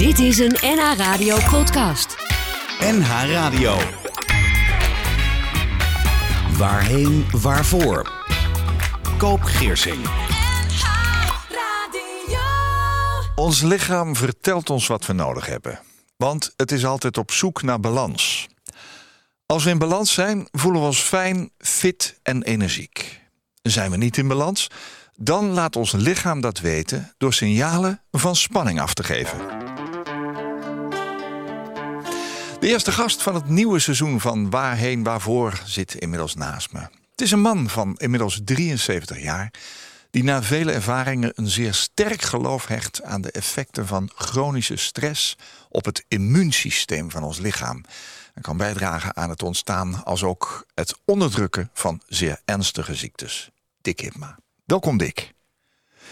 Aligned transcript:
Dit 0.00 0.18
is 0.18 0.38
een 0.38 0.56
NH 0.60 0.96
Radio 0.96 1.36
podcast. 1.50 2.16
NH 2.78 3.30
Radio. 3.30 3.78
Waarheen, 6.56 7.26
waarvoor? 7.30 8.12
Koop 9.18 9.42
Geersing. 9.42 10.10
Ons 13.34 13.62
lichaam 13.62 14.16
vertelt 14.16 14.70
ons 14.70 14.86
wat 14.86 15.06
we 15.06 15.12
nodig 15.12 15.46
hebben. 15.46 15.80
Want 16.16 16.52
het 16.56 16.72
is 16.72 16.84
altijd 16.84 17.18
op 17.18 17.30
zoek 17.30 17.62
naar 17.62 17.80
balans. 17.80 18.48
Als 19.46 19.64
we 19.64 19.70
in 19.70 19.78
balans 19.78 20.12
zijn, 20.12 20.48
voelen 20.50 20.80
we 20.80 20.86
ons 20.86 21.00
fijn, 21.00 21.50
fit 21.58 22.20
en 22.22 22.42
energiek. 22.42 23.20
Zijn 23.62 23.90
we 23.90 23.96
niet 23.96 24.16
in 24.16 24.28
balans, 24.28 24.70
dan 25.16 25.50
laat 25.50 25.76
ons 25.76 25.92
lichaam 25.92 26.40
dat 26.40 26.60
weten 26.60 27.14
door 27.18 27.32
signalen 27.32 28.02
van 28.10 28.36
spanning 28.36 28.80
af 28.80 28.94
te 28.94 29.02
geven. 29.02 29.59
De 32.60 32.68
eerste 32.68 32.92
gast 32.92 33.22
van 33.22 33.34
het 33.34 33.48
nieuwe 33.48 33.78
seizoen 33.78 34.20
van 34.20 34.50
Waarheen 34.50 35.02
Waarvoor 35.02 35.62
zit 35.64 35.94
inmiddels 35.94 36.34
naast 36.34 36.72
me. 36.72 36.80
Het 37.10 37.20
is 37.20 37.30
een 37.30 37.40
man 37.40 37.68
van 37.68 37.96
inmiddels 37.96 38.40
73 38.44 39.22
jaar 39.22 39.50
die 40.10 40.22
na 40.22 40.42
vele 40.42 40.72
ervaringen 40.72 41.32
een 41.34 41.48
zeer 41.48 41.74
sterk 41.74 42.22
geloof 42.22 42.66
hecht 42.66 43.02
aan 43.02 43.20
de 43.20 43.30
effecten 43.30 43.86
van 43.86 44.10
chronische 44.14 44.76
stress 44.76 45.36
op 45.68 45.84
het 45.84 46.04
immuunsysteem 46.08 47.10
van 47.10 47.22
ons 47.22 47.38
lichaam. 47.38 47.84
En 48.34 48.42
kan 48.42 48.56
bijdragen 48.56 49.16
aan 49.16 49.30
het 49.30 49.42
ontstaan 49.42 50.04
als 50.04 50.22
ook 50.22 50.66
het 50.74 50.94
onderdrukken 51.04 51.70
van 51.72 52.02
zeer 52.06 52.40
ernstige 52.44 52.94
ziektes. 52.94 53.50
Dick 53.80 54.00
Hipma. 54.00 54.38
Welkom 54.64 54.96
Dick. 54.96 55.32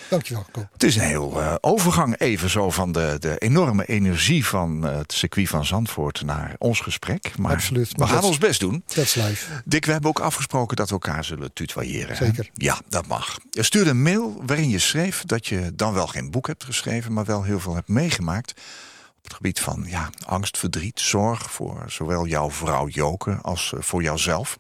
Dankjewel, 0.09 0.47
Koop. 0.51 0.69
Het 0.73 0.83
is 0.83 0.97
een 0.97 1.03
heel 1.03 1.41
uh, 1.41 1.55
overgang 1.61 2.19
even 2.19 2.51
zo 2.51 2.71
van 2.71 2.93
de, 2.93 3.17
de 3.19 3.39
enorme 3.39 3.85
energie 3.85 4.47
van 4.47 4.87
uh, 4.87 4.97
het 4.97 5.13
circuit 5.13 5.49
van 5.49 5.65
Zandvoort 5.65 6.23
naar 6.23 6.55
ons 6.59 6.81
gesprek. 6.81 7.39
Maar 7.39 7.53
Absoluut. 7.53 7.93
we 7.97 8.07
gaan 8.07 8.23
ons 8.23 8.39
best 8.39 8.61
doen. 8.61 8.85
Is 8.95 9.15
live. 9.15 9.63
Dick, 9.65 9.85
we 9.85 9.93
hebben 9.93 10.11
ook 10.11 10.21
afgesproken 10.21 10.77
dat 10.77 10.87
we 10.87 10.93
elkaar 10.93 11.25
zullen 11.25 11.53
tutoyeren. 11.53 12.17
hè? 12.17 12.25
Zeker. 12.25 12.51
Ja, 12.55 12.81
dat 12.89 13.07
mag. 13.07 13.39
Je 13.51 13.63
stuurde 13.63 13.91
een 13.91 14.03
mail 14.03 14.43
waarin 14.47 14.69
je 14.69 14.79
schreef 14.79 15.23
dat 15.27 15.47
je 15.47 15.73
dan 15.75 15.95
wel 15.95 16.07
geen 16.07 16.31
boek 16.31 16.47
hebt 16.47 16.65
geschreven, 16.65 17.13
maar 17.13 17.25
wel 17.25 17.43
heel 17.43 17.61
veel 17.61 17.75
hebt 17.75 17.89
meegemaakt 17.89 18.51
op 19.19 19.25
het 19.25 19.35
gebied 19.35 19.61
van 19.61 19.85
ja, 19.87 20.11
angst, 20.27 20.59
verdriet, 20.59 21.01
zorg 21.01 21.51
voor 21.51 21.85
zowel 21.87 22.27
jouw 22.27 22.51
vrouw 22.51 22.87
Joke 22.89 23.39
als 23.43 23.73
uh, 23.75 23.81
voor 23.83 24.03
jouzelf. 24.03 24.57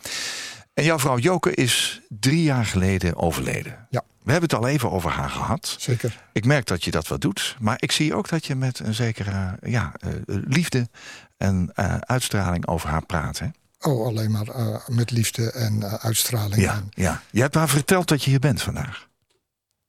En 0.74 0.84
jouw 0.84 0.98
vrouw 0.98 1.18
Joke 1.18 1.54
is 1.54 2.00
drie 2.08 2.42
jaar 2.42 2.64
geleden 2.64 3.16
overleden. 3.16 3.86
Ja. 3.90 4.02
We 4.28 4.34
hebben 4.34 4.50
het 4.50 4.64
al 4.64 4.68
even 4.68 4.90
over 4.90 5.10
haar 5.10 5.30
gehad. 5.30 5.76
Zeker. 5.78 6.24
Ik 6.32 6.44
merk 6.44 6.66
dat 6.66 6.84
je 6.84 6.90
dat 6.90 7.08
wat 7.08 7.20
doet. 7.20 7.56
Maar 7.60 7.76
ik 7.78 7.92
zie 7.92 8.14
ook 8.14 8.28
dat 8.28 8.46
je 8.46 8.54
met 8.54 8.78
een 8.78 8.94
zekere 8.94 9.58
ja, 9.62 9.92
uh, 10.04 10.12
liefde 10.26 10.88
en 11.36 11.72
uh, 11.74 11.96
uitstraling 11.98 12.66
over 12.66 12.88
haar 12.88 13.06
praat. 13.06 13.38
Hè? 13.38 13.46
Oh, 13.80 14.06
alleen 14.06 14.30
maar 14.30 14.46
uh, 14.46 14.76
met 14.86 15.10
liefde 15.10 15.52
en 15.52 16.00
uitstraling. 16.00 16.62
Ja, 16.62 16.74
en... 16.74 16.88
ja, 16.90 17.22
je 17.30 17.40
hebt 17.40 17.54
haar 17.54 17.68
verteld 17.68 18.08
dat 18.08 18.24
je 18.24 18.30
hier 18.30 18.38
bent 18.38 18.62
vandaag. 18.62 19.08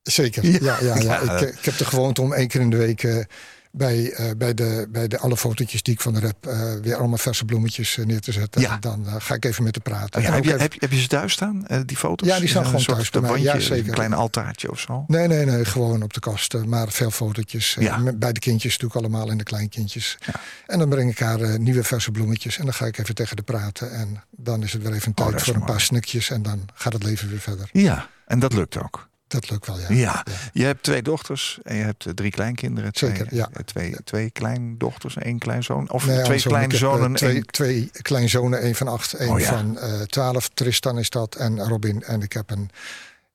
Zeker, 0.01 0.45
ja. 0.45 0.57
ja, 0.61 0.77
ja, 0.81 0.95
ja. 0.95 1.19
Ik, 1.19 1.57
ik, 1.57 1.65
heb 1.65 1.77
de 1.77 1.85
gewoonte 1.85 2.21
om 2.21 2.33
één 2.33 2.47
keer 2.47 2.61
in 2.61 2.69
de 2.69 2.77
week 2.77 3.27
bij, 3.71 4.19
uh, 4.19 4.31
bij, 4.37 4.53
de, 4.53 4.87
bij 4.89 5.07
de 5.07 5.19
alle 5.19 5.37
fotootjes 5.37 5.83
die 5.83 5.93
ik 5.93 6.01
van 6.01 6.13
de 6.13 6.19
heb 6.19 6.47
uh, 6.47 6.73
weer 6.81 6.95
allemaal 6.95 7.17
verse 7.17 7.45
bloemetjes 7.45 7.97
uh, 7.97 8.05
neer 8.05 8.21
te 8.21 8.31
zetten. 8.31 8.61
Ja. 8.61 8.73
En 8.73 8.79
dan 8.79 9.05
ga 9.21 9.35
ik 9.35 9.45
even 9.45 9.63
met 9.63 9.75
haar 9.75 9.83
praten. 9.83 10.19
Oh 10.19 10.25
ja, 10.25 10.33
heb, 10.33 10.43
je, 10.43 10.49
even... 10.49 10.61
heb, 10.61 10.73
je, 10.73 10.79
heb, 10.79 10.91
je, 10.91 10.99
ze 10.99 11.07
thuis 11.07 11.33
staan, 11.33 11.65
die 11.85 11.97
foto's? 11.97 12.27
Ja, 12.27 12.39
die 12.39 12.47
staan 12.47 12.65
gewoon 12.65 12.83
thuis 12.83 13.09
bij 13.09 13.39
Ja, 13.41 13.59
zeker. 13.59 13.87
Een 13.87 13.93
klein 13.93 14.13
altaartje 14.13 14.71
of 14.71 14.79
zo? 14.79 15.03
Nee, 15.07 15.27
nee, 15.27 15.45
nee, 15.45 15.65
gewoon 15.65 16.03
op 16.03 16.13
de 16.13 16.19
kast. 16.19 16.65
Maar 16.65 16.89
veel 16.89 17.11
fotootjes. 17.11 17.75
Ja. 17.79 18.13
Bij 18.15 18.33
de 18.33 18.39
kindjes 18.39 18.77
ik 18.77 18.95
allemaal 18.95 19.29
en 19.29 19.37
de 19.37 19.43
kleinkindjes. 19.43 20.17
Ja. 20.25 20.33
En 20.67 20.79
dan 20.79 20.89
breng 20.89 21.11
ik 21.11 21.19
haar 21.19 21.59
nieuwe 21.59 21.83
verse 21.83 22.11
bloemetjes. 22.11 22.57
En 22.57 22.63
dan 22.63 22.73
ga 22.73 22.85
ik 22.85 22.97
even 22.97 23.15
tegen 23.15 23.35
haar 23.35 23.45
praten. 23.45 23.91
En 23.91 24.23
dan 24.29 24.63
is 24.63 24.73
het 24.73 24.81
weer 24.81 24.93
even 24.93 25.13
tijd 25.13 25.33
oh, 25.33 25.39
voor 25.39 25.53
een 25.53 25.59
mooi. 25.59 25.71
paar 25.71 25.81
snikjes. 25.81 26.29
En 26.29 26.41
dan 26.41 26.65
gaat 26.73 26.93
het 26.93 27.03
leven 27.03 27.29
weer 27.29 27.39
verder. 27.39 27.69
Ja, 27.71 28.09
en 28.25 28.39
dat 28.39 28.53
lukt 28.53 28.77
ook. 28.77 29.08
Dat 29.29 29.49
lukt 29.49 29.67
wel, 29.67 29.79
ja. 29.79 29.85
Ja. 29.89 30.23
je 30.53 30.63
hebt 30.63 30.83
twee 30.83 31.01
dochters 31.01 31.59
en 31.63 31.75
je 31.75 31.83
hebt 31.83 32.05
drie 32.15 32.31
kleinkinderen. 32.31 32.93
Twee, 32.93 33.15
Zeker, 33.15 33.35
ja. 33.35 33.49
Twee, 33.65 33.95
twee 34.03 34.29
kleindochters 34.29 35.15
en 35.15 35.21
één 35.21 35.37
kleinzoon. 35.37 35.91
Of 35.91 36.05
nee, 36.05 36.23
twee 36.23 36.41
kleinzonen. 36.41 37.11
Uh, 37.11 37.17
twee, 37.17 37.33
één... 37.33 37.45
twee 37.45 37.91
kleinzonen, 38.01 38.61
één 38.61 38.75
van 38.75 38.87
acht, 38.87 39.13
één 39.13 39.29
oh, 39.29 39.39
ja. 39.39 39.45
van 39.45 39.77
uh, 39.77 40.01
twaalf. 40.01 40.49
Tristan 40.53 40.99
is 40.99 41.09
dat 41.09 41.35
en 41.35 41.59
Robin. 41.59 42.03
En 42.03 42.21
ik 42.21 42.33
heb 42.33 42.49
een 42.49 42.69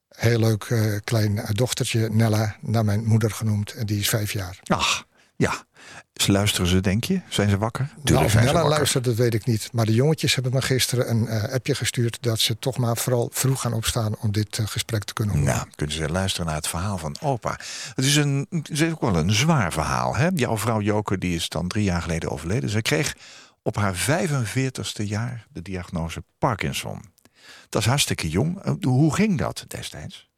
heel 0.09 0.39
leuk 0.39 0.69
uh, 0.69 0.97
klein 1.05 1.41
dochtertje, 1.53 2.09
Nella, 2.11 2.57
naar 2.61 2.85
mijn 2.85 3.05
moeder 3.05 3.31
genoemd. 3.31 3.73
En 3.73 3.87
die 3.87 3.99
is 3.99 4.09
vijf 4.09 4.33
jaar. 4.33 4.59
Ach, 4.65 5.07
ja. 5.37 5.65
Ze 6.15 6.33
luisteren 6.33 6.67
ze, 6.67 6.81
denk 6.81 7.05
je? 7.05 7.21
Zijn 7.29 7.51
ze 7.51 7.59
wakker? 7.59 7.89
Nou, 8.03 8.25
of 8.25 8.35
Nella 8.35 8.69
luistert, 8.69 9.05
dat 9.05 9.15
weet 9.15 9.35
ik 9.35 9.47
niet. 9.47 9.69
Maar 9.73 9.87
de 9.87 9.95
jongetjes 9.95 10.35
hebben 10.35 10.53
me 10.53 10.63
gisteren 10.63 11.11
een 11.11 11.23
uh, 11.23 11.43
appje 11.43 11.75
gestuurd... 11.75 12.19
dat 12.21 12.39
ze 12.39 12.59
toch 12.59 12.77
maar 12.77 12.97
vooral 12.97 13.31
vroeg 13.33 13.61
gaan 13.61 13.73
opstaan 13.73 14.17
om 14.21 14.33
dit 14.33 14.59
uh, 14.59 14.67
gesprek 14.67 15.05
te 15.05 15.13
kunnen 15.13 15.37
horen. 15.37 15.55
Nou, 15.55 15.67
kunnen 15.75 15.97
ze 15.97 16.09
luisteren 16.09 16.47
naar 16.47 16.55
het 16.55 16.69
verhaal 16.69 16.99
van 16.99 17.17
opa. 17.21 17.59
Het 17.95 18.05
is, 18.05 18.17
een, 18.17 18.47
het 18.51 18.71
is 18.71 18.83
ook 18.83 19.01
wel 19.01 19.17
een 19.17 19.33
zwaar 19.33 19.73
verhaal. 19.73 20.17
Hè? 20.17 20.29
Jouw 20.35 20.59
vrouw 20.59 20.81
Joke 20.81 21.19
die 21.19 21.35
is 21.35 21.49
dan 21.49 21.69
drie 21.69 21.85
jaar 21.85 22.03
geleden 22.03 22.31
overleden. 22.31 22.71
Ze 22.71 22.83
kreeg 22.83 23.17
op 23.63 23.77
haar 23.77 23.95
45ste 23.95 25.05
jaar 25.05 25.47
de 25.53 25.63
diagnose 25.63 26.25
Parkinson. 26.39 27.03
Dat 27.69 27.83
is 27.83 27.89
hartstikke 27.89 28.29
jong. 28.29 28.79
Hoe 28.85 29.15
ging 29.15 29.39
dat 29.39 29.65
destijds? 29.69 30.31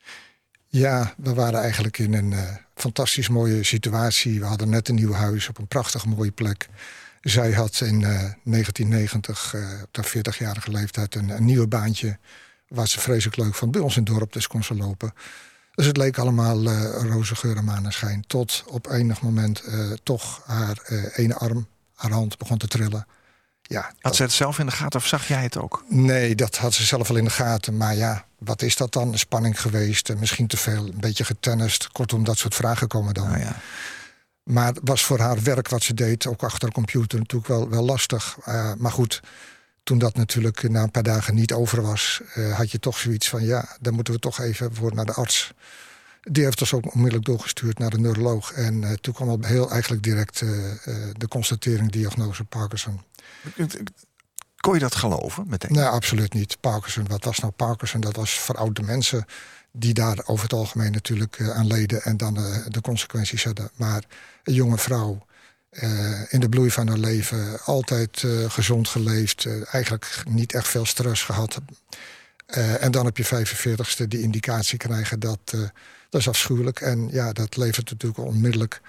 Ja, 0.77 1.15
we 1.17 1.35
waren 1.35 1.61
eigenlijk 1.61 1.99
in 1.99 2.15
een 2.15 2.33
uh, 2.33 2.41
fantastisch 2.75 3.29
mooie 3.29 3.65
situatie. 3.65 4.41
We 4.41 4.47
hadden 4.47 4.69
net 4.69 4.89
een 4.89 4.95
nieuw 4.95 5.13
huis 5.13 5.49
op 5.49 5.59
een 5.59 5.67
prachtig 5.67 6.07
mooie 6.07 6.31
plek. 6.31 6.69
Zij 7.21 7.53
had 7.53 7.81
in 7.81 8.01
uh, 8.01 8.09
1990, 8.45 9.55
uh, 9.55 9.63
op 9.83 9.97
haar 9.97 10.13
40-jarige 10.17 10.71
leeftijd, 10.71 11.15
een, 11.15 11.29
een 11.29 11.45
nieuwe 11.45 11.67
baantje. 11.67 12.19
Waar 12.69 12.89
ze 12.89 13.01
vreselijk 13.01 13.37
leuk 13.37 13.55
vond. 13.55 13.73
Bij 13.73 13.81
ons 13.81 13.97
in 13.97 14.03
het 14.03 14.13
dorp, 14.13 14.33
dus 14.33 14.47
kon 14.47 14.65
ze 14.65 14.75
lopen. 14.75 15.13
Dus 15.75 15.87
het 15.87 15.97
leek 15.97 16.19
allemaal 16.19 16.65
roze 17.09 17.35
geur 17.35 17.57
en 17.57 17.65
maneschijn. 17.65 18.25
Tot 18.27 18.65
op 18.67 18.91
enig 18.91 19.23
moment 19.23 19.65
toch 20.03 20.43
haar 20.47 20.79
ene 21.15 21.35
arm, 21.35 21.67
haar 21.95 22.11
hand 22.11 22.39
begon 22.39 22.59
te 22.59 22.69
trillen. 22.69 23.07
Ja, 23.69 23.93
had 24.01 24.17
ze 24.17 24.23
het 24.23 24.33
zelf 24.33 24.59
in 24.59 24.67
de 24.67 24.73
gaten 24.73 25.01
of 25.01 25.07
zag 25.07 25.29
jij 25.29 25.43
het 25.43 25.57
ook? 25.57 25.85
Nee, 25.89 26.35
dat 26.35 26.57
had 26.57 26.75
ze 26.75 26.85
zelf 26.85 27.09
wel 27.09 27.17
in 27.17 27.25
de 27.25 27.31
gaten. 27.31 27.77
Maar 27.77 27.95
ja, 27.95 28.25
wat 28.39 28.63
is 28.63 28.77
dat 28.77 28.93
dan? 28.93 29.19
Spanning 29.19 29.61
geweest? 29.61 30.15
Misschien 30.17 30.47
te 30.47 30.57
veel, 30.57 30.87
een 30.87 31.01
beetje 31.01 31.25
getennist. 31.25 31.89
Kortom, 31.93 32.25
dat 32.25 32.39
soort 32.39 32.55
vragen 32.55 32.89
komen 32.89 33.15
dan. 33.15 33.29
Nou 33.29 33.41
ja. 33.41 33.57
Maar 34.43 34.67
het 34.67 34.81
was 34.83 35.05
voor 35.05 35.19
haar 35.19 35.43
werk 35.43 35.69
wat 35.69 35.83
ze 35.83 35.95
deed, 35.95 36.27
ook 36.27 36.43
achter 36.43 36.67
een 36.67 36.75
computer, 36.75 37.19
natuurlijk 37.19 37.49
wel, 37.49 37.69
wel 37.69 37.85
lastig. 37.85 38.37
Uh, 38.49 38.73
maar 38.79 38.93
goed, 38.93 39.21
toen 39.83 39.99
dat 39.99 40.17
natuurlijk 40.17 40.69
na 40.69 40.83
een 40.83 40.91
paar 40.91 41.03
dagen 41.03 41.35
niet 41.35 41.53
over 41.53 41.83
was, 41.83 42.21
uh, 42.37 42.57
had 42.57 42.71
je 42.71 42.79
toch 42.79 42.99
zoiets 42.99 43.29
van: 43.29 43.45
ja, 43.45 43.77
dan 43.81 43.95
moeten 43.95 44.15
we 44.15 44.21
toch 44.21 44.41
even 44.41 44.75
voor 44.75 44.95
naar 44.95 45.05
de 45.05 45.13
arts. 45.13 45.53
Die 46.23 46.45
heeft 46.45 46.61
ons 46.61 46.73
ook 46.73 46.95
onmiddellijk 46.95 47.25
doorgestuurd 47.25 47.79
naar 47.79 47.91
de 47.91 47.99
neuroloog. 47.99 48.53
En 48.53 48.83
uh, 48.83 48.93
toen 48.93 49.15
kwam 49.15 49.29
al 49.29 49.39
heel 49.41 49.71
eigenlijk 49.71 50.03
direct 50.03 50.39
de 51.13 51.29
constatering, 51.29 51.93
diagnose 51.93 52.45
Parkinson. 52.45 53.01
Kon 54.57 54.75
je 54.75 54.81
dat 54.81 54.95
geloven 54.95 55.45
meteen? 55.49 55.73
Nee, 55.73 55.85
absoluut 55.85 56.33
niet. 56.33 56.61
Parkinson, 56.61 57.07
wat 57.09 57.25
was 57.25 57.39
nou 57.39 57.53
Parkinson? 57.53 58.01
Dat 58.01 58.17
was 58.17 58.39
voor 58.39 58.57
oude 58.57 58.83
mensen 58.83 59.25
die 59.73 59.95
daar 59.95 60.19
over 60.25 60.43
het 60.43 60.53
algemeen 60.53 60.93
natuurlijk 60.93 61.39
uh, 61.39 61.51
aan 61.51 61.67
leden 61.67 62.03
en 62.03 62.17
dan 62.17 62.39
uh, 62.39 62.57
de 62.69 62.81
consequenties 62.81 63.45
hadden. 63.45 63.71
Maar 63.77 64.05
een 64.45 64.55
jonge 64.55 64.79
vrouw 64.79 65.27
uh, 65.71 66.33
in 66.33 66.41
de 66.41 66.49
bloei 66.49 66.71
van 66.71 66.89
haar 66.89 66.99
leven, 66.99 67.61
altijd 67.65 68.25
gezond 68.49 68.89
geleefd, 68.89 69.47
eigenlijk 69.71 70.23
niet 70.29 70.55
echt 70.55 70.69
veel 70.69 70.87
stress 70.87 71.23
gehad. 71.23 71.61
en 72.81 72.91
dan 72.91 73.07
op 73.07 73.17
je 73.17 73.27
45ste 73.27 74.09
die 74.09 74.23
indicatie 74.23 74.79
krijgen, 74.79 75.21
dat, 75.21 75.41
dat 76.09 76.21
is 76.21 76.29
afschuwelijk. 76.29 76.81
En 76.81 77.09
ja, 77.11 77.33
dat 77.33 77.57
levert 77.57 77.91
natuurlijk 77.91 78.29
onmiddellijk 78.29 78.81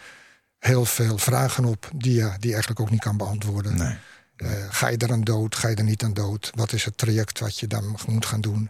heel 0.59 0.85
veel 0.85 1.17
vragen 1.17 1.65
op 1.65 1.89
die 1.95 2.13
je 2.13 2.31
die 2.39 2.51
eigenlijk 2.51 2.79
ook 2.79 2.89
niet 2.89 2.99
kan 2.99 3.17
beantwoorden. 3.17 3.77
Nee. 3.77 3.97
Uh, 4.37 4.49
ga 4.69 4.87
je 4.87 4.97
er 4.97 5.11
aan 5.11 5.23
dood? 5.23 5.55
Ga 5.55 5.67
je 5.67 5.75
er 5.75 5.83
niet 5.83 6.03
aan 6.03 6.13
dood? 6.13 6.51
Wat 6.55 6.73
is 6.73 6.85
het 6.85 6.97
traject 6.97 7.39
wat 7.39 7.59
je 7.59 7.67
dan 7.67 7.97
moet 8.07 8.25
gaan 8.25 8.41
doen? 8.41 8.69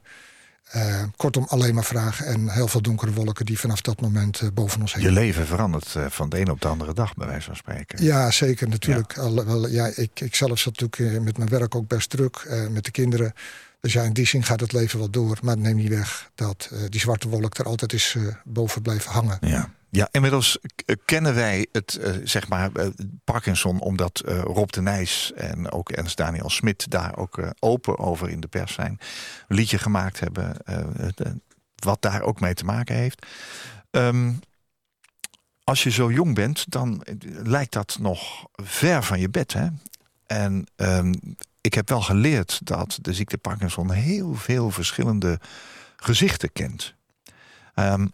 Uh, 0.76 1.04
kortom, 1.16 1.46
alleen 1.48 1.74
maar 1.74 1.84
vragen 1.84 2.26
en 2.26 2.50
heel 2.50 2.68
veel 2.68 2.82
donkere 2.82 3.12
wolken 3.12 3.46
die 3.46 3.60
vanaf 3.60 3.82
dat 3.82 4.02
moment 4.02 4.42
uh, 4.42 4.50
boven 4.54 4.82
ons 4.82 4.94
heen. 4.94 5.04
Je 5.04 5.12
leven 5.12 5.48
verandert 5.48 5.96
van 6.08 6.30
de 6.30 6.40
een 6.40 6.50
op 6.50 6.62
de 6.62 6.68
andere 6.68 6.94
dag, 6.94 7.14
bij 7.14 7.28
wijze 7.28 7.46
van 7.46 7.56
spreken. 7.56 8.04
Ja, 8.04 8.32
zeker, 8.32 8.68
natuurlijk. 8.70 9.16
Ja. 9.16 9.22
Al, 9.22 9.46
wel, 9.46 9.68
ja, 9.68 9.86
ik, 9.96 10.20
ik 10.20 10.36
zelf 10.36 10.60
zat 10.60 10.80
natuurlijk 10.80 11.24
met 11.24 11.38
mijn 11.38 11.50
werk 11.50 11.76
ook 11.76 11.88
best 11.88 12.10
druk, 12.10 12.68
met 12.72 12.86
de 12.86 12.92
kinderen. 12.92 13.34
Dus 13.82 13.94
ja, 13.94 14.04
in 14.04 14.14
die 14.14 14.28
zin 14.28 14.44
gaat 14.44 14.60
het 14.60 14.72
leven 14.72 15.00
wel 15.00 15.10
door. 15.10 15.38
Maar 15.42 15.54
het 15.54 15.64
neemt 15.64 15.80
niet 15.80 15.90
weg 15.90 16.30
dat 16.36 16.72
die 16.90 17.00
zwarte 17.00 17.30
wolk 17.30 17.58
er 17.58 17.66
altijd 17.66 17.94
is 17.94 18.16
boven 18.44 18.82
blijven 18.82 19.12
hangen. 19.12 19.38
Ja. 19.42 19.70
Ja, 19.90 20.08
inmiddels 20.12 20.58
kennen 21.06 21.36
wij 21.36 21.68
het, 21.72 22.00
uh, 22.02 22.16
zeg 22.24 22.48
maar, 22.48 22.70
uh, 22.74 22.88
Parkinson... 23.24 23.80
omdat 23.80 24.22
Rob 24.26 24.70
de 24.70 24.82
Nijs 24.82 25.34
en 25.34 25.72
ook 25.72 25.92
Ernst 25.92 26.18
Daniel 26.18 26.50
Smit... 26.50 26.92
daar 26.92 27.18
ook 27.18 27.54
open 27.60 27.98
over 27.98 28.30
in 28.30 28.40
de 28.40 28.48
pers 28.48 28.74
zijn. 28.74 29.00
Een 29.48 29.56
liedje 29.56 29.78
gemaakt 29.78 30.20
hebben, 30.20 30.58
wat 31.76 32.02
daar 32.02 32.22
ook 32.22 32.40
mee 32.40 32.54
te 32.54 32.66
maken 32.66 32.96
heeft. 32.96 33.26
Um, 33.92 34.40
als 35.68 35.84
je 35.84 35.92
zo 35.92 36.12
jong 36.12 36.36
bent, 36.36 36.72
dan 36.72 37.04
lijkt 37.44 37.74
dat 37.74 37.98
nog 38.00 38.46
ver 38.54 39.04
van 39.04 39.20
je 39.20 39.30
bed. 39.30 39.54
Hè? 39.54 39.68
En 40.26 40.66
ehm, 40.76 41.14
ik 41.62 41.74
heb 41.74 41.90
wel 41.90 42.02
geleerd 42.02 42.60
dat 42.64 43.00
de 43.02 43.14
ziekte 43.14 43.38
Parkinson 43.38 43.92
heel 43.92 44.34
veel 44.34 44.72
verschillende 44.72 45.40
gezichten 45.96 46.52
kent. 46.52 46.94
Ehm, 47.74 48.08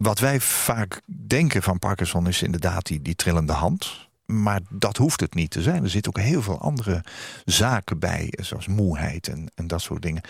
wat 0.00 0.18
wij 0.18 0.40
vaak 0.40 1.00
denken 1.06 1.62
van 1.62 1.78
Parkinson 1.78 2.28
is 2.28 2.42
inderdaad 2.42 2.86
die, 2.86 3.02
die 3.02 3.14
trillende 3.14 3.52
hand. 3.52 4.08
Maar 4.24 4.60
dat 4.68 4.96
hoeft 4.96 5.20
het 5.20 5.34
niet 5.34 5.50
te 5.50 5.62
zijn. 5.62 5.82
Er 5.82 5.90
zitten 5.90 6.16
ook 6.16 6.24
heel 6.24 6.42
veel 6.42 6.60
andere 6.60 7.04
zaken 7.44 7.98
bij, 7.98 8.32
zoals 8.40 8.66
moeheid 8.66 9.28
en, 9.28 9.50
en 9.54 9.66
dat 9.66 9.80
soort 9.80 10.02
dingen. 10.02 10.22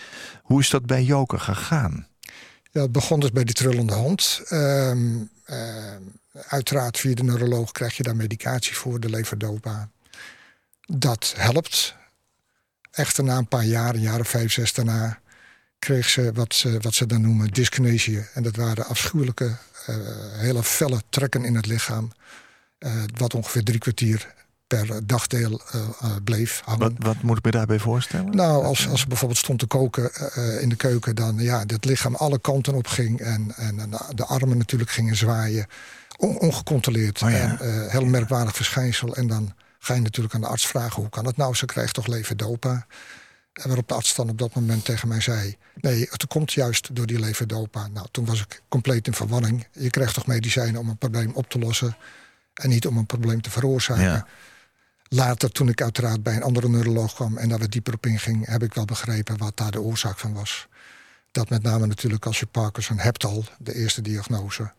Hoe 0.43 0.59
is 0.59 0.69
dat 0.69 0.85
bij 0.85 1.03
Joker 1.03 1.39
gegaan? 1.39 2.07
Ja, 2.71 2.81
het 2.81 2.91
begon 2.91 3.19
dus 3.19 3.31
bij 3.31 3.43
die 3.43 3.55
trillende 3.55 3.93
hand. 3.93 4.41
Ehm, 4.47 5.17
ehm, 5.45 6.01
uiteraard 6.47 6.97
via 6.97 7.15
de 7.15 7.23
neuroloog 7.23 7.71
krijg 7.71 7.97
je 7.97 8.03
daar 8.03 8.15
medicatie 8.15 8.75
voor, 8.75 8.99
de 8.99 9.09
leverdopa. 9.09 9.89
Dat 10.85 11.33
helpt. 11.37 11.95
Echter 12.91 13.23
na 13.23 13.37
een 13.37 13.47
paar 13.47 13.65
jaar, 13.65 13.95
een 13.95 14.01
jaar 14.01 14.25
vijf, 14.25 14.51
zes 14.51 14.73
daarna... 14.73 15.20
kreeg 15.81 16.09
ze 16.09 16.31
wat, 16.33 16.53
ze 16.53 16.77
wat 16.81 16.93
ze 16.93 17.05
dan 17.05 17.21
noemen 17.21 17.47
dyskinesie. 17.47 18.25
En 18.33 18.43
dat 18.43 18.55
waren 18.55 18.85
afschuwelijke, 18.85 19.45
uh, 19.45 19.95
hele 20.31 20.63
felle 20.63 21.01
trekken 21.09 21.45
in 21.45 21.55
het 21.55 21.65
lichaam... 21.65 22.11
Uh, 22.79 22.91
wat 23.17 23.33
ongeveer 23.33 23.63
drie 23.63 23.79
kwartier 23.79 24.33
per 24.67 25.07
dagdeel 25.07 25.61
uh, 25.75 25.81
uh, 26.03 26.15
bleef 26.23 26.61
hangen. 26.65 26.79
Wat, 26.79 26.93
wat, 26.97 27.21
moet 27.21 27.37
ik 27.37 27.43
me 27.43 27.51
daarbij 27.51 27.79
voorstellen? 27.79 28.35
Nou, 28.35 28.65
als, 28.65 28.87
als 28.87 28.99
ze 28.99 29.07
bijvoorbeeld 29.07 29.39
stond 29.39 29.59
te 29.59 29.65
koken 29.65 30.11
in 30.61 30.69
de 30.69 30.75
keuken... 30.75 31.15
dan 31.15 31.37
ja, 31.37 31.63
het 31.67 31.85
lichaam 31.85 32.15
alle 32.15 32.39
kanten 32.39 32.73
op 32.73 32.87
ging... 32.87 33.19
en, 33.19 33.53
en 33.55 33.89
de 34.15 34.25
armen 34.25 34.57
natuurlijk 34.57 34.91
gingen 34.91 35.15
zwaaien. 35.15 35.65
On, 36.17 36.39
ongecontroleerd. 36.39 37.21
Oh, 37.21 37.29
ja. 37.29 37.59
en, 37.59 37.89
heel 37.89 38.05
merkwaardig 38.05 38.55
verschijnsel. 38.55 39.15
En 39.15 39.27
dan 39.27 39.53
ga 39.79 39.93
je 39.93 40.01
natuurlijk 40.01 40.35
aan 40.35 40.41
de 40.41 40.47
arts 40.47 40.67
vragen... 40.67 41.01
hoe 41.01 41.09
kan 41.09 41.25
het 41.25 41.37
nou? 41.37 41.55
Ze 41.55 41.65
krijgt 41.65 41.93
toch 41.93 42.07
leverdopa? 42.07 42.85
En 43.53 43.67
waarop 43.67 43.87
de 43.87 43.93
arts 43.93 44.15
dan 44.15 44.29
op 44.29 44.37
dat 44.37 44.55
moment 44.55 44.85
tegen 44.85 45.07
mij 45.07 45.21
zei... 45.21 45.57
nee, 45.75 46.07
het 46.09 46.27
komt 46.27 46.53
juist 46.53 46.95
door 46.95 47.05
die 47.05 47.19
leverdopa. 47.19 47.87
Nou, 47.87 48.07
toen 48.11 48.25
was 48.25 48.41
ik 48.41 48.61
compleet 48.69 49.07
in 49.07 49.13
verwarring. 49.13 49.67
Je 49.71 49.89
krijgt 49.89 50.13
toch 50.13 50.27
medicijnen 50.27 50.79
om 50.79 50.89
een 50.89 50.97
probleem 50.97 51.31
op 51.33 51.49
te 51.49 51.59
lossen... 51.59 51.97
en 52.53 52.69
niet 52.69 52.87
om 52.87 52.97
een 52.97 53.05
probleem 53.05 53.41
te 53.41 53.49
veroorzaken... 53.49 54.03
Ja. 54.03 54.27
Later, 55.13 55.51
toen 55.51 55.69
ik 55.69 55.81
uiteraard 55.81 56.23
bij 56.23 56.35
een 56.35 56.43
andere 56.43 56.69
neuroloog 56.69 57.13
kwam 57.13 57.37
en 57.37 57.49
daar 57.49 57.59
wat 57.59 57.71
dieper 57.71 57.93
op 57.93 58.05
inging, 58.05 58.47
heb 58.47 58.63
ik 58.63 58.73
wel 58.73 58.85
begrepen 58.85 59.37
wat 59.37 59.57
daar 59.57 59.71
de 59.71 59.81
oorzaak 59.81 60.19
van 60.19 60.33
was. 60.33 60.67
Dat 61.31 61.49
met 61.49 61.63
name 61.63 61.85
natuurlijk 61.85 62.25
als 62.25 62.39
je 62.39 62.45
Parkinson 62.45 62.97
hebt 62.97 63.25
al, 63.25 63.43
de 63.59 63.75
eerste 63.75 64.01
diagnose. 64.01 64.71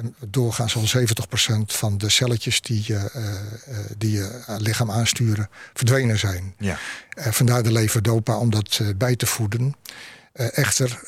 En 0.00 0.14
doorgaans 0.28 0.76
al 0.76 0.86
70% 0.86 1.62
van 1.66 1.98
de 1.98 2.08
celletjes 2.08 2.60
die 2.60 2.82
je, 2.86 3.10
uh, 3.16 3.76
die 3.98 4.10
je 4.12 4.40
lichaam 4.58 4.90
aansturen 4.90 5.48
verdwenen 5.74 6.18
zijn. 6.18 6.54
Ja. 6.58 6.78
Uh, 7.18 7.26
vandaar 7.26 7.62
de 7.62 7.72
leverdopa 7.72 8.36
om 8.36 8.50
dat 8.50 8.80
bij 8.96 9.16
te 9.16 9.26
voeden. 9.26 9.74
echter, 10.32 11.00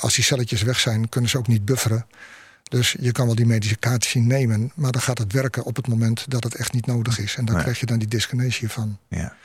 als 0.00 0.14
die 0.14 0.24
celletjes 0.24 0.62
weg 0.62 0.78
zijn, 0.80 1.08
kunnen 1.08 1.30
ze 1.30 1.38
ook 1.38 1.46
niet 1.46 1.64
bufferen. 1.64 2.06
Dus 2.62 2.96
je 3.00 3.12
kan 3.12 3.26
wel 3.26 3.34
die 3.34 3.46
medicatie 3.46 4.20
nemen, 4.20 4.72
maar 4.74 4.92
dan 4.92 5.00
gaat 5.02 5.18
het 5.18 5.32
werken 5.32 5.64
op 5.64 5.76
het 5.76 5.86
moment 5.88 6.24
dat 6.30 6.44
het 6.44 6.54
echt 6.54 6.72
niet 6.72 6.86
nodig 6.86 7.18
is. 7.18 7.34
En 7.36 7.44
dan 7.44 7.54
Nee. 7.54 7.62
krijg 7.64 7.80
je 7.80 7.86
dan 7.86 7.98
die 7.98 8.08
dyskinesie 8.08 8.68
van. 8.68 8.98
Ja. 9.08 9.36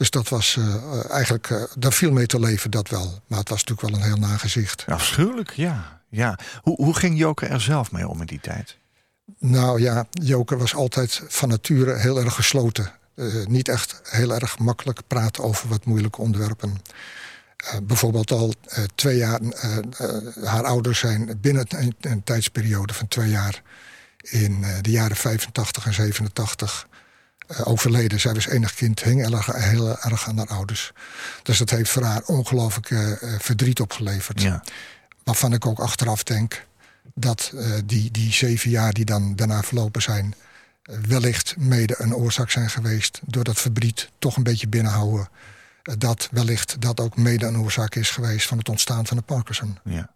Dus 0.00 0.10
dat 0.10 0.28
was 0.28 0.56
uh, 0.58 1.10
eigenlijk, 1.10 1.50
uh, 1.50 1.62
daar 1.74 1.92
viel 1.92 2.12
mee 2.12 2.26
te 2.26 2.40
leven, 2.40 2.70
dat 2.70 2.88
wel. 2.88 3.20
Maar 3.26 3.38
het 3.38 3.48
was 3.48 3.64
natuurlijk 3.64 3.88
wel 3.88 4.00
een 4.00 4.06
heel 4.06 4.28
nagezicht. 4.28 4.84
Afschuwelijk, 4.86 5.50
ja. 5.50 6.00
ja. 6.08 6.38
Hoe, 6.62 6.76
hoe 6.76 6.96
ging 6.96 7.18
Joker 7.18 7.50
er 7.50 7.60
zelf 7.60 7.92
mee 7.92 8.08
om 8.08 8.20
in 8.20 8.26
die 8.26 8.40
tijd? 8.40 8.76
Nou 9.38 9.80
ja, 9.80 10.06
Joker 10.10 10.58
was 10.58 10.74
altijd 10.74 11.22
van 11.28 11.48
nature 11.48 11.96
heel 11.96 12.20
erg 12.20 12.34
gesloten. 12.34 12.92
Uh, 13.14 13.46
niet 13.46 13.68
echt 13.68 14.00
heel 14.04 14.34
erg 14.34 14.58
makkelijk 14.58 15.00
praten 15.06 15.44
over 15.44 15.68
wat 15.68 15.84
moeilijke 15.84 16.20
onderwerpen. 16.20 16.80
Uh, 17.64 17.80
bijvoorbeeld 17.82 18.30
al 18.30 18.54
uh, 18.78 18.84
twee 18.94 19.16
jaar, 19.16 19.40
haar 20.44 20.64
ouders 20.64 20.98
zijn 20.98 21.38
binnen 21.40 21.64
een, 21.68 21.94
een, 22.00 22.24
tijdsperiode 22.24 22.94
van 22.94 23.08
twee 23.08 23.30
jaar 23.30 23.62
in 24.16 24.64
de 24.80 24.90
jaren 24.90 25.16
85 25.16 25.86
en 25.86 25.94
87 25.94 26.88
overleden. 27.64 28.20
Zij 28.20 28.34
was 28.34 28.46
enig 28.46 28.74
kind, 28.74 29.02
hing 29.02 29.20
heel 29.20 29.36
erg, 29.36 29.46
heel 29.46 29.98
erg 29.98 30.28
aan 30.28 30.38
haar 30.38 30.48
ouders. 30.48 30.92
Dus 31.42 31.58
dat 31.58 31.70
heeft 31.70 31.90
voor 31.90 32.02
haar 32.02 32.22
ongelooflijk 32.22 32.88
verdriet 33.38 33.80
opgeleverd. 33.80 34.42
Ja. 34.42 34.64
Waarvan 35.24 35.52
ik 35.52 35.66
ook 35.66 35.78
achteraf 35.78 36.22
denk 36.22 36.66
dat 37.14 37.52
die, 37.84 38.10
die 38.10 38.32
zeven 38.32 38.70
jaar 38.70 38.92
die 38.92 39.04
dan 39.04 39.36
daarna 39.36 39.62
verlopen 39.62 40.02
zijn... 40.02 40.34
wellicht 40.82 41.56
mede 41.56 41.94
een 41.98 42.14
oorzaak 42.14 42.50
zijn 42.50 42.70
geweest... 42.70 43.20
door 43.26 43.44
dat 43.44 43.58
verdriet 43.58 44.10
toch 44.18 44.36
een 44.36 44.42
beetje 44.42 44.68
binnenhouden 44.68 45.28
dat 45.82 46.28
wellicht 46.30 46.80
dat 46.80 47.00
ook 47.00 47.16
mede 47.16 47.46
een 47.46 47.58
oorzaak 47.58 47.94
is 47.94 48.10
geweest 48.10 48.46
van 48.46 48.58
het 48.58 48.68
ontstaan 48.68 49.06
van 49.06 49.16
de 49.16 49.22
Parkinson. 49.22 49.78
Ja, 49.84 50.10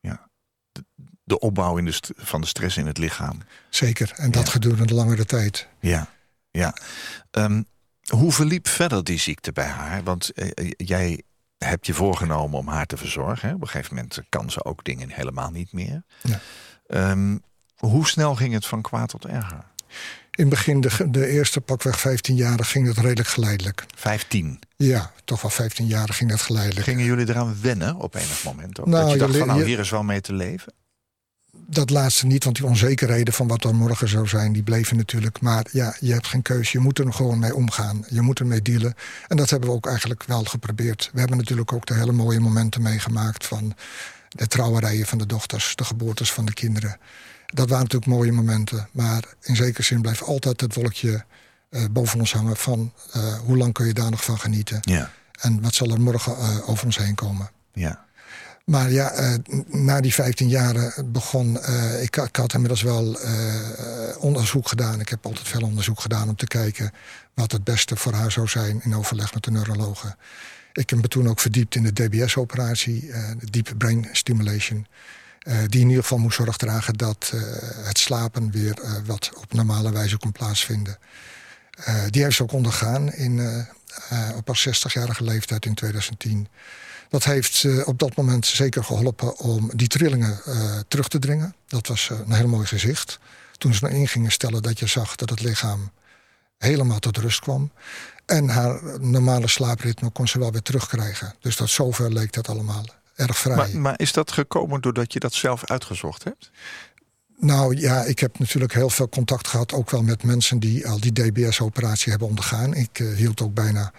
ja. 0.00 0.28
De, 0.72 0.84
de 1.24 1.38
opbouw 1.38 1.76
in 1.76 1.84
de 1.84 2.00
van 2.16 2.40
de 2.40 2.46
stress 2.46 2.76
in 2.76 2.86
het 2.86 2.98
lichaam. 2.98 3.38
Zeker, 3.70 4.12
en 4.16 4.30
dat 4.30 4.44
ja. 4.44 4.50
gedurende 4.50 4.94
langere 4.94 5.24
tijd. 5.24 5.68
Ja, 5.80 6.08
ja. 6.52 6.74
Um, 7.30 7.66
hoe 8.06 8.32
verliep 8.32 8.68
verder 8.68 9.04
die 9.04 9.18
ziekte 9.18 9.52
bij 9.52 9.66
haar? 9.66 10.02
Want 10.02 10.30
uh, 10.34 10.70
jij 10.76 11.22
hebt 11.58 11.86
je 11.86 11.94
voorgenomen 11.94 12.58
om 12.58 12.68
haar 12.68 12.86
te 12.86 12.96
verzorgen. 12.96 13.48
Hè? 13.48 13.54
Op 13.54 13.60
een 13.60 13.68
gegeven 13.68 13.94
moment 13.94 14.20
kan 14.28 14.50
ze 14.50 14.64
ook 14.64 14.84
dingen 14.84 15.10
helemaal 15.10 15.50
niet 15.50 15.72
meer. 15.72 16.02
Ja. 16.22 16.40
Um, 17.10 17.42
hoe 17.76 18.06
snel 18.06 18.34
ging 18.34 18.54
het 18.54 18.66
van 18.66 18.82
kwaad 18.82 19.08
tot 19.08 19.24
erger? 19.24 19.64
In 20.30 20.44
het 20.46 20.48
begin, 20.48 20.80
de, 20.80 21.10
de 21.10 21.26
eerste 21.26 21.60
pakweg 21.60 22.00
15 22.00 22.36
jaar, 22.36 22.64
ging 22.64 22.86
het 22.86 22.98
redelijk 22.98 23.28
geleidelijk. 23.28 23.84
15? 23.96 24.58
Ja, 24.76 25.12
toch 25.24 25.42
wel 25.42 25.50
15 25.50 25.86
jaar 25.86 26.08
ging 26.08 26.30
dat 26.30 26.40
geleidelijk. 26.40 26.86
Gingen 26.86 27.04
jullie 27.04 27.28
eraan 27.28 27.56
wennen 27.60 27.96
op 27.96 28.14
enig 28.14 28.44
moment? 28.44 28.80
Ook? 28.80 28.86
Nou, 28.86 29.02
dat 29.02 29.12
je 29.12 29.18
dacht 29.18 29.32
je, 29.32 29.38
van, 29.38 29.46
nou, 29.46 29.64
hier 29.64 29.78
is 29.78 29.90
wel 29.90 30.02
mee 30.02 30.20
te 30.20 30.32
leven? 30.32 30.72
Dat 31.56 31.90
laatste 31.90 32.26
niet, 32.26 32.44
want 32.44 32.56
die 32.56 32.66
onzekerheden 32.66 33.34
van 33.34 33.46
wat 33.46 33.62
dan 33.62 33.76
morgen 33.76 34.08
zou 34.08 34.28
zijn... 34.28 34.52
die 34.52 34.62
bleven 34.62 34.96
natuurlijk. 34.96 35.40
Maar 35.40 35.66
ja, 35.70 35.96
je 36.00 36.12
hebt 36.12 36.26
geen 36.26 36.42
keuze. 36.42 36.70
Je 36.72 36.78
moet 36.78 36.98
er 36.98 37.12
gewoon 37.12 37.38
mee 37.38 37.54
omgaan. 37.54 38.04
Je 38.08 38.20
moet 38.20 38.38
ermee 38.38 38.62
dealen. 38.62 38.94
En 39.28 39.36
dat 39.36 39.50
hebben 39.50 39.68
we 39.68 39.74
ook 39.74 39.86
eigenlijk 39.86 40.24
wel 40.24 40.44
geprobeerd. 40.44 41.10
We 41.12 41.18
hebben 41.18 41.36
natuurlijk 41.36 41.72
ook 41.72 41.86
de 41.86 41.94
hele 41.94 42.12
mooie 42.12 42.40
momenten 42.40 42.82
meegemaakt... 42.82 43.46
van 43.46 43.74
de 44.28 44.46
trouwerijen 44.46 45.06
van 45.06 45.18
de 45.18 45.26
dochters, 45.26 45.76
de 45.76 45.84
geboortes 45.84 46.32
van 46.32 46.44
de 46.44 46.52
kinderen... 46.52 46.96
Dat 47.54 47.68
waren 47.68 47.84
natuurlijk 47.84 48.12
mooie 48.12 48.32
momenten. 48.32 48.88
Maar 48.92 49.24
in 49.42 49.56
zekere 49.56 49.82
zin 49.82 50.00
blijft 50.00 50.22
altijd 50.22 50.60
het 50.60 50.74
wolkje 50.74 51.24
uh, 51.70 51.84
boven 51.90 52.18
ons 52.18 52.32
hangen... 52.32 52.56
van 52.56 52.92
uh, 53.16 53.34
hoe 53.34 53.56
lang 53.56 53.72
kun 53.72 53.86
je 53.86 53.92
daar 53.92 54.10
nog 54.10 54.24
van 54.24 54.38
genieten? 54.38 54.78
Ja. 54.80 55.10
En 55.40 55.60
wat 55.60 55.74
zal 55.74 55.90
er 55.90 56.00
morgen 56.00 56.36
uh, 56.38 56.68
over 56.68 56.84
ons 56.84 56.96
heen 56.96 57.14
komen? 57.14 57.50
Ja. 57.72 58.04
Maar 58.64 58.90
ja, 58.90 59.38
na 59.66 60.00
die 60.00 60.14
15 60.14 60.48
jaren 60.48 61.12
begon... 61.12 61.58
Ik, 62.00 62.16
ik, 62.16 62.36
had 62.36 62.52
inmiddels 62.52 62.82
wel 62.82 63.18
onderzoek 64.18 64.68
gedaan. 64.68 65.00
Ik 65.00 65.08
heb 65.08 65.26
altijd 65.26 65.48
veel 65.48 65.62
onderzoek 65.62 66.00
gedaan 66.00 66.28
om 66.28 66.36
te 66.36 66.46
kijken... 66.46 66.92
wat 67.34 67.52
het 67.52 67.64
beste 67.64 67.96
voor 67.96 68.12
haar 68.12 68.32
zou 68.32 68.48
zijn 68.48 68.80
in 68.82 68.94
overleg 68.94 69.34
met 69.34 69.44
de 69.44 69.50
neurologen. 69.50 70.16
Ik 70.72 70.90
heb 70.90 71.00
me 71.00 71.08
toen 71.08 71.28
ook 71.28 71.40
verdiept 71.40 71.74
in 71.74 71.82
de 71.82 71.92
DBS-operatie, 71.92 73.00
de 73.38 73.50
Deep 73.50 73.74
Brain 73.78 74.08
Stimulation... 74.12 74.86
Die 75.42 75.80
in 75.80 75.88
ieder 75.88 76.02
geval 76.02 76.18
moest 76.18 76.36
zorg 76.36 76.56
dragen 76.56 76.94
dat 76.94 77.32
het 77.84 77.98
slapen 77.98 78.50
weer 78.50 79.02
wat 79.06 79.30
op 79.36 79.52
normale 79.52 79.92
wijze 79.92 80.18
kon 80.18 80.32
plaatsvinden. 80.32 80.98
die 82.10 82.22
heeft 82.22 82.36
ze 82.36 82.42
ook 82.42 82.52
ondergaan 82.52 83.12
in, 83.12 83.66
op 84.36 84.46
haar 84.46 84.64
60-jarige 84.68 85.24
leeftijd 85.24 85.66
in 85.66 85.74
2010. 85.74 86.48
Dat 87.12 87.24
heeft 87.24 87.84
op 87.84 87.98
dat 87.98 88.16
moment 88.16 88.46
zeker 88.46 88.84
geholpen 88.84 89.38
om 89.38 89.70
die 89.74 89.88
trillingen 89.88 90.40
terug 90.88 91.08
te 91.08 91.18
dringen. 91.18 91.54
Dat 91.66 91.86
was 91.86 92.10
een 92.10 92.32
heel 92.32 92.48
mooi 92.48 92.66
gezicht. 92.66 93.18
Toen 93.58 93.74
ze 93.74 93.88
erin 93.88 94.08
gingen 94.08 94.32
stellen 94.32 94.62
dat 94.62 94.78
je 94.78 94.86
zag 94.86 95.16
dat 95.16 95.30
het 95.30 95.40
lichaam 95.40 95.90
helemaal 96.58 96.98
tot 96.98 97.16
rust 97.16 97.40
kwam. 97.40 97.70
En 98.26 98.48
haar 98.48 99.00
normale 99.00 99.48
slaapritme 99.48 100.10
kon 100.10 100.28
ze 100.28 100.38
wel 100.38 100.52
weer 100.52 100.62
terugkrijgen. 100.62 101.34
Dus 101.40 101.56
dat 101.56 101.68
zover 101.68 102.12
leek 102.12 102.32
dat 102.32 102.48
allemaal 102.48 102.84
erg 103.14 103.38
vrij. 103.38 103.56
Maar, 103.56 103.78
maar, 103.78 103.94
is 103.96 104.12
dat 104.12 104.32
gekomen 104.32 104.80
doordat 104.80 105.12
je 105.12 105.18
dat 105.18 105.34
zelf 105.34 105.64
uitgezocht 105.64 106.24
hebt? 106.24 106.50
Nou 107.38 107.76
ja, 107.76 108.02
ik 108.02 108.18
heb 108.18 108.38
natuurlijk 108.38 108.72
heel 108.72 108.90
veel 108.90 109.08
contact 109.08 109.48
gehad... 109.48 109.72
ook 109.72 109.90
wel 109.90 110.02
met 110.02 110.22
mensen 110.22 110.58
die 110.58 110.88
al 110.88 111.00
die 111.00 111.12
DBS-operatie 111.12 112.10
hebben 112.10 112.28
ondergaan. 112.28 112.74
Ik 112.74 112.98
uh, 112.98 113.16
hield 113.16 113.40
ook 113.40 113.54
bijna 113.54 113.92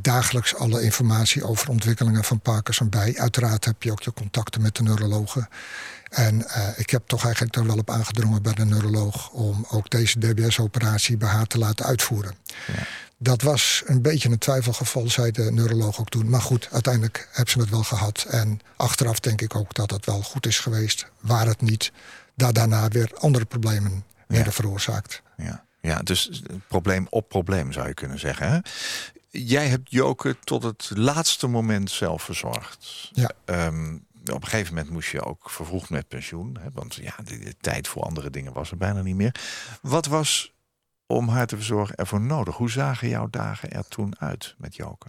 dagelijks 0.00 0.54
alle 0.54 0.82
informatie 0.82 1.44
over 1.44 1.68
ontwikkelingen 1.68 2.24
van 2.24 2.40
Parkinson 2.40 2.88
bij. 2.88 3.18
Uiteraard 3.18 3.64
heb 3.64 3.82
je 3.82 3.92
ook 3.92 4.02
je 4.02 4.12
contacten 4.12 4.62
met 4.62 4.76
de 4.76 4.82
neurologen. 4.82 5.48
En 6.10 6.38
uh, 6.38 6.68
ik 6.76 6.90
heb 6.90 7.02
toch 7.06 7.24
eigenlijk 7.24 7.54
daar 7.54 7.66
wel 7.66 7.78
op 7.78 7.90
aangedrongen 7.90 8.42
bij 8.42 8.52
de 8.52 8.64
neuroloog... 8.64 9.30
om 9.30 9.66
ook 9.70 9.90
deze 9.90 10.18
DBS-operatie 10.18 11.16
bij 11.16 11.28
haar 11.28 11.46
te 11.46 11.58
laten 11.58 11.86
uitvoeren. 11.86 12.34
Ja. 12.66 12.86
Dat 13.18 13.42
was 13.42 13.82
een 13.86 14.02
beetje 14.02 14.28
een 14.28 14.38
twijfelgeval, 14.38 15.10
zei 15.10 15.30
de 15.30 15.52
neuroloog 15.52 16.00
ook 16.00 16.08
toen. 16.08 16.30
Maar 16.30 16.40
goed, 16.40 16.68
uiteindelijk 16.72 17.28
hebben 17.30 17.52
ze 17.52 17.60
het 17.60 17.70
wel 17.70 17.82
gehad. 17.82 18.26
En 18.28 18.60
achteraf 18.76 19.20
denk 19.20 19.40
ik 19.40 19.54
ook 19.54 19.74
dat 19.74 19.90
het 19.90 20.06
wel 20.06 20.22
goed 20.22 20.46
is 20.46 20.58
geweest. 20.58 21.06
Waar 21.20 21.46
het 21.46 21.60
niet, 21.60 21.92
daar 22.34 22.52
daarna 22.52 22.88
weer 22.88 23.10
andere 23.18 23.44
problemen 23.44 24.04
werden 24.26 24.52
veroorzaakt. 24.52 25.22
Ja. 25.36 25.64
ja, 25.80 25.98
dus 25.98 26.42
probleem 26.68 27.06
op 27.10 27.28
probleem 27.28 27.72
zou 27.72 27.88
je 27.88 27.94
kunnen 27.94 28.18
zeggen. 28.18 28.50
Hè? 28.50 28.58
Jij 29.34 29.68
hebt 29.68 29.90
Joke 29.90 30.36
tot 30.44 30.62
het 30.62 30.90
laatste 30.94 31.46
moment 31.46 31.90
zelf 31.90 32.22
verzorgd. 32.22 33.10
Ja. 33.12 33.30
Ehm, 33.44 33.94
op 34.30 34.42
een 34.42 34.48
gegeven 34.48 34.74
moment 34.74 34.92
moest 34.92 35.10
je 35.10 35.24
ook 35.24 35.50
vervroegd 35.50 35.90
met 35.90 36.08
pensioen. 36.08 36.56
Hè, 36.60 36.68
want 36.72 36.94
ja, 36.94 37.14
de, 37.24 37.38
de, 37.38 37.54
tijd 37.60 37.88
voor 37.88 38.02
andere 38.02 38.30
dingen 38.30 38.52
was 38.52 38.70
er 38.70 38.76
bijna 38.76 39.02
niet 39.02 39.16
meer. 39.16 39.34
Wat 39.82 40.06
was 40.06 40.52
om 41.06 41.28
haar 41.28 41.46
te 41.46 41.56
verzorgen 41.56 41.94
ervoor 41.94 42.20
nodig? 42.20 42.56
Hoe 42.56 42.70
zagen 42.70 43.08
jouw 43.08 43.28
dagen 43.30 43.70
er 43.70 43.88
toen 43.88 44.14
uit 44.18 44.54
met 44.58 44.76
Joke? 44.76 45.06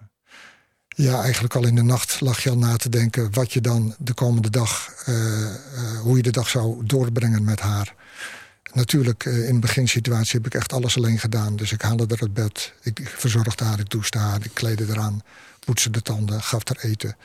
Ja, 0.88 1.22
eigenlijk 1.22 1.56
al 1.56 1.66
in 1.66 1.76
de 1.76 1.84
nacht 1.84 2.22
lag 2.22 2.44
je 2.44 2.50
al 2.50 2.58
na 2.58 2.76
te 2.76 2.90
denken 2.90 3.34
wat 3.34 3.54
je 3.54 3.62
dan 3.62 3.96
de 4.00 4.14
komende 4.14 4.50
dag, 4.50 5.04
uh, 5.08 5.16
uh, 5.16 6.00
hoe 6.00 6.18
je 6.18 6.24
de 6.24 6.32
dag 6.32 6.50
zou 6.50 6.86
doorbrengen 6.86 7.44
met 7.44 7.60
haar. 7.60 7.96
Natuurlijk, 8.74 9.26
uh, 9.26 9.48
in 9.48 9.54
de 9.54 9.60
beginsituatie 9.60 10.38
heb 10.38 10.46
ik 10.46 10.54
echt 10.54 10.74
alles 10.74 10.98
alleen 10.98 11.20
gedaan. 11.20 11.56
Dus 11.56 11.72
ik 11.72 11.82
haalde 11.82 12.06
er 12.08 12.20
het 12.20 12.34
bed, 12.34 12.74
ik 12.82 13.14
verzorgde 13.18 13.64
haar, 13.64 13.80
ik 13.80 13.90
douchte 13.90 14.18
haar, 14.18 14.46
ik 14.46 14.52
kleedde 14.54 14.86
eraan, 14.90 15.22
poetste 15.66 15.90
de 15.90 16.02
tanden, 16.02 16.42
gaf 16.42 16.68
haar 16.68 16.90
eten. 16.90 17.16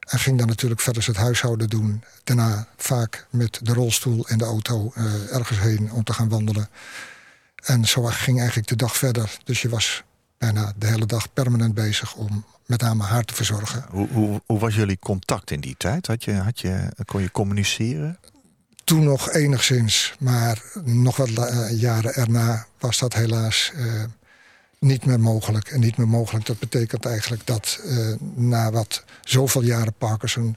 En 0.00 0.18
ging 0.18 0.38
dan 0.38 0.46
natuurlijk 0.46 0.80
verder 0.80 1.06
het 1.06 1.16
huishouden 1.16 1.68
doen. 1.68 2.02
Daarna 2.24 2.68
vaak 2.76 3.26
met 3.30 3.60
de 3.62 3.72
rolstoel 3.72 4.28
en 4.28 4.38
de 4.38 4.44
auto 4.44 4.92
ergens 5.30 5.58
heen 5.58 5.92
om 5.92 6.04
te 6.04 6.12
gaan 6.12 6.28
wandelen. 6.28 6.68
En 7.64 7.84
zo 7.84 8.02
ging 8.02 8.38
eigenlijk 8.38 8.68
de 8.68 8.76
dag 8.76 8.96
verder. 8.96 9.38
Dus 9.44 9.62
je 9.62 9.68
was 9.68 10.02
bijna 10.38 10.72
de 10.76 10.86
hele 10.86 11.06
dag 11.06 11.32
permanent 11.32 11.74
bezig 11.74 12.14
om 12.14 12.44
met 12.66 12.80
name 12.80 13.02
haar 13.02 13.24
te 13.24 13.34
verzorgen. 13.34 13.84
Hoe, 13.90 14.08
hoe, 14.08 14.42
hoe 14.46 14.58
was 14.58 14.74
jullie 14.74 14.98
contact 14.98 15.50
in 15.50 15.60
die 15.60 15.74
tijd? 15.78 16.06
Had 16.06 16.24
je, 16.24 16.32
had 16.32 16.60
je, 16.60 16.92
kon 17.04 17.22
je 17.22 17.30
communiceren? 17.30 18.18
Toen 18.86 19.04
nog 19.04 19.30
enigszins, 19.32 20.14
maar 20.18 20.62
nog 20.84 21.16
wat 21.16 21.28
uh, 21.28 21.80
jaren 21.80 22.14
erna 22.14 22.66
was 22.78 22.98
dat 22.98 23.14
helaas 23.14 23.72
uh, 23.74 24.04
niet 24.78 25.04
meer 25.04 25.20
mogelijk. 25.20 25.68
En 25.68 25.80
niet 25.80 25.96
meer 25.96 26.08
mogelijk, 26.08 26.46
dat 26.46 26.58
betekent 26.58 27.06
eigenlijk 27.06 27.46
dat 27.46 27.80
uh, 27.84 28.14
na 28.34 28.70
wat 28.70 29.04
zoveel 29.24 29.62
jaren 29.62 29.94
Parkinson... 29.98 30.56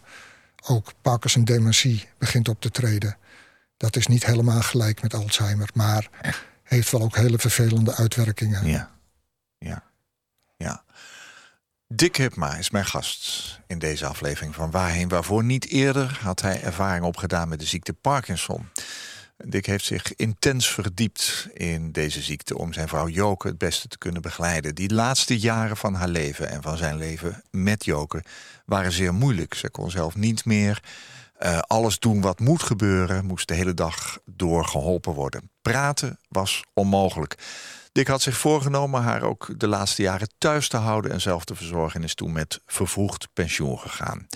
ook 0.63 0.91
Parkinson-dementie 1.01 2.07
begint 2.17 2.49
op 2.49 2.61
te 2.61 2.69
treden. 2.69 3.17
Dat 3.77 3.95
is 3.95 4.07
niet 4.07 4.25
helemaal 4.25 4.61
gelijk 4.61 5.01
met 5.01 5.13
Alzheimer, 5.13 5.69
maar 5.73 6.09
heeft 6.63 6.91
wel 6.91 7.01
ook 7.01 7.15
hele 7.15 7.39
vervelende 7.39 7.95
uitwerkingen. 7.95 8.67
Ja, 8.67 8.91
ja. 9.57 9.88
Dick 11.93 12.15
Hipma 12.15 12.55
is 12.55 12.69
mijn 12.69 12.85
gast 12.85 13.59
in 13.67 13.79
deze 13.79 14.05
aflevering 14.05 14.55
van 14.55 14.71
Waarheen 14.71 15.07
Waarvoor. 15.07 15.43
Niet 15.43 15.67
eerder 15.67 16.19
had 16.21 16.41
hij 16.41 16.61
ervaring 16.61 17.05
opgedaan 17.05 17.49
met 17.49 17.59
de 17.59 17.65
ziekte 17.65 17.93
Parkinson. 17.93 18.69
Dick 19.37 19.65
heeft 19.65 19.85
zich 19.85 20.15
intens 20.15 20.71
verdiept 20.71 21.47
in 21.53 21.91
deze 21.91 22.21
ziekte... 22.21 22.57
om 22.57 22.73
zijn 22.73 22.87
vrouw 22.87 23.07
Joke 23.07 23.47
het 23.47 23.57
beste 23.57 23.87
te 23.87 23.97
kunnen 23.97 24.21
begeleiden. 24.21 24.75
Die 24.75 24.93
laatste 24.93 25.39
jaren 25.39 25.77
van 25.77 25.93
haar 25.93 26.07
leven 26.07 26.49
en 26.49 26.61
van 26.61 26.77
zijn 26.77 26.97
leven 26.97 27.43
met 27.51 27.85
Joke... 27.85 28.23
waren 28.65 28.91
zeer 28.91 29.13
moeilijk. 29.13 29.53
Ze 29.53 29.69
kon 29.69 29.91
zelf 29.91 30.15
niet 30.15 30.45
meer 30.45 30.83
uh, 31.39 31.59
alles 31.59 31.99
doen 31.99 32.21
wat 32.21 32.39
moet 32.39 32.63
gebeuren... 32.63 33.25
moest 33.25 33.47
de 33.47 33.53
hele 33.53 33.73
dag 33.73 34.19
door 34.25 34.65
geholpen 34.65 35.13
worden. 35.13 35.49
Praten 35.61 36.19
was 36.27 36.63
onmogelijk. 36.73 37.37
Dick 37.91 38.07
had 38.07 38.21
zich 38.21 38.37
voorgenomen 38.37 39.01
haar 39.01 39.21
ook 39.21 39.49
de 39.57 39.67
laatste 39.67 40.01
jaren 40.01 40.29
thuis 40.37 40.67
te 40.67 40.77
houden... 40.77 41.11
en 41.11 41.21
zelf 41.21 41.43
te 41.43 41.55
verzorgen 41.55 41.99
en 41.99 42.05
is 42.05 42.13
toen 42.13 42.31
met 42.31 42.61
vervroegd 42.65 43.27
pensioen 43.33 43.79
gegaan. 43.79 44.27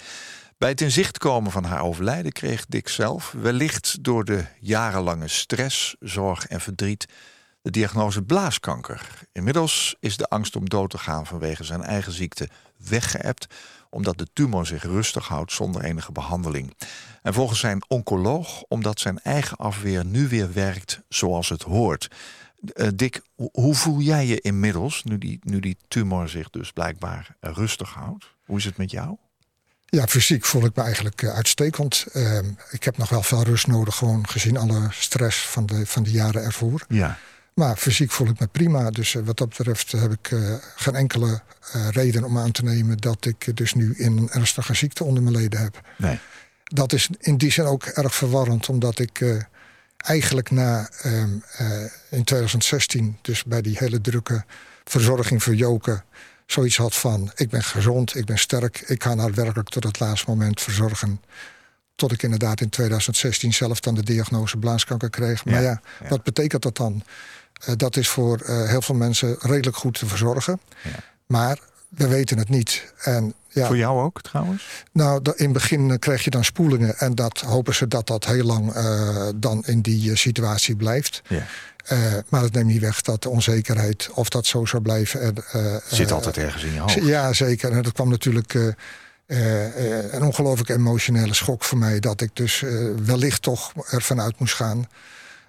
Bij 0.57 0.69
het 0.69 0.81
in 0.81 0.91
zicht 0.91 1.17
komen 1.17 1.51
van 1.51 1.63
haar 1.63 1.81
overlijden 1.81 2.31
kreeg 2.31 2.65
Dick 2.65 2.88
zelf... 2.89 3.33
wellicht 3.38 4.03
door 4.03 4.25
de 4.25 4.45
jarenlange 4.60 5.27
stress, 5.27 5.95
zorg 6.00 6.48
en 6.48 6.62
verdriet... 6.62 7.05
de 7.62 7.72
diagnose 7.72 8.22
blaaskanker. 8.22 9.10
Inmiddels 9.31 9.95
is 10.00 10.17
de 10.17 10.27
angst 10.27 10.55
om 10.55 10.69
dood 10.69 10.89
te 10.89 10.98
gaan 10.98 11.25
vanwege 11.25 11.63
zijn 11.63 11.83
eigen 11.83 12.12
ziekte 12.12 12.50
weggeëpt... 12.77 13.48
omdat 13.89 14.17
de 14.17 14.27
tumor 14.33 14.65
zich 14.65 14.83
rustig 14.83 15.27
houdt 15.27 15.51
zonder 15.51 15.83
enige 15.83 16.12
behandeling. 16.12 16.77
En 17.22 17.33
volgens 17.33 17.60
zijn 17.60 17.83
oncoloog 17.88 18.63
omdat 18.67 19.00
zijn 19.00 19.19
eigen 19.19 19.57
afweer 19.57 20.05
nu 20.05 20.27
weer 20.27 20.53
werkt 20.53 21.01
zoals 21.10 21.50
het 21.50 21.62
hoort... 21.62 22.07
Uh, 22.75 22.88
Dick, 22.96 23.22
hoe 23.36 23.75
voel 23.75 24.00
jij 24.00 24.25
je 24.25 24.41
inmiddels, 24.41 25.03
nu 25.03 25.17
die, 25.17 25.39
nu 25.41 25.60
die 25.60 25.77
tumor 25.88 26.29
zich 26.29 26.50
dus 26.50 26.72
blijkbaar 26.72 27.36
uh, 27.41 27.51
rustig 27.53 27.93
houdt? 27.93 28.25
Hoe 28.46 28.58
is 28.58 28.65
het 28.65 28.77
met 28.77 28.91
jou? 28.91 29.17
Ja, 29.86 30.08
fysiek 30.08 30.46
voel 30.46 30.65
ik 30.65 30.75
me 30.75 30.84
eigenlijk 30.84 31.22
uh, 31.22 31.34
uitstekend. 31.34 32.05
Ehm, 32.13 32.46
ik 32.72 32.84
heb 32.84 32.98
nog 32.98 33.10
wel 33.10 33.24
veel 33.24 33.43
rust 33.43 33.67
nodig, 33.67 33.96
gewoon 33.96 34.27
gezien 34.27 34.58
alle 34.58 34.88
stress 34.89 35.48
van 35.48 35.65
de, 35.65 35.86
van 35.86 36.03
de 36.03 36.12
jaren 36.12 36.43
ervoor. 36.43 36.86
Ja. 36.88 37.17
Maar 37.53 37.75
fysiek 37.75 38.12
voel 38.12 38.27
ik 38.27 38.39
me 38.39 38.48
prima. 38.48 38.89
Dus 38.89 39.13
wat 39.13 39.38
dat 39.38 39.50
betreft 39.50 39.91
heb 39.91 40.12
ik 40.12 40.36
geen 40.75 40.96
enkele 40.96 41.41
reden 41.91 42.24
om 42.24 42.38
aan 42.38 42.51
te 42.51 42.63
nemen... 42.63 42.98
dat 42.98 43.25
ik 43.25 43.58
dus 43.58 43.74
nu 43.74 43.93
een 43.98 44.29
ernstige 44.32 44.74
ziekte 44.74 45.03
onder 45.03 45.24
mijn 45.24 45.36
leden 45.36 45.60
heb. 45.60 45.82
Nee. 45.98 46.20
Dat 46.63 46.93
is 46.93 47.10
in 47.20 47.38
die 47.38 47.51
zin 47.51 47.65
ook 47.65 47.84
erg 47.84 48.15
verwarrend, 48.15 48.70
omdat 48.70 49.00
ik 49.00 49.46
eigenlijk 50.03 50.51
na 50.51 50.89
um, 51.05 51.43
uh, 51.62 51.83
in 52.10 52.24
2016, 52.24 53.17
dus 53.22 53.43
bij 53.43 53.62
die 53.62 53.77
hele 53.77 54.01
drukke 54.01 54.43
verzorging 54.83 55.43
voor 55.43 55.55
Joke, 55.55 56.03
zoiets 56.45 56.77
had 56.77 56.95
van: 56.95 57.31
ik 57.36 57.50
ben 57.50 57.63
gezond, 57.63 58.15
ik 58.15 58.25
ben 58.25 58.38
sterk, 58.38 58.83
ik 58.88 59.00
kan 59.00 59.19
haar 59.19 59.33
werkelijk 59.33 59.69
tot 59.69 59.83
het 59.83 60.00
laatste 60.00 60.29
moment 60.29 60.62
verzorgen. 60.62 61.22
Tot 61.95 62.12
ik 62.12 62.24
inderdaad 62.24 62.62
in 62.62 62.69
2016 62.69 63.53
zelf 63.53 63.79
dan 63.79 63.95
de 63.95 64.03
diagnose 64.03 64.57
blaaskanker 64.57 65.10
kreeg. 65.10 65.45
Maar 65.45 65.53
ja, 65.53 65.60
ja, 65.62 65.81
ja. 66.01 66.07
wat 66.10 66.24
betekent 66.24 66.62
dat 66.62 66.77
dan? 66.77 67.03
Uh, 67.67 67.75
dat 67.77 67.98
is 67.98 68.07
voor 68.07 68.41
uh, 68.41 68.69
heel 68.69 68.81
veel 68.81 68.95
mensen 68.95 69.36
redelijk 69.39 69.77
goed 69.77 70.00
te 70.00 70.05
verzorgen. 70.05 70.60
Ja. 70.83 70.89
Maar 71.25 71.60
we 71.88 72.07
weten 72.07 72.38
het 72.38 72.50
niet. 72.50 72.93
En 72.98 73.33
ja, 73.53 73.67
Voor 73.67 73.77
jou 73.77 74.01
ook 74.01 74.22
trouwens? 74.22 74.83
Nou, 74.91 75.22
in 75.36 75.43
het 75.43 75.53
begin 75.53 76.00
krijg 76.00 76.24
je 76.24 76.29
dan 76.29 76.43
spoelingen. 76.43 76.98
En 76.98 77.15
dat 77.15 77.39
hopen 77.39 77.75
ze 77.75 77.88
dat 77.88 78.07
dat 78.07 78.25
heel 78.25 78.43
lang 78.43 78.75
uh, 78.75 79.27
dan 79.36 79.63
in 79.65 79.81
die 79.81 80.10
uh, 80.10 80.15
situatie 80.15 80.75
blijft. 80.75 81.22
Ja. 81.27 81.45
Uh, 81.91 82.00
maar 82.29 82.41
dat 82.41 82.51
neemt 82.51 82.67
niet 82.67 82.81
weg 82.81 83.01
dat 83.01 83.22
de 83.22 83.29
onzekerheid, 83.29 84.10
of 84.13 84.29
dat 84.29 84.45
zo 84.45 84.65
zou 84.65 84.81
blijven. 84.81 85.36
Zit 85.88 86.12
altijd 86.12 86.38
ergens 86.38 86.63
in 86.63 86.74
je 86.74 86.79
hoofd. 86.79 86.93
Ja, 86.93 87.33
zeker. 87.33 87.72
En 87.72 87.81
dat 87.81 87.93
kwam 87.93 88.10
natuurlijk 88.10 88.53
een 89.27 90.24
ongelooflijk 90.24 90.69
emotionele 90.69 91.33
schok 91.33 91.63
voor 91.63 91.77
mij. 91.77 92.00
Dat 92.00 92.22
ik 92.22 92.29
dus 92.33 92.63
wellicht 93.05 93.41
toch 93.41 93.74
ervan 93.89 94.22
uit 94.22 94.39
moest 94.39 94.53
gaan 94.55 94.88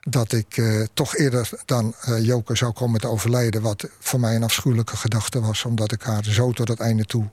dat 0.04 0.32
ik 0.32 0.56
uh, 0.56 0.84
toch 0.94 1.16
eerder 1.16 1.48
dan 1.64 1.94
uh, 2.08 2.24
Joke 2.24 2.56
zou 2.56 2.72
komen 2.72 3.00
te 3.00 3.08
overlijden. 3.08 3.62
Wat 3.62 3.88
voor 3.98 4.20
mij 4.20 4.34
een 4.34 4.42
afschuwelijke 4.42 4.96
gedachte 4.96 5.40
was. 5.40 5.64
Omdat 5.64 5.92
ik 5.92 6.02
haar 6.02 6.24
zo 6.24 6.52
tot 6.52 6.68
het 6.68 6.80
einde 6.80 7.04
toe 7.04 7.28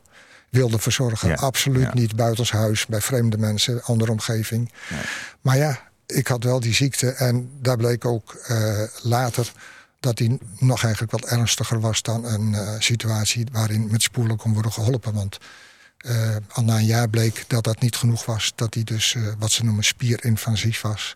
wilde 0.51 0.79
verzorgen. 0.79 1.29
Ja, 1.29 1.35
Absoluut 1.35 1.83
ja. 1.83 1.93
niet 1.93 2.15
buitenshuis, 2.15 2.85
bij 2.85 3.01
vreemde 3.01 3.37
mensen, 3.37 3.83
andere 3.83 4.11
omgeving. 4.11 4.71
Nee. 4.89 5.01
Maar 5.41 5.57
ja, 5.57 5.79
ik 6.05 6.27
had 6.27 6.43
wel 6.43 6.59
die 6.59 6.73
ziekte. 6.73 7.09
En 7.09 7.49
daar 7.61 7.77
bleek 7.77 8.05
ook 8.05 8.41
uh, 8.49 8.83
later 9.01 9.51
dat 9.99 10.17
die 10.17 10.39
nog 10.59 10.83
eigenlijk 10.83 11.11
wat 11.11 11.25
ernstiger 11.25 11.79
was... 11.79 12.01
dan 12.01 12.25
een 12.25 12.55
situatie 12.81 13.47
waarin 13.51 13.87
met 13.91 14.01
spoelen 14.01 14.37
kon 14.37 14.53
worden 14.53 14.71
geholpen. 14.71 15.13
Want 15.13 15.37
al 16.51 16.63
na 16.63 16.75
een 16.75 16.85
jaar 16.85 17.09
bleek 17.09 17.43
dat 17.47 17.63
dat 17.63 17.79
niet 17.79 17.95
genoeg 17.95 18.25
was. 18.25 18.51
Dat 18.55 18.73
die 18.73 18.83
dus 18.83 19.15
wat 19.39 19.51
ze 19.51 19.63
noemen 19.63 19.83
spierinvasief 19.83 20.81
was. 20.81 21.15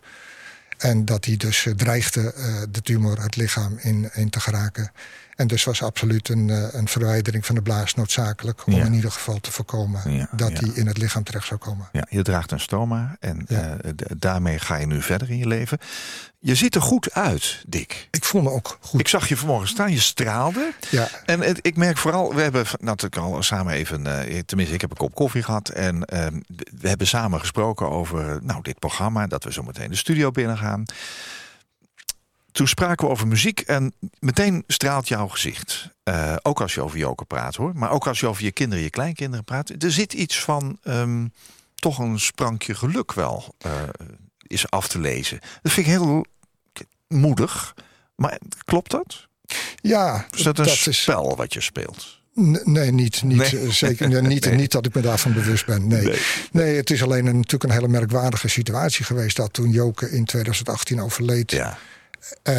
En 0.76 1.04
dat 1.04 1.24
hij 1.24 1.36
dus 1.36 1.66
dreigde 1.76 2.34
de 2.70 2.82
tumor 2.82 3.22
het 3.22 3.36
lichaam 3.36 3.78
in, 3.78 4.10
in 4.12 4.30
te 4.30 4.40
geraken. 4.40 4.92
En 5.36 5.46
dus 5.46 5.64
was 5.64 5.82
absoluut 5.82 6.28
een, 6.28 6.48
uh, 6.48 6.66
een 6.70 6.88
verwijdering 6.88 7.46
van 7.46 7.54
de 7.54 7.62
blaas 7.62 7.94
noodzakelijk... 7.94 8.66
om 8.66 8.72
Ja. 8.72 8.84
in 8.84 8.92
ieder 8.92 9.12
geval 9.12 9.40
te 9.40 9.52
voorkomen 9.52 10.12
Ja, 10.12 10.28
dat 10.32 10.50
ja. 10.50 10.58
hij 10.60 10.68
in 10.74 10.86
het 10.86 10.98
lichaam 10.98 11.22
terecht 11.22 11.46
zou 11.46 11.60
komen. 11.60 11.88
Ja, 11.92 12.06
je 12.10 12.22
draagt 12.22 12.50
een 12.50 12.60
stoma 12.60 13.16
en 13.20 13.46
eh, 13.46 13.70
daarmee 14.16 14.58
ga 14.58 14.76
je 14.76 14.86
nu 14.86 15.02
verder 15.02 15.30
in 15.30 15.36
je 15.36 15.46
leven. 15.46 15.78
Je 16.38 16.54
ziet 16.54 16.74
er 16.74 16.82
goed 16.82 17.12
uit, 17.12 17.64
Dick. 17.66 18.08
Ik 18.10 18.24
voel 18.24 18.42
me 18.42 18.50
ook 18.50 18.78
goed. 18.80 19.00
Ik 19.00 19.08
zag 19.08 19.28
je 19.28 19.36
vanmorgen 19.36 19.68
staan, 19.68 19.92
je 19.92 20.00
straalde. 20.00 20.72
Ja, 20.90 21.08
En 21.24 21.40
het, 21.40 21.58
ik 21.62 21.76
merk 21.76 21.96
vooral, 21.98 22.34
we 22.34 22.42
hebben 22.42 22.66
natuurlijk 22.80 23.16
al 23.16 23.42
samen 23.42 23.74
even, 23.74 24.06
eh, 24.06 24.38
tenminste 24.46 24.74
ik 24.74 24.80
heb 24.80 24.90
een 24.90 24.96
kop 24.96 25.14
koffie 25.14 25.42
gehad. 25.42 25.68
En 25.68 26.04
eh, 26.04 26.26
we 26.80 26.88
hebben 26.88 27.06
samen 27.06 27.40
gesproken 27.40 27.90
over 27.90 28.38
nou, 28.42 28.62
dit 28.62 28.78
programma, 28.78 29.26
dat 29.26 29.44
we 29.44 29.52
zo 29.52 29.62
meteen 29.62 29.90
de 29.90 29.96
studio 29.96 30.30
binnen 30.30 30.58
gaan. 30.58 30.84
Toen 32.56 32.68
spraken 32.68 33.06
we 33.06 33.12
over 33.12 33.26
muziek 33.26 33.60
en 33.60 33.94
meteen 34.18 34.64
straalt 34.66 35.08
jouw 35.08 35.28
gezicht. 35.28 35.90
Eh, 36.02 36.36
ook 36.42 36.60
als 36.60 36.74
je 36.74 36.82
over 36.82 36.98
Joke 36.98 37.24
praat 37.24 37.54
hoor, 37.54 37.72
maar 37.74 37.90
ook 37.90 38.06
als 38.06 38.20
je 38.20 38.26
over 38.26 38.44
je 38.44 38.52
kinderen, 38.52 38.84
je 38.84 38.90
kleinkinderen 38.90 39.44
praat. 39.44 39.82
Er 39.82 39.92
zit 39.92 40.12
iets 40.12 40.40
van 40.40 40.78
ehm, 40.82 41.26
toch 41.74 41.98
een 41.98 42.20
sprankje 42.20 42.74
geluk 42.74 43.12
wel 43.12 43.54
eh, 43.58 43.72
is 44.46 44.70
af 44.70 44.88
te 44.88 44.98
lezen. 44.98 45.40
Dat 45.62 45.72
vind 45.72 45.86
ik 45.86 45.92
heel 45.92 46.24
moedig. 47.08 47.74
Maar 48.14 48.38
klopt 48.64 48.90
dat? 48.90 49.26
ja 49.76 50.26
Is 50.30 50.42
dat 50.42 50.58
een 50.58 50.64
dat 50.64 50.86
is, 50.86 51.02
spel 51.02 51.36
wat 51.36 51.52
je 51.52 51.60
speelt? 51.60 52.20
Nee, 52.64 52.90
niet. 52.90 53.22
niet 53.22 53.54
eh, 53.54 53.70
Zeker 53.70 54.08
nee, 54.10 54.22
niet, 54.22 54.50
niet 54.50 54.72
dat 54.72 54.86
ik 54.86 54.94
me 54.94 55.00
daarvan 55.00 55.32
bewust 55.32 55.66
ben. 55.66 55.86
Nee. 55.86 56.04
Nee. 56.04 56.20
nee. 56.52 56.76
het 56.76 56.90
is 56.90 57.02
alleen 57.02 57.26
een, 57.26 57.36
natuurlijk 57.36 57.64
een 57.64 57.78
hele 57.78 57.88
merkwaardige 57.88 58.48
situatie 58.48 59.04
geweest. 59.04 59.36
Dat 59.36 59.52
toen 59.52 59.70
Joke 59.70 60.10
in 60.10 60.24
2018 60.24 61.00
overleed, 61.00 61.50
Ja. 61.50 61.78
Eh, 62.42 62.54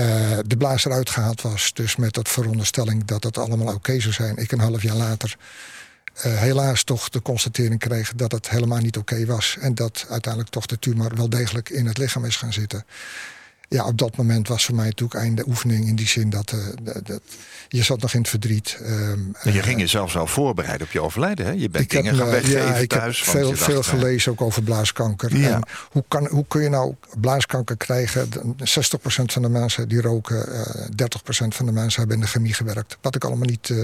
de 0.46 0.58
blaas 0.58 0.86
eruit 0.86 1.10
gehaald 1.10 1.42
was. 1.42 1.74
Dus 1.74 1.96
met 1.96 2.14
dat 2.14 2.30
veronderstelling 2.30 3.06
dat 3.06 3.24
het 3.24 3.38
allemaal 3.38 3.74
oké 3.74 4.00
zou 4.00 4.14
zijn. 4.14 4.38
Ik 4.38 4.52
een 4.52 4.60
half 4.60 4.82
jaar 4.82 4.96
later 4.96 5.38
eh, 6.14 6.40
helaas 6.40 6.84
toch 6.84 7.10
de 7.10 7.22
constatering 7.22 7.80
kreeg 7.80 8.14
dat 8.16 8.32
het 8.32 8.50
helemaal 8.50 8.80
niet 8.80 8.98
oké 8.98 9.26
was. 9.26 9.58
En 9.60 9.76
dat 9.76 10.06
uiteindelijk 10.10 10.54
toch 10.54 10.66
de 10.66 10.80
tumor 10.80 11.16
wel 11.16 11.30
degelijk 11.30 11.70
in 11.70 11.86
het 11.86 11.98
lichaam 11.98 12.26
is 12.26 12.36
gaan 12.36 12.54
zitten. 12.54 12.86
Ja, 13.70 13.86
op 13.86 13.98
dat 13.98 14.18
moment 14.18 14.48
was 14.48 14.66
voor 14.66 14.76
mij 14.76 14.86
natuurlijk 14.86 15.20
einde 15.20 15.48
oefening 15.48 15.88
in 15.88 15.96
die 15.96 16.08
zin 16.08 16.30
dat, 16.30 16.52
eh, 16.52 16.94
dat- 17.04 17.22
je 17.68 17.84
zat 17.84 18.02
nog 18.02 18.14
in 18.14 18.20
het 18.20 18.30
verdriet. 18.30 18.78
ehm, 18.84 18.92
En 19.42 19.54
je 19.54 19.60
eh, 19.60 19.64
ging 19.66 19.80
jezelf 19.80 20.16
al 20.16 20.28
voorbereiden 20.28 20.88
op 20.88 20.94
je 20.94 21.02
overlijden. 21.02 21.46
Hè? 21.46 21.52
Je 21.52 21.70
bent 21.70 21.84
ik 21.84 21.92
heb, 21.92 22.02
dingen 22.04 22.18
gaan 22.18 22.30
weggeven 22.30 22.66
ja, 22.66 22.76
ik 22.76 22.90
thuis. 22.90 23.20
heb 23.26 23.30
veel, 23.36 23.50
dacht, 23.50 23.64
veel 23.64 23.80
eh, 23.80 23.86
gelezen 23.88 24.32
ook 24.32 24.42
over 24.42 24.64
blaaskanker. 24.64 25.38
Ja. 25.38 25.50
En 25.54 25.64
hoe, 25.92 26.04
kan, 26.08 26.28
hoe 26.28 26.46
kun 26.48 26.62
je 26.62 26.70
nou 26.70 26.96
blaaskanker 27.20 27.78
krijgen? 27.78 28.30
De- 28.30 28.66
60% 28.66 29.34
van 29.34 29.42
de 29.42 29.50
mensen 29.50 29.88
die 29.88 30.02
roken, 30.02 30.54
eh 30.54 30.86
30% 30.96 31.56
van 31.56 31.66
de 31.66 31.72
mensen 31.72 32.00
hebben 32.00 32.18
in 32.18 32.24
de 32.24 32.30
chemie 32.30 32.54
gewerkt. 32.54 32.98
Wat 33.02 33.16
ik 33.16 33.24
allemaal 33.24 33.48
niet 33.48 33.70
eh, 33.70 33.78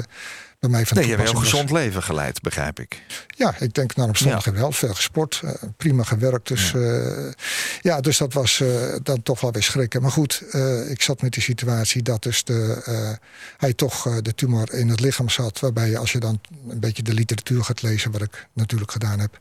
bij 0.63 0.71
mij 0.71 0.85
van 0.85 0.97
Nee, 0.97 1.07
je 1.07 1.15
hebt 1.15 1.29
een 1.29 1.37
gezond 1.37 1.71
leven 1.71 2.03
geleid, 2.03 2.41
begrijp 2.41 2.79
ik. 2.79 3.01
Ja, 3.27 3.55
ik 3.59 3.73
denk 3.73 3.95
naar 3.95 4.07
omstandigheden 4.07 4.59
wel. 4.59 4.71
Veel 4.71 4.93
gesport, 4.93 5.41
eh, 5.43 5.51
prima 5.77 6.03
gewerkt. 6.03 6.47
Dus 6.47 6.71
ja. 6.71 7.33
ja, 7.81 8.01
dus 8.01 8.17
dat 8.17 8.33
was 8.33 8.59
eh, 8.59 8.69
dan 9.03 9.23
toch 9.23 9.41
wel 9.41 9.51
weer 9.51 9.63
schrikken. 9.63 10.01
Maar 10.01 10.11
goed, 10.11 10.43
eh, 10.51 10.89
ik 10.89 11.01
zat 11.01 11.21
met 11.21 11.33
die 11.33 11.43
situatie 11.43 12.01
dat 12.01 12.23
dus 12.23 12.43
de, 12.43 12.81
eh, 12.85 13.11
hij 13.57 13.73
toch 13.73 14.07
eh, 14.07 14.17
de 14.21 14.35
tumor 14.35 14.73
in 14.73 14.89
het 14.89 14.99
lichaam 14.99 15.29
zat. 15.29 15.59
Waarbij 15.59 15.89
je 15.89 15.97
als 15.97 16.11
je 16.11 16.19
dan 16.19 16.41
een 16.69 16.79
beetje 16.79 17.03
de 17.03 17.13
literatuur 17.13 17.63
gaat 17.63 17.81
lezen, 17.81 18.11
wat 18.11 18.21
ik 18.21 18.47
natuurlijk 18.53 18.91
gedaan 18.91 19.19
heb. 19.19 19.37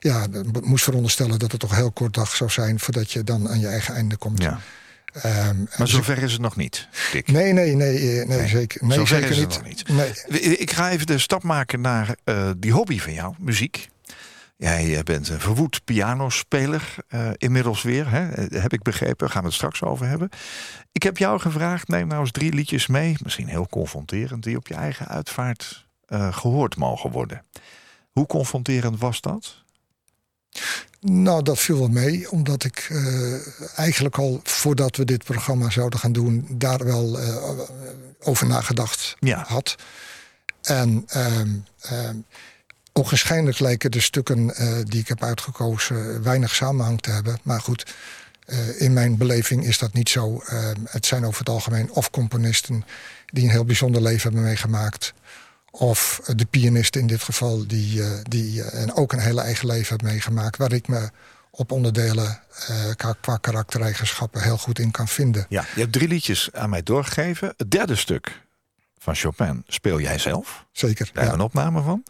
Ja, 0.00 0.26
moest 0.62 0.84
veronderstellen 0.84 1.38
dat 1.38 1.50
het 1.50 1.60
toch 1.60 1.74
heel 1.74 1.90
kort 1.90 2.14
dag 2.14 2.36
zou 2.36 2.50
zijn 2.50 2.80
voordat 2.80 3.12
je 3.12 3.24
dan 3.24 3.48
aan 3.48 3.60
je 3.60 3.66
eigen 3.66 3.94
einde 3.94 4.16
komt. 4.16 4.42
Ja. 4.42 4.60
Ehm, 5.12 5.56
Maar 5.58 5.68
dus 5.76 5.90
zover 5.90 6.22
is 6.22 6.32
het 6.32 6.40
nog 6.40 6.56
niet, 6.56 6.88
Dick. 7.12 7.30
Nee, 7.30 7.52
nee, 7.52 7.74
nee, 7.74 7.98
eh, 7.98 8.26
nee, 8.28 8.38
Nee, 8.38 8.48
zeker, 8.48 8.84
nee 8.86 8.98
zover 8.98 9.16
zeker 9.16 9.30
is 9.30 9.36
het 9.38 9.48
niet. 9.48 9.88
nog 9.88 9.96
niet. 9.96 10.24
Nee. 10.28 10.56
Ik 10.56 10.70
ga 10.70 10.90
even 10.90 11.06
de 11.06 11.18
stap 11.18 11.42
maken 11.42 11.80
naar 11.80 12.16
eh, 12.24 12.50
die 12.56 12.72
hobby 12.72 12.98
van 13.00 13.12
jou, 13.12 13.34
muziek. 13.38 13.88
Jij 14.56 14.96
eh, 14.96 15.02
bent 15.02 15.28
een 15.28 15.40
verwoed 15.40 15.84
pianospeler, 15.84 16.94
eh, 17.08 17.30
inmiddels 17.36 17.82
weer, 17.82 18.10
hè? 18.10 18.28
Eh, 18.28 18.62
heb 18.62 18.72
ik 18.72 18.82
begrepen. 18.82 19.16
Daar 19.18 19.28
gaan 19.30 19.40
we 19.42 19.46
het 19.46 19.56
straks 19.56 19.82
over 19.82 20.06
hebben. 20.06 20.28
Ik 20.92 21.02
heb 21.02 21.16
jou 21.18 21.40
gevraagd, 21.40 21.88
neem 21.88 22.06
nou 22.06 22.20
eens 22.20 22.30
drie 22.30 22.52
liedjes 22.52 22.86
mee, 22.86 23.16
misschien 23.22 23.48
heel 23.48 23.66
confronterend, 23.68 24.42
die 24.42 24.56
op 24.56 24.66
je 24.68 24.74
eigen 24.74 25.08
uitvaart 25.08 25.86
eh, 26.06 26.32
gehoord 26.36 26.76
mogen 26.76 27.10
worden. 27.10 27.42
Hoe 28.10 28.26
confronterend 28.26 28.98
was 29.00 29.20
dat? 29.20 29.64
Nou, 31.00 31.42
dat 31.42 31.58
viel 31.58 31.78
wel 31.78 31.88
mee, 31.88 32.30
omdat 32.30 32.64
ik 32.64 32.86
eh, 32.90 33.78
eigenlijk 33.78 34.18
al 34.18 34.40
voordat 34.42 34.96
we 34.96 35.04
dit 35.04 35.24
programma 35.24 35.70
zouden 35.70 35.98
gaan 35.98 36.12
doen, 36.12 36.46
daar 36.50 36.84
wel 36.84 37.18
eh, 37.20 37.36
over 38.20 38.46
nagedacht 38.46 39.16
Ja. 39.18 39.44
had. 39.48 39.76
En 40.62 41.04
ehm 41.08 42.16
ogenschijnlijk 42.92 43.58
lijken 43.58 43.90
de 43.90 44.00
stukken 44.00 44.54
eh, 44.54 44.76
die 44.84 45.00
ik 45.00 45.08
heb 45.08 45.22
uitgekozen 45.22 46.22
weinig 46.22 46.54
samenhang 46.54 47.00
te 47.00 47.10
hebben. 47.10 47.38
Maar 47.42 47.60
goed, 47.60 47.94
in 48.76 48.92
mijn 48.92 49.16
beleving 49.16 49.64
is 49.64 49.78
dat 49.78 49.92
niet 49.92 50.08
zo. 50.08 50.42
Ehm, 50.46 50.76
het 50.84 51.06
zijn 51.06 51.26
over 51.26 51.38
het 51.38 51.48
algemeen 51.48 51.90
of 51.90 52.10
componisten 52.10 52.84
die 53.26 53.44
een 53.44 53.50
heel 53.50 53.64
bijzonder 53.64 54.02
leven 54.02 54.22
hebben 54.22 54.42
meegemaakt. 54.42 55.14
Of 55.70 56.20
de 56.36 56.44
pianist 56.44 56.96
in 56.96 57.06
dit 57.06 57.22
geval, 57.22 57.66
die, 57.66 58.02
eh, 58.02 58.10
die 58.22 58.62
eh, 58.62 58.82
en 58.82 58.94
ook 58.94 59.12
een 59.12 59.18
hele 59.18 59.40
eigen 59.40 59.66
leven 59.66 59.88
heeft 59.88 60.12
meegemaakt. 60.12 60.56
Waar 60.56 60.72
ik 60.72 60.88
me 60.88 61.10
op 61.50 61.72
onderdelen 61.72 62.40
qua, 62.96 63.16
qua 63.20 63.36
karaktereigenschappen 63.36 64.42
heel 64.42 64.58
goed 64.58 64.78
in 64.78 64.90
kan 64.90 65.08
vinden. 65.08 65.46
Ja, 65.48 65.64
je 65.74 65.80
hebt 65.80 65.92
drie 65.92 66.08
liedjes 66.08 66.48
aan 66.52 66.70
mij 66.70 66.82
doorgegeven. 66.82 67.54
Het 67.56 67.70
derde 67.70 67.96
stuk 67.96 68.40
van 68.98 69.14
Chopin 69.14 69.64
speel 69.66 70.00
jij 70.00 70.18
zelf. 70.18 70.66
Zeker. 70.72 71.10
Daar 71.12 71.24
Ja. 71.24 71.32
een 71.32 71.40
opname 71.40 71.82
van. 71.82 72.02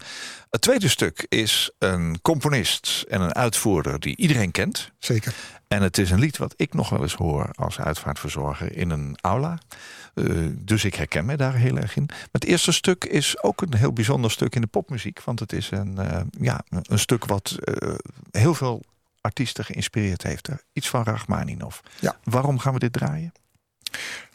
Het 0.51 0.61
tweede 0.61 0.89
stuk 0.89 1.27
is 1.29 1.71
een 1.79 2.19
componist 2.23 3.05
en 3.09 3.21
een 3.21 3.35
uitvoerder 3.35 4.01
die 4.01 4.17
iedereen 4.17 4.51
kent. 4.51 4.91
Zeker. 4.99 5.35
En 5.69 5.83
het 5.83 5.99
is 5.99 6.11
een 6.11 6.19
lied 6.19 6.37
wat 6.37 6.55
ik 6.57 6.75
nog 6.75 6.89
wel 6.89 7.03
eens 7.03 7.15
hoor 7.15 7.51
als 7.55 7.81
uitvaartverzorger 7.81 8.77
in 8.77 8.91
een 8.91 9.19
aula. 9.21 9.59
Eh, 10.15 10.25
dus 10.51 10.85
ik 10.85 10.95
herken 10.95 11.25
me 11.25 11.37
daar 11.37 11.55
heel 11.55 11.77
erg 11.77 11.97
in. 11.97 12.05
Maar 12.07 12.29
het 12.33 12.45
eerste 12.45 12.73
stuk 12.73 13.05
is 13.05 13.43
ook 13.43 13.61
een 13.63 13.75
heel 13.75 13.93
bijzonder 13.93 14.31
stuk 14.31 14.55
in 14.55 14.61
de 14.61 14.67
popmuziek. 14.67 15.23
Want 15.25 15.41
het 15.41 15.53
is 15.53 15.71
een, 15.71 15.99
eh, 15.99 16.21
ja, 16.41 16.61
een 16.69 16.99
stuk 16.99 17.25
wat 17.25 17.57
eh, 17.65 17.95
heel 18.31 18.55
veel 18.55 18.83
artiesten 19.21 19.65
geïnspireerd 19.65 20.23
heeft. 20.23 20.49
Iets 20.73 20.89
van 20.89 21.03
Rachmaninoff. 21.05 21.81
Ja. 22.01 22.17
Waarom 22.25 22.59
gaan 22.59 22.73
we 22.73 22.79
dit 22.79 22.93
draaien? 22.93 23.33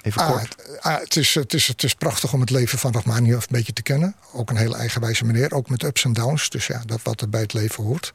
Even 0.04 0.22
Ah, 0.22 0.28
kort. 0.32 0.42
het, 0.42 0.82
ah, 0.82 1.00
het, 1.00 1.16
is, 1.16 1.36
het, 1.36 1.54
is, 1.54 1.68
het 1.68 1.84
is 1.84 1.94
prachtig 1.94 2.34
om 2.34 2.40
het 2.40 2.50
leven 2.50 2.78
van 2.80 2.92
Rachmaninoff 2.94 3.46
een 3.50 3.56
beetje 3.56 3.74
te 3.74 3.82
kennen. 3.82 4.16
Ook 4.34 4.50
een 4.50 4.58
hele 4.58 4.76
eigenwijze 4.76 5.26
meneer, 5.26 5.54
ook 5.54 5.70
met 5.70 5.84
ups 5.84 6.04
en 6.04 6.14
downs. 6.14 6.50
Dus 6.50 6.68
ja, 6.68 6.82
dat 6.86 7.00
wat 7.04 7.22
er 7.22 7.30
bij 7.30 7.42
het 7.42 7.54
leven 7.54 7.84
hoort. 7.84 8.12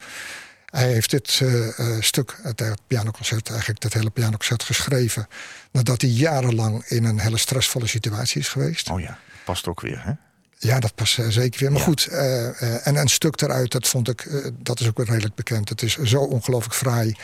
Hij 0.65 0.91
heeft 0.91 1.09
dit 1.09 1.39
eh, 1.41 1.79
eh, 1.79 2.01
stuk, 2.01 2.37
het 2.41 2.63
pianoconcert, 2.87 3.49
eigenlijk 3.49 3.83
het 3.83 3.93
hele 3.93 4.09
pianoconcert 4.09 4.63
geschreven... 4.63 5.27
nadat 5.71 6.01
hij 6.01 6.09
jarenlang 6.09 6.85
in 6.85 7.03
een 7.03 7.19
hele 7.19 7.37
stressvolle 7.37 7.87
situatie 7.87 8.41
is 8.41 8.47
geweest. 8.47 8.89
Oh 8.89 8.99
ja, 8.99 9.17
past 9.45 9.67
ook 9.67 9.81
weer 9.81 10.03
hè? 10.03 10.11
Ja, 10.57 10.79
dat 10.79 10.95
past 10.95 11.19
eh, 11.19 11.27
zeker 11.27 11.59
weer. 11.59 11.69
Maar 11.71 11.79
Ja. 11.79 11.85
goed, 11.85 12.05
en 12.83 12.95
een 12.95 13.07
stuk 13.07 13.41
eruit, 13.41 13.71
dat 13.71 13.87
vond 13.87 14.09
ik, 14.09 14.51
dat 14.57 14.79
is 14.79 14.87
ook 14.87 14.97
wel 14.97 15.05
redelijk 15.05 15.35
bekend. 15.35 15.69
Het 15.69 15.81
is 15.81 15.97
zo 15.97 16.21
ongelooflijk 16.21 16.75
fraai 16.75 17.15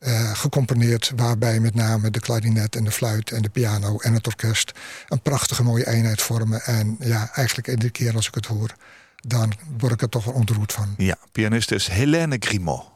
eh, 0.00 0.34
gecomponeerd, 0.34 1.12
waarbij 1.16 1.60
met 1.60 1.74
name 1.74 2.10
de 2.10 2.20
klarinet 2.20 2.76
en 2.76 2.84
de 2.84 2.90
fluit 2.90 3.30
en 3.30 3.42
de 3.42 3.48
piano 3.48 3.98
en 3.98 4.14
het 4.14 4.26
orkest 4.26 4.72
een 5.08 5.20
prachtige 5.20 5.62
mooie 5.62 5.86
eenheid 5.86 6.22
vormen. 6.22 6.62
En 6.62 6.96
ja, 7.00 7.30
eigenlijk 7.34 7.68
iedere 7.68 7.90
keer 7.90 8.14
als 8.14 8.26
ik 8.28 8.34
het 8.34 8.46
hoor, 8.46 8.74
dan 9.16 9.52
word 9.78 9.92
ik 9.92 10.02
er 10.02 10.08
toch 10.08 10.24
wel 10.24 10.34
ontroerd 10.34 10.72
van. 10.72 10.94
Ja, 10.96 11.16
pianist 11.32 11.70
is 11.70 11.88
Helene 11.88 12.36
Grimaud. 12.38 12.89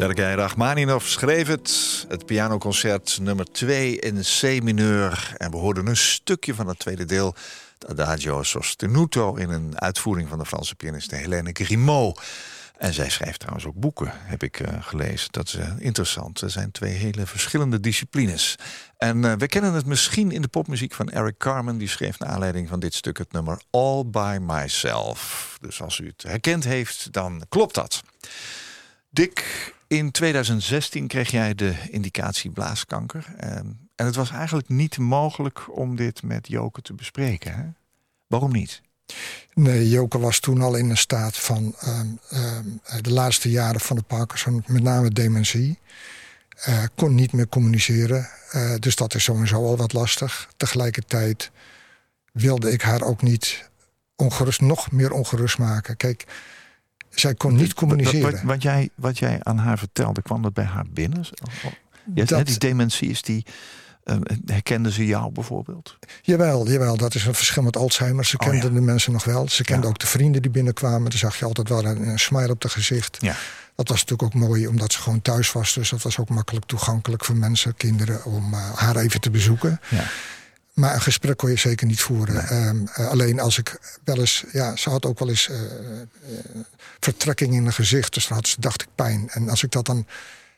Sergei 0.00 0.34
Rachmaninov 0.34 1.06
schreef 1.06 1.46
het. 1.46 2.04
Het 2.08 2.26
pianoconcert 2.26 3.18
nummer 3.20 3.52
2 3.52 3.98
in 3.98 4.20
C-mineur. 4.20 5.34
En 5.36 5.50
we 5.50 5.56
hoorden 5.56 5.86
een 5.86 5.96
stukje 5.96 6.54
van 6.54 6.68
het 6.68 6.78
tweede 6.78 7.04
deel. 7.04 7.34
Adagio 7.88 8.42
Sostenuto 8.42 9.34
in 9.34 9.50
een 9.50 9.80
uitvoering 9.80 10.28
van 10.28 10.38
de 10.38 10.46
Franse 10.46 10.74
pianiste 10.74 11.16
Helene 11.16 11.50
Grimaud. 11.52 12.22
En 12.78 12.94
zij 12.94 13.10
schrijft 13.10 13.38
trouwens 13.38 13.66
ook 13.66 13.74
boeken, 13.74 14.12
heb 14.14 14.42
ik 14.42 14.60
uh, 14.60 14.68
gelezen. 14.80 15.28
Dat 15.30 15.46
is 15.46 15.54
uh, 15.54 15.72
interessant. 15.78 16.40
Er 16.40 16.50
zijn 16.50 16.70
twee 16.70 16.92
hele 16.92 17.26
verschillende 17.26 17.80
disciplines. 17.80 18.56
En 18.96 19.22
uh, 19.22 19.32
we 19.32 19.46
kennen 19.46 19.72
het 19.72 19.86
misschien 19.86 20.30
in 20.30 20.42
de 20.42 20.48
popmuziek 20.48 20.94
van 20.94 21.08
Eric 21.08 21.38
Carmen. 21.38 21.78
Die 21.78 21.88
schreef 21.88 22.18
naar 22.18 22.28
aanleiding 22.28 22.68
van 22.68 22.80
dit 22.80 22.94
stuk 22.94 23.18
het 23.18 23.32
nummer 23.32 23.60
All 23.70 24.04
By 24.06 24.38
Myself. 24.40 25.56
Dus 25.60 25.82
als 25.82 25.98
u 25.98 26.06
het 26.06 26.22
herkend 26.22 26.64
heeft, 26.64 27.12
dan 27.12 27.44
klopt 27.48 27.74
dat. 27.74 28.02
Dick, 29.10 29.72
in 29.90 30.10
2016 30.10 31.06
kreeg 31.06 31.30
jij 31.30 31.54
de 31.54 31.74
indicatie 31.90 32.50
blaaskanker. 32.50 33.26
En, 33.36 33.88
en 33.94 34.06
het 34.06 34.14
was 34.14 34.30
eigenlijk 34.30 34.68
niet 34.68 34.98
mogelijk 34.98 35.76
om 35.76 35.96
dit 35.96 36.22
met 36.22 36.48
Joke 36.48 36.82
te 36.82 36.94
bespreken. 36.94 37.54
Hè? 37.54 37.64
Waarom 38.26 38.52
niet? 38.52 38.82
Nee, 39.54 39.88
Joke 39.88 40.18
was 40.18 40.40
toen 40.40 40.62
al 40.62 40.74
in 40.74 40.90
een 40.90 40.96
staat 40.96 41.36
van 41.36 41.74
um, 41.86 42.18
um, 42.32 42.80
de 43.00 43.12
laatste 43.12 43.50
jaren 43.50 43.80
van 43.80 43.96
de 43.96 44.02
Parkinson, 44.02 44.64
met 44.66 44.82
name 44.82 45.10
dementie. 45.10 45.78
Uh, 46.68 46.84
kon 46.94 47.14
niet 47.14 47.32
meer 47.32 47.48
communiceren. 47.48 48.28
Uh, 48.54 48.74
dus 48.78 48.96
dat 48.96 49.14
is 49.14 49.24
sowieso 49.24 49.64
al 49.64 49.76
wat 49.76 49.92
lastig. 49.92 50.48
Tegelijkertijd 50.56 51.50
wilde 52.32 52.72
ik 52.72 52.82
haar 52.82 53.02
ook 53.02 53.22
niet 53.22 53.70
ongerust, 54.16 54.60
nog 54.60 54.90
meer 54.90 55.12
ongerust 55.12 55.58
maken. 55.58 55.96
Kijk, 55.96 56.26
zij 57.10 57.34
kon 57.34 57.54
niet 57.56 57.74
communiceren. 57.74 58.30
Wat, 58.30 58.42
wat, 58.42 58.62
jij, 58.62 58.90
wat 58.94 59.18
jij 59.18 59.38
aan 59.42 59.58
haar 59.58 59.78
vertelde, 59.78 60.22
kwam 60.22 60.42
dat 60.42 60.54
bij 60.54 60.64
haar 60.64 60.86
binnen? 60.90 61.26
Ja, 62.14 62.24
dat, 62.24 62.46
die 62.46 62.58
dementie 62.58 63.10
is 63.10 63.22
die. 63.22 63.46
Uh, 64.04 64.16
herkende 64.46 64.92
ze 64.92 65.06
jou 65.06 65.32
bijvoorbeeld? 65.32 65.98
Jawel, 66.22 66.68
jawel, 66.68 66.96
dat 66.96 67.14
is 67.14 67.26
een 67.26 67.34
verschil 67.34 67.62
met 67.62 67.76
Alzheimer. 67.76 68.24
Ze 68.24 68.36
kenden 68.36 68.58
oh, 68.58 68.72
ja. 68.72 68.74
de 68.74 68.80
mensen 68.80 69.12
nog 69.12 69.24
wel. 69.24 69.48
Ze 69.48 69.64
kenden 69.64 69.84
ja. 69.84 69.90
ook 69.90 69.98
de 69.98 70.06
vrienden 70.06 70.42
die 70.42 70.50
binnenkwamen. 70.50 71.10
Daar 71.10 71.18
zag 71.18 71.38
je 71.38 71.44
altijd 71.44 71.68
wel 71.68 71.84
een, 71.84 72.08
een 72.08 72.18
smile 72.18 72.50
op 72.50 72.60
de 72.60 72.68
gezicht. 72.68 73.16
Ja. 73.20 73.36
Dat 73.74 73.88
was 73.88 74.00
natuurlijk 74.04 74.22
ook 74.22 74.42
mooi, 74.48 74.66
omdat 74.66 74.92
ze 74.92 75.00
gewoon 75.00 75.22
thuis 75.22 75.52
was. 75.52 75.74
Dus 75.74 75.90
dat 75.90 76.02
was 76.02 76.18
ook 76.18 76.28
makkelijk 76.28 76.66
toegankelijk 76.66 77.24
voor 77.24 77.36
mensen, 77.36 77.74
kinderen, 77.74 78.24
om 78.24 78.52
uh, 78.52 78.70
haar 78.74 78.96
even 78.96 79.20
te 79.20 79.30
bezoeken. 79.30 79.80
Ja. 79.88 80.04
Maar 80.80 80.94
een 80.94 81.00
gesprek 81.00 81.36
kon 81.36 81.50
je 81.50 81.56
zeker 81.56 81.86
niet 81.86 82.00
voeren. 82.00 82.34
Nee. 82.34 82.68
Um, 82.68 82.88
uh, 82.98 83.08
alleen 83.08 83.40
als 83.40 83.58
ik 83.58 83.78
wel 84.04 84.18
eens... 84.18 84.44
Ja, 84.52 84.76
ze 84.76 84.90
had 84.90 85.06
ook 85.06 85.18
wel 85.18 85.28
eens 85.28 85.48
uh, 85.48 85.56
vertrekking 87.00 87.54
in 87.54 87.62
haar 87.62 87.72
gezicht. 87.72 88.14
Dus 88.14 88.28
had 88.28 88.48
ze, 88.48 88.60
dacht 88.60 88.82
ik, 88.82 88.88
pijn. 88.94 89.30
En 89.30 89.48
als 89.48 89.62
ik 89.62 89.70
dat 89.70 89.86
dan 89.86 90.06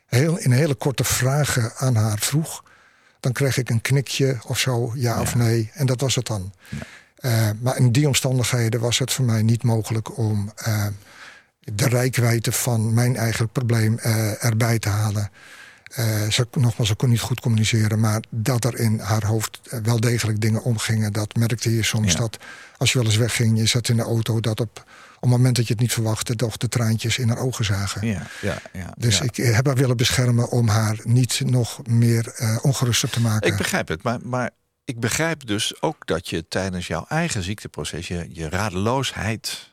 heel, 0.05 0.37
in 0.37 0.51
hele 0.51 0.75
korte 0.75 1.03
vragen 1.03 1.71
aan 1.75 1.95
haar 1.95 2.19
vroeg... 2.19 2.63
dan 3.19 3.31
kreeg 3.31 3.57
ik 3.57 3.69
een 3.69 3.81
knikje 3.81 4.37
of 4.47 4.59
zo, 4.59 4.91
ja, 4.95 5.15
ja. 5.15 5.21
of 5.21 5.35
nee. 5.35 5.71
En 5.73 5.85
dat 5.85 6.01
was 6.01 6.15
het 6.15 6.27
dan. 6.27 6.53
Ja. 6.69 6.77
Uh, 7.21 7.49
maar 7.61 7.77
in 7.77 7.91
die 7.91 8.07
omstandigheden 8.07 8.79
was 8.79 8.99
het 8.99 9.11
voor 9.11 9.25
mij 9.25 9.41
niet 9.41 9.63
mogelijk 9.63 10.17
om... 10.17 10.53
De 11.73 11.87
rijkwijde 11.87 12.51
van 12.51 12.93
mijn 12.93 13.15
eigen 13.15 13.49
probleem 13.49 13.99
erbij 14.39 14.79
te 14.79 14.89
halen. 14.89 15.29
Uh, 15.99 16.29
ze, 16.29 16.47
nogmaals, 16.51 16.89
ze 16.89 16.95
kon 16.95 17.09
niet 17.09 17.19
goed 17.19 17.39
communiceren, 17.39 17.99
maar 17.99 18.23
dat 18.29 18.65
er 18.65 18.79
in 18.79 18.99
haar 18.99 19.25
hoofd 19.25 19.59
wel 19.83 19.99
degelijk 19.99 20.41
dingen 20.41 20.63
omgingen, 20.63 21.13
dat 21.13 21.35
merkte 21.35 21.75
je 21.75 21.83
soms. 21.83 22.11
Ja. 22.11 22.19
Dat 22.19 22.37
als 22.77 22.91
je 22.91 22.97
wel 22.97 23.07
eens 23.07 23.17
wegging, 23.17 23.57
je 23.57 23.65
zat 23.65 23.89
in 23.89 23.95
de 23.95 24.03
auto, 24.03 24.39
dat 24.39 24.59
op 24.59 24.85
op 25.23 25.29
het 25.29 25.37
moment 25.37 25.55
dat 25.55 25.67
je 25.67 25.73
het 25.73 25.81
niet 25.81 25.93
verwachtte, 25.93 26.35
toch 26.35 26.57
de 26.57 26.67
traantjes 26.67 27.17
in 27.17 27.27
haar 27.27 27.37
ogen 27.37 27.65
zagen. 27.65 28.07
Ja, 28.07 28.27
ja, 28.41 28.57
ja, 28.73 28.93
dus 28.97 29.17
ja. 29.17 29.23
ik 29.23 29.35
heb 29.35 29.65
haar 29.65 29.75
willen 29.75 29.97
beschermen 29.97 30.49
om 30.49 30.67
haar 30.67 30.99
niet 31.03 31.41
nog 31.45 31.87
meer 31.87 32.35
uh, 32.39 32.57
ongeruster 32.61 33.09
te 33.09 33.21
maken. 33.21 33.51
Ik 33.51 33.57
begrijp 33.57 33.87
het, 33.87 34.03
maar, 34.03 34.19
maar 34.23 34.49
ik 34.85 34.99
begrijp 34.99 35.47
dus 35.47 35.81
ook 35.81 36.07
dat 36.07 36.29
je 36.29 36.47
tijdens 36.47 36.87
jouw 36.87 37.05
eigen 37.07 37.43
ziekteproces 37.43 38.07
je, 38.07 38.27
je 38.29 38.49
radeloosheid 38.49 39.72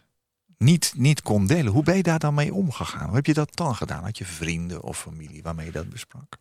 niet, 0.64 0.92
niet 0.96 1.22
kon 1.22 1.46
delen. 1.46 1.72
Hoe 1.72 1.82
ben 1.82 1.96
je 1.96 2.02
daar 2.02 2.18
dan 2.18 2.34
mee 2.34 2.54
omgegaan? 2.54 3.06
Hoe 3.06 3.14
heb 3.14 3.26
je 3.26 3.34
dat 3.34 3.50
dan 3.56 3.76
gedaan? 3.76 4.02
Had 4.02 4.18
je 4.18 4.24
vrienden 4.24 4.82
of 4.82 4.98
familie 4.98 5.42
waarmee 5.42 5.66
je 5.66 5.72
dat 5.72 5.90
besprak? 5.90 6.36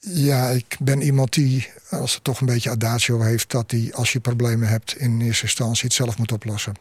Ja, 0.00 0.48
ik 0.48 0.76
ben 0.80 1.02
iemand 1.02 1.32
die, 1.32 1.68
als 1.90 2.14
het 2.14 2.24
toch 2.24 2.40
een 2.40 2.46
beetje 2.46 2.70
adagio 2.70 3.20
heeft... 3.20 3.50
dat 3.50 3.70
die, 3.70 3.94
als 3.94 4.12
je 4.12 4.20
problemen 4.20 4.68
hebt, 4.68 4.96
in 4.96 5.20
eerste 5.20 5.42
instantie 5.42 5.84
het 5.84 5.92
zelf 5.92 6.18
moet 6.18 6.32
oplossen. 6.32 6.74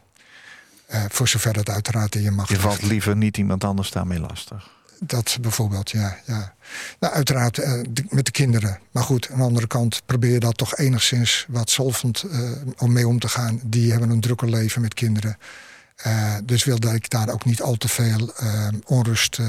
Uh, 0.91 1.03
voor 1.09 1.27
zover 1.27 1.55
het 1.55 1.69
uiteraard 1.69 2.15
in 2.15 2.21
je 2.21 2.31
macht 2.31 2.49
Je 2.49 2.59
valt 2.59 2.81
liever 2.81 3.15
niet 3.15 3.37
iemand 3.37 3.63
anders 3.63 3.91
daarmee 3.91 4.19
lastig? 4.19 4.75
Dat 4.99 5.37
bijvoorbeeld, 5.41 5.91
ja. 5.91 6.17
ja. 6.25 6.55
Nou, 6.99 7.13
uiteraard 7.13 7.57
uh, 7.57 7.81
de, 7.89 8.05
met 8.09 8.25
de 8.25 8.31
kinderen. 8.31 8.79
Maar 8.91 9.03
goed, 9.03 9.29
aan 9.31 9.37
de 9.37 9.43
andere 9.43 9.67
kant 9.67 10.01
probeer 10.05 10.31
je 10.31 10.39
dat 10.39 10.57
toch 10.57 10.77
enigszins 10.77 11.45
wat 11.49 11.69
solvend 11.69 12.23
uh, 12.31 12.51
om 12.77 12.91
mee 12.91 13.07
om 13.07 13.19
te 13.19 13.27
gaan. 13.27 13.59
Die 13.63 13.91
hebben 13.91 14.09
een 14.09 14.21
drukker 14.21 14.49
leven 14.49 14.81
met 14.81 14.93
kinderen. 14.93 15.37
Uh, 16.05 16.35
dus 16.43 16.63
wilde 16.63 16.93
ik 16.93 17.09
daar 17.09 17.29
ook 17.29 17.45
niet 17.45 17.61
al 17.61 17.75
te 17.75 17.87
veel 17.87 18.33
uh, 18.43 18.67
onrust 18.85 19.37
uh, 19.37 19.45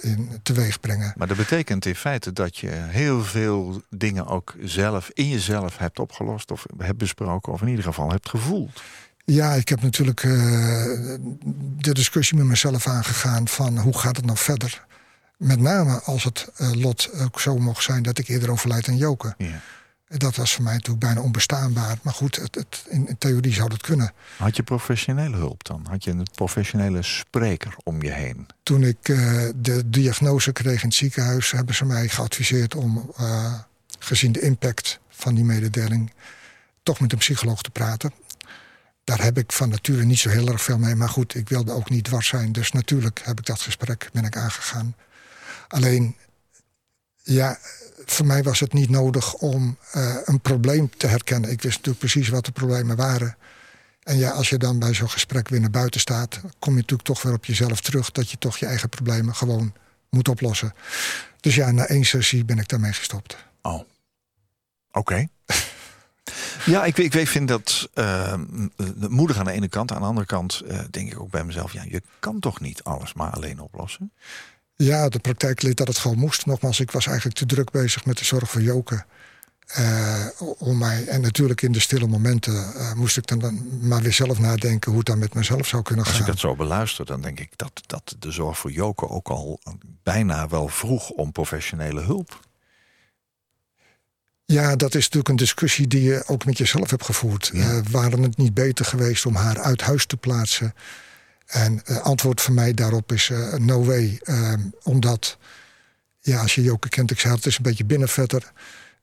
in 0.00 0.40
teweeg 0.42 0.80
brengen. 0.80 1.12
Maar 1.16 1.28
dat 1.28 1.36
betekent 1.36 1.86
in 1.86 1.94
feite 1.94 2.32
dat 2.32 2.56
je 2.56 2.68
heel 2.70 3.24
veel 3.24 3.82
dingen 3.90 4.26
ook 4.26 4.54
zelf 4.62 5.10
in 5.12 5.28
jezelf 5.28 5.78
hebt 5.78 5.98
opgelost 5.98 6.50
of 6.50 6.66
hebt 6.78 6.98
besproken, 6.98 7.52
of 7.52 7.60
in 7.60 7.68
ieder 7.68 7.84
geval 7.84 8.10
hebt 8.10 8.28
gevoeld. 8.28 8.82
Ja, 9.24 9.52
ik 9.52 9.68
heb 9.68 9.82
natuurlijk 9.82 10.20
de 11.78 11.92
discussie 11.92 12.36
met 12.36 12.46
mezelf 12.46 12.86
aangegaan 12.86 13.48
van 13.48 13.78
hoe 13.78 13.98
gaat 13.98 14.16
het 14.16 14.24
nou 14.24 14.38
verder? 14.38 14.84
Met 15.36 15.60
name 15.60 16.00
als 16.00 16.24
het 16.24 16.48
lot 16.58 17.10
ook 17.20 17.40
zo 17.40 17.58
mocht 17.58 17.82
zijn 17.82 18.02
dat 18.02 18.18
ik 18.18 18.28
eerder 18.28 18.50
overlijd 18.50 18.84
dan 18.84 18.96
Joken. 18.96 19.34
Ja. 19.38 19.60
Dat 20.16 20.36
was 20.36 20.54
voor 20.54 20.64
mij 20.64 20.72
natuurlijk 20.72 21.04
bijna 21.04 21.20
onbestaanbaar. 21.20 21.98
Maar 22.02 22.14
goed, 22.14 22.36
het, 22.36 22.54
het, 22.54 22.84
in, 22.88 23.08
in, 23.08 23.18
theorie 23.18 23.52
zou 23.52 23.68
dat 23.68 23.80
kunnen. 23.80 24.12
Had 24.36 24.56
je 24.56 24.62
professionele 24.62 25.36
hulp 25.36 25.64
dan? 25.64 25.86
Had 25.88 26.04
je 26.04 26.10
een 26.10 26.26
professionele 26.34 27.02
spreker 27.02 27.74
om 27.82 28.02
je 28.02 28.10
heen? 28.10 28.46
Toen 28.62 28.82
ik 28.82 29.08
uh, 29.08 29.48
de 29.56 29.90
diagnose 29.90 30.52
kreeg 30.52 30.82
in 30.82 30.88
het 30.88 30.96
ziekenhuis... 30.96 31.50
hebben 31.50 31.74
ze 31.74 31.84
mij 31.84 32.08
geadviseerd 32.08 32.74
om, 32.74 33.12
uh, 33.20 33.54
gezien 33.98 34.32
de 34.32 34.40
impact 34.40 35.00
van 35.08 35.34
die 35.34 35.44
mededeling... 35.44 36.12
toch 36.82 37.00
met 37.00 37.12
een 37.12 37.18
psycholoog 37.18 37.62
te 37.62 37.70
praten. 37.70 38.12
Daar 39.04 39.22
heb 39.22 39.38
ik 39.38 39.52
van 39.52 39.68
nature 39.68 40.04
niet 40.04 40.18
zo 40.18 40.28
heel 40.28 40.48
erg 40.48 40.62
veel 40.62 40.78
mee. 40.78 40.94
Maar 40.94 41.08
goed, 41.08 41.34
ik 41.34 41.48
wilde 41.48 41.72
ook 41.72 41.90
niet 41.90 42.04
dwars 42.04 42.28
zijn. 42.28 42.52
Dus 42.52 42.72
natuurlijk 42.72 43.20
heb 43.24 43.38
ik 43.38 43.46
dat 43.46 43.60
gesprek 43.60 44.08
ben 44.12 44.24
ik 44.24 44.36
aangegaan. 44.36 44.94
Alleen, 45.68 46.16
ja 47.22 47.58
voor 48.04 48.26
mij 48.26 48.42
was 48.42 48.60
het 48.60 48.72
niet 48.72 48.90
nodig 48.90 49.34
om 49.34 49.76
uh, 49.94 50.16
een 50.24 50.40
probleem 50.40 50.90
te 50.96 51.06
herkennen. 51.06 51.50
Ik 51.50 51.62
wist 51.62 51.76
natuurlijk 51.76 51.98
precies 51.98 52.28
wat 52.28 52.44
de 52.44 52.52
problemen 52.52 52.96
waren. 52.96 53.36
En 54.02 54.16
ja, 54.16 54.30
als 54.30 54.48
je 54.48 54.58
dan 54.58 54.78
bij 54.78 54.94
zo'n 54.94 55.10
gesprek 55.10 55.48
weer 55.48 55.60
naar 55.60 55.70
buiten 55.70 56.00
staat... 56.00 56.40
kom 56.58 56.72
je 56.72 56.80
natuurlijk 56.80 57.08
toch 57.08 57.22
weer 57.22 57.32
op 57.32 57.44
jezelf 57.44 57.80
terug... 57.80 58.10
dat 58.10 58.30
je 58.30 58.38
toch 58.38 58.56
je 58.56 58.66
eigen 58.66 58.88
problemen 58.88 59.34
gewoon 59.34 59.72
moet 60.10 60.28
oplossen. 60.28 60.74
Dus 61.40 61.54
ja, 61.54 61.70
na 61.70 61.86
één 61.86 62.04
sessie 62.04 62.44
ben 62.44 62.58
ik 62.58 62.68
daarmee 62.68 62.92
gestopt. 62.92 63.36
Oh, 63.62 63.80
oké. 64.92 65.26
Ja, 66.64 66.84
ik, 66.84 66.98
ik 66.98 67.28
vind 67.28 67.48
dat 67.48 67.88
uh, 67.94 68.34
moedig 69.08 69.38
aan 69.38 69.44
de 69.44 69.52
ene 69.52 69.68
kant. 69.68 69.92
Aan 69.92 70.00
de 70.00 70.06
andere 70.06 70.26
kant 70.26 70.62
uh, 70.64 70.80
denk 70.90 71.12
ik 71.12 71.20
ook 71.20 71.30
bij 71.30 71.44
mezelf... 71.44 71.72
ja, 71.72 71.82
je 71.88 72.02
kan 72.18 72.40
toch 72.40 72.60
niet 72.60 72.82
alles 72.82 73.12
maar 73.12 73.30
alleen 73.30 73.60
oplossen? 73.60 74.12
Ja, 74.84 75.08
de 75.08 75.18
praktijk 75.18 75.62
leed 75.62 75.76
dat 75.76 75.88
het 75.88 75.98
gewoon 75.98 76.18
moest. 76.18 76.46
Nogmaals, 76.46 76.80
ik 76.80 76.90
was 76.90 77.06
eigenlijk 77.06 77.36
te 77.36 77.46
druk 77.46 77.70
bezig 77.70 78.04
met 78.04 78.18
de 78.18 78.24
zorg 78.24 78.50
voor 78.50 78.62
Joken. 78.62 79.06
Uh, 79.78 80.26
om 80.58 80.78
mij, 80.78 81.06
en 81.06 81.20
natuurlijk 81.20 81.62
in 81.62 81.72
de 81.72 81.80
stille 81.80 82.06
momenten 82.06 82.52
uh, 82.52 82.92
moest 82.92 83.16
ik 83.16 83.26
dan 83.26 83.68
maar 83.80 84.02
weer 84.02 84.12
zelf 84.12 84.38
nadenken 84.38 84.90
hoe 84.90 84.98
het 84.98 85.08
dan 85.08 85.18
met 85.18 85.34
mezelf 85.34 85.66
zou 85.66 85.82
kunnen 85.82 86.04
gaan. 86.04 86.14
Als 86.14 86.22
ik 86.22 86.28
dat 86.28 86.38
zo 86.38 86.56
beluister, 86.56 87.06
dan 87.06 87.20
denk 87.20 87.40
ik 87.40 87.50
dat, 87.56 87.82
dat 87.86 88.16
de 88.18 88.30
zorg 88.30 88.58
voor 88.58 88.70
Joken 88.70 89.10
ook 89.10 89.28
al 89.28 89.60
bijna 90.02 90.48
wel 90.48 90.68
vroeg 90.68 91.10
om 91.10 91.32
professionele 91.32 92.00
hulp. 92.00 92.40
Ja, 94.44 94.76
dat 94.76 94.94
is 94.94 95.02
natuurlijk 95.02 95.28
een 95.28 95.36
discussie 95.36 95.86
die 95.86 96.02
je 96.02 96.22
ook 96.26 96.44
met 96.44 96.58
jezelf 96.58 96.90
hebt 96.90 97.04
gevoerd. 97.04 97.50
Ja. 97.52 97.72
Uh, 97.72 97.80
waren 97.90 98.22
het 98.22 98.36
niet 98.36 98.54
beter 98.54 98.84
geweest 98.84 99.26
om 99.26 99.34
haar 99.34 99.58
uit 99.58 99.80
huis 99.80 100.06
te 100.06 100.16
plaatsen? 100.16 100.74
En 101.52 101.76
het 101.76 101.88
uh, 101.88 101.98
antwoord 101.98 102.40
van 102.40 102.54
mij 102.54 102.74
daarop 102.74 103.12
is 103.12 103.28
uh, 103.28 103.54
no 103.54 103.84
way. 103.84 104.20
Um, 104.24 104.72
omdat, 104.82 105.38
ja, 106.20 106.40
als 106.40 106.54
je 106.54 106.62
Joke 106.62 106.88
kent, 106.88 107.10
ik 107.10 107.20
zei 107.20 107.34
het 107.34 107.46
is 107.46 107.56
een 107.56 107.62
beetje 107.62 107.84
binnenvetter. 107.84 108.52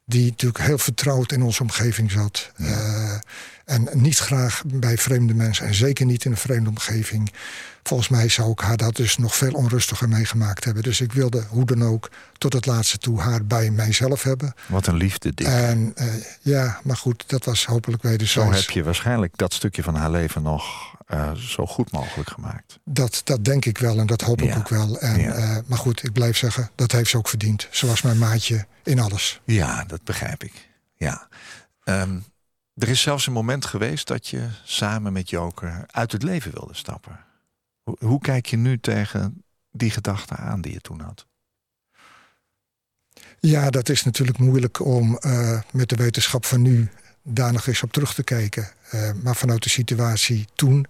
Die 0.05 0.29
natuurlijk 0.29 0.63
heel 0.63 0.77
vertrouwd 0.77 1.31
in 1.31 1.41
onze 1.41 1.61
omgeving 1.61 2.11
zat. 2.11 2.51
Ja. 2.55 2.65
Uh, 2.65 3.19
En 3.69 3.89
niet 3.93 4.17
graag 4.17 4.63
bij 4.65 4.97
vreemde 4.97 5.33
mensen 5.33 5.65
en 5.65 5.73
zeker 5.73 6.05
niet 6.05 6.25
in 6.25 6.31
een 6.31 6.37
vreemde 6.37 6.69
omgeving. 6.69 7.33
Volgens 7.83 8.09
mij 8.09 8.29
zou 8.29 8.51
ik 8.51 8.59
haar 8.59 8.77
dat 8.77 8.95
dus 8.95 9.17
nog 9.17 9.35
veel 9.35 9.53
onrustiger 9.53 10.09
meegemaakt 10.09 10.63
hebben. 10.63 10.83
Dus 10.83 11.01
ik 11.01 11.13
wilde 11.13 11.45
hoe 11.49 11.65
dan 11.65 11.83
ook 11.83 12.09
tot 12.37 12.53
het 12.53 12.65
laatste 12.65 12.97
toe 12.97 13.19
haar 13.19 13.45
bij 13.45 13.69
mijzelf 13.71 14.23
hebben. 14.23 14.53
Wat 14.67 14.87
een 14.87 14.95
liefde. 14.95 15.33
En 15.45 15.93
uh, 15.95 16.05
ja, 16.41 16.79
maar 16.83 16.95
goed, 16.95 17.23
dat 17.27 17.45
was 17.45 17.65
hopelijk 17.65 18.03
wederzijds. 18.03 18.49
Zo 18.49 18.55
heb 18.55 18.69
je 18.69 18.83
waarschijnlijk 18.83 19.37
dat 19.37 19.53
stukje 19.53 19.83
van 19.83 19.95
haar 19.95 20.11
leven 20.11 20.41
nog 20.41 20.95
uh, 21.13 21.31
zo 21.31 21.65
goed 21.65 21.91
mogelijk 21.91 22.29
gemaakt. 22.29 22.79
Dat, 22.85 23.21
dat 23.23 23.45
denk 23.45 23.65
ik 23.65 23.77
wel 23.77 23.99
en 23.99 24.07
dat 24.07 24.21
hoop 24.21 24.41
ik 24.41 24.55
ook 24.55 24.69
wel. 24.69 24.99
En, 24.99 25.19
ja. 25.19 25.37
uh, 25.37 25.57
maar 25.65 25.77
goed, 25.77 26.03
ik 26.03 26.13
blijf 26.13 26.37
zeggen, 26.37 26.69
dat 26.75 26.91
heeft 26.91 27.09
ze 27.09 27.17
ook 27.17 27.29
verdiend. 27.29 27.67
Ze 27.71 27.87
was 27.87 28.01
mijn 28.01 28.17
maatje 28.17 28.65
in 28.83 28.99
alles. 28.99 29.41
Ja, 29.43 29.83
dat 29.83 30.03
begrijp 30.03 30.43
ik. 30.43 30.69
Ja. 30.95 31.27
Um, 31.83 32.23
er 32.79 32.89
is 32.89 33.01
zelfs 33.01 33.27
een 33.27 33.33
moment 33.33 33.65
geweest 33.65 34.07
dat 34.07 34.27
je 34.27 34.47
samen 34.63 35.13
met 35.13 35.29
Joker 35.29 35.85
uit 35.87 36.11
het 36.11 36.23
leven 36.23 36.51
wilde 36.51 36.75
stappen. 36.75 37.19
Hoe, 37.83 37.97
hoe 37.99 38.19
kijk 38.19 38.45
je 38.45 38.57
nu 38.57 38.79
tegen 38.79 39.43
die 39.71 39.91
gedachte 39.91 40.35
aan 40.35 40.61
die 40.61 40.73
je 40.73 40.81
toen 40.81 40.99
had? 40.99 41.27
Ja, 43.39 43.69
dat 43.69 43.89
is 43.89 44.03
natuurlijk 44.03 44.37
moeilijk 44.37 44.85
om 44.85 45.19
uh, 45.21 45.61
met 45.71 45.89
de 45.89 45.95
wetenschap 45.95 46.45
van 46.45 46.61
nu 46.61 46.89
daar 47.23 47.53
nog 47.53 47.67
eens 47.67 47.83
op 47.83 47.91
terug 47.91 48.13
te 48.13 48.23
kijken. 48.23 48.69
Uh, 48.93 49.11
maar 49.23 49.35
vanuit 49.35 49.63
de 49.63 49.69
situatie 49.69 50.47
toen, 50.55 50.85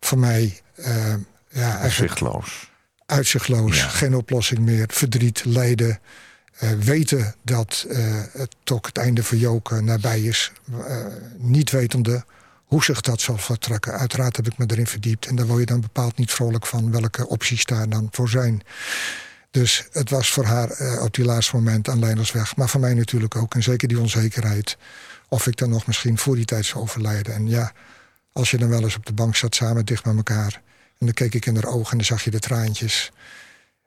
voor 0.00 0.18
mij. 0.18 0.60
Uh, 0.76 1.14
ja, 1.48 1.78
Uitzichtloos. 1.78 2.70
Uitzichtloos, 3.06 3.78
ja. 3.78 3.88
geen 3.88 4.14
oplossing 4.14 4.60
meer, 4.60 4.88
verdriet, 4.92 5.44
lijden. 5.44 6.00
Uh, 6.62 6.70
weten 6.70 7.34
dat 7.42 7.86
het 8.32 8.54
toch 8.64 8.86
het 8.86 8.98
einde 8.98 9.22
voor 9.22 9.38
Joke 9.38 9.80
nabij 9.80 10.20
is. 10.20 10.52
niet 11.36 11.70
wetende 11.70 12.24
hoe 12.64 12.84
zich 12.84 13.00
dat 13.00 13.20
zal 13.20 13.38
vertrekken. 13.38 13.92
Uiteraard 13.92 14.36
heb 14.36 14.46
ik 14.46 14.58
me 14.58 14.64
erin 14.66 14.86
verdiept. 14.86 15.26
En 15.26 15.36
daar 15.36 15.46
word 15.46 15.60
je 15.60 15.66
dan 15.66 15.80
bepaald 15.80 16.16
niet 16.16 16.32
vrolijk 16.32 16.66
van 16.66 16.90
welke 16.90 17.28
opties 17.28 17.64
daar 17.64 17.88
dan 17.88 18.08
voor 18.10 18.28
zijn. 18.28 18.62
Dus 19.50 19.86
het 19.92 20.10
was 20.10 20.30
voor 20.30 20.44
haar 20.44 21.00
op 21.00 21.14
die 21.14 21.24
laatste 21.24 21.56
moment 21.56 21.88
aan 21.88 21.98
Leinersweg. 21.98 22.56
Maar 22.56 22.68
voor 22.68 22.80
mij 22.80 22.94
natuurlijk 22.94 23.36
ook. 23.36 23.54
En 23.54 23.62
zeker 23.62 23.88
die 23.88 24.00
onzekerheid. 24.00 24.76
Of 25.28 25.46
ik 25.46 25.56
dan 25.56 25.70
nog 25.70 25.86
misschien 25.86 26.18
voor 26.18 26.36
die 26.36 26.44
tijd 26.44 26.66
zou 26.66 26.82
overlijden. 26.82 27.34
En 27.34 27.48
ja, 27.48 27.72
als 28.32 28.50
je 28.50 28.58
dan 28.58 28.68
wel 28.68 28.82
eens 28.82 28.96
op 28.96 29.06
de 29.06 29.12
bank 29.12 29.36
zat 29.36 29.54
samen 29.54 29.84
dicht 29.84 30.04
bij 30.04 30.14
elkaar. 30.14 30.62
En 30.98 31.06
dan 31.06 31.14
keek 31.14 31.34
ik 31.34 31.46
in 31.46 31.54
haar 31.54 31.66
ogen 31.66 31.90
en 31.90 31.96
dan 31.96 32.06
zag 32.06 32.24
je 32.24 32.30
de 32.30 32.38
traantjes. 32.38 33.12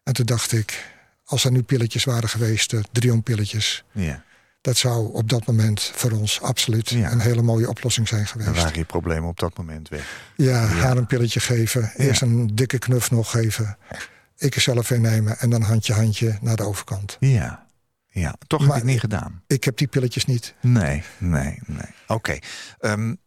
En 0.03 0.13
toen 0.13 0.25
dacht 0.25 0.51
ik, 0.51 0.86
als 1.27 1.43
er 1.43 1.51
nu 1.51 1.63
pilletjes 1.63 2.03
waren 2.03 2.29
geweest, 2.29 2.69
de 2.69 2.83
Drion-pilletjes. 2.91 3.83
Ja. 3.91 4.23
Dat 4.61 4.77
zou 4.77 5.13
op 5.13 5.29
dat 5.29 5.45
moment 5.45 5.91
voor 5.95 6.11
ons 6.11 6.41
absoluut 6.41 6.89
ja. 6.89 7.11
een 7.11 7.19
hele 7.19 7.41
mooie 7.41 7.69
oplossing 7.69 8.07
zijn 8.07 8.27
geweest. 8.27 8.53
Dan 8.53 8.63
waren 8.63 8.77
je 8.77 8.85
problemen 8.85 9.29
op 9.29 9.39
dat 9.39 9.57
moment 9.57 9.89
weg. 9.89 10.31
Ja, 10.35 10.61
ja. 10.61 10.67
haar 10.67 10.97
een 10.97 11.05
pilletje 11.05 11.39
geven. 11.39 11.91
Eerst 11.95 12.21
een 12.21 12.55
dikke 12.55 12.77
knuf 12.77 13.11
nog 13.11 13.31
geven. 13.31 13.77
Ik 14.37 14.55
er 14.55 14.61
zelf 14.61 14.91
innemen 14.91 15.39
en 15.39 15.49
dan 15.49 15.61
handje 15.61 15.93
handje 15.93 16.37
naar 16.41 16.55
de 16.55 16.63
overkant. 16.63 17.17
Ja, 17.19 17.65
ja. 18.07 18.35
toch 18.47 18.59
maar 18.59 18.67
heb 18.67 18.77
je 18.77 18.83
het 18.83 18.91
niet 18.91 18.99
gedaan. 18.99 19.43
Ik 19.47 19.63
heb 19.63 19.77
die 19.77 19.87
pilletjes 19.87 20.25
niet. 20.25 20.53
Nee, 20.61 21.03
nee, 21.17 21.59
nee. 21.65 21.93
Oké. 22.07 22.13
Okay. 22.13 22.41
Um, 22.79 23.17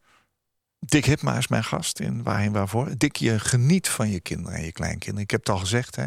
Dick 0.86 1.04
Hipma 1.04 1.36
is 1.36 1.48
mijn 1.48 1.64
gast 1.64 2.00
in 2.00 2.22
Waarheen 2.22 2.52
Waarvoor. 2.52 2.88
Dick, 2.96 3.16
je 3.16 3.38
geniet 3.38 3.88
van 3.88 4.10
je 4.10 4.20
kinderen 4.20 4.58
en 4.58 4.64
je 4.64 4.72
kleinkinderen. 4.72 5.22
Ik 5.22 5.30
heb 5.30 5.40
het 5.40 5.48
al 5.48 5.58
gezegd, 5.58 5.96
hè. 5.96 6.04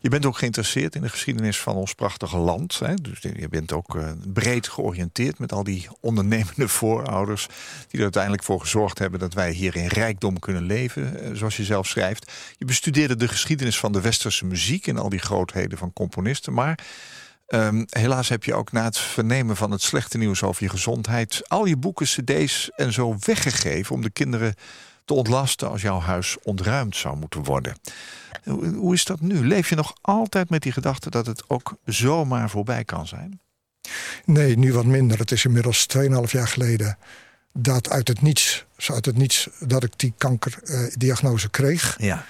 je 0.00 0.08
bent 0.08 0.26
ook 0.26 0.38
geïnteresseerd 0.38 0.94
in 0.94 1.02
de 1.02 1.08
geschiedenis 1.08 1.60
van 1.60 1.74
ons 1.74 1.94
prachtige 1.94 2.36
land. 2.36 2.78
Hè. 2.78 2.94
Dus 2.94 3.20
je 3.20 3.48
bent 3.48 3.72
ook 3.72 3.94
uh, 3.94 4.10
breed 4.32 4.68
georiënteerd 4.68 5.38
met 5.38 5.52
al 5.52 5.64
die 5.64 5.88
ondernemende 6.00 6.68
voorouders... 6.78 7.46
die 7.88 7.96
er 7.96 8.02
uiteindelijk 8.02 8.42
voor 8.42 8.60
gezorgd 8.60 8.98
hebben 8.98 9.20
dat 9.20 9.34
wij 9.34 9.50
hier 9.50 9.76
in 9.76 9.86
rijkdom 9.86 10.38
kunnen 10.38 10.62
leven, 10.62 11.30
uh, 11.30 11.36
zoals 11.36 11.56
je 11.56 11.64
zelf 11.64 11.86
schrijft. 11.86 12.32
Je 12.58 12.64
bestudeerde 12.64 13.16
de 13.16 13.28
geschiedenis 13.28 13.78
van 13.78 13.92
de 13.92 14.00
westerse 14.00 14.44
muziek... 14.44 14.86
en 14.86 14.98
al 14.98 15.08
die 15.08 15.20
grootheden 15.20 15.78
van 15.78 15.92
componisten, 15.92 16.52
maar... 16.52 16.78
Um, 17.54 17.86
helaas 17.90 18.28
heb 18.28 18.44
je 18.44 18.54
ook 18.54 18.72
na 18.72 18.84
het 18.84 18.98
vernemen 18.98 19.56
van 19.56 19.70
het 19.70 19.82
slechte 19.82 20.18
nieuws 20.18 20.42
over 20.42 20.62
je 20.62 20.68
gezondheid 20.68 21.48
al 21.48 21.64
je 21.64 21.76
boeken, 21.76 22.06
cd's 22.06 22.70
en 22.76 22.92
zo 22.92 23.16
weggegeven 23.18 23.94
om 23.94 24.02
de 24.02 24.10
kinderen 24.10 24.54
te 25.04 25.14
ontlasten 25.14 25.70
als 25.70 25.82
jouw 25.82 26.00
huis 26.00 26.36
ontruimd 26.42 26.96
zou 26.96 27.16
moeten 27.16 27.44
worden. 27.44 27.76
Hoe, 28.74 28.94
is 28.94 29.04
dat 29.04 29.20
nu? 29.20 29.46
Leef 29.46 29.68
je 29.68 29.74
nog 29.74 29.94
altijd 30.00 30.50
met 30.50 30.62
die 30.62 30.72
gedachte 30.72 31.10
dat 31.10 31.26
het 31.26 31.44
ook 31.48 31.76
zomaar 31.84 32.50
voorbij 32.50 32.84
kan 32.84 33.06
zijn? 33.06 33.40
Nee, 34.24 34.58
nu 34.58 34.72
wat 34.72 34.84
minder. 34.84 35.18
Het 35.18 35.32
is 35.32 35.44
inmiddels 35.44 35.86
2,5 35.98 36.04
jaar 36.30 36.48
geleden 36.48 36.98
dat 37.52 37.90
uit 37.90 38.08
het 38.08 38.22
niets, 38.22 38.64
uit 38.86 39.06
het 39.06 39.16
niets 39.16 39.48
dat 39.60 39.84
ik 39.84 39.92
die 39.96 40.14
kankerdiagnose 40.18 41.46
uh, 41.46 41.50
kreeg. 41.50 41.96
Ja 41.98 42.24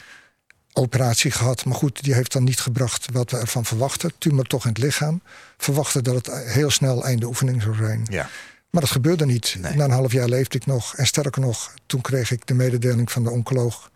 operatie 0.72 1.30
gehad. 1.30 1.64
Maar 1.64 1.74
goed, 1.74 2.04
die 2.04 2.14
heeft 2.14 2.32
dan 2.32 2.44
niet 2.44 2.60
gebracht 2.60 3.08
wat 3.12 3.30
we 3.30 3.36
ervan 3.36 3.64
verwachten. 3.64 4.12
Tumor 4.18 4.44
toch 4.44 4.64
in 4.64 4.68
het 4.68 4.78
lichaam. 4.78 5.22
Verwachten 5.56 6.04
dat 6.04 6.14
het 6.14 6.44
heel 6.44 6.70
snel 6.70 7.04
einde 7.04 7.26
oefening 7.26 7.62
zou 7.62 7.74
zijn. 7.74 8.06
Ja. 8.10 8.28
Maar 8.70 8.80
dat 8.80 8.90
gebeurde 8.90 9.26
niet. 9.26 9.56
Nee. 9.60 9.74
Na 9.74 9.84
een 9.84 9.90
half 9.90 10.12
jaar 10.12 10.28
leefde 10.28 10.58
ik 10.58 10.66
nog. 10.66 10.94
En 10.94 11.06
sterker 11.06 11.42
nog, 11.42 11.74
toen 11.86 12.00
kreeg 12.00 12.30
ik 12.30 12.46
de 12.46 12.54
mededeling 12.54 13.12
van 13.12 13.22
de 13.22 13.30
oncoloog... 13.30 13.90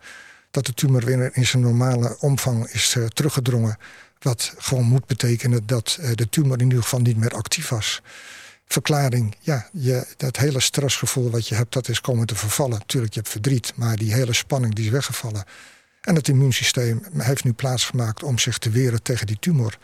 dat 0.51 0.65
de 0.65 0.73
tumor 0.73 1.05
weer 1.05 1.29
in 1.33 1.45
zijn 1.45 1.61
normale 1.61 2.17
omvang 2.19 2.67
is 2.67 2.95
uh, 2.95 3.05
teruggedrongen. 3.05 3.77
Wat 4.19 4.53
gewoon 4.57 4.83
moet 4.83 5.05
betekenen 5.05 5.65
dat 5.65 5.97
uh, 5.99 6.09
de 6.13 6.29
tumor 6.29 6.59
in 6.59 6.63
ieder 6.63 6.83
geval 6.83 6.99
niet 6.99 7.17
meer 7.17 7.31
actief 7.31 7.69
was. 7.69 8.01
Verklaring, 8.65 9.35
ja, 9.39 9.69
je, 9.71 10.07
dat 10.17 10.37
hele 10.37 10.59
stressgevoel 10.59 11.29
wat 11.29 11.47
je 11.47 11.55
hebt, 11.55 11.73
dat 11.73 11.87
is 11.87 12.01
komen 12.01 12.27
te 12.27 12.35
vervallen. 12.35 12.85
Tuurlijk, 12.85 13.13
je 13.13 13.19
hebt 13.19 13.31
verdriet, 13.31 13.73
maar 13.75 13.95
die 13.95 14.13
hele 14.13 14.33
spanning 14.33 14.75
die 14.75 14.85
is 14.85 14.91
weggevallen. 14.91 15.43
En 16.01 16.15
het 16.15 16.27
immuunsysteem 16.27 17.03
heeft 17.17 17.43
nu 17.43 17.53
plaatsgemaakt 17.53 18.23
om 18.23 18.39
zich 18.39 18.57
te 18.57 18.69
weren 18.69 19.03
tegen 19.03 19.27
die 19.27 19.39
tumor. 19.39 19.77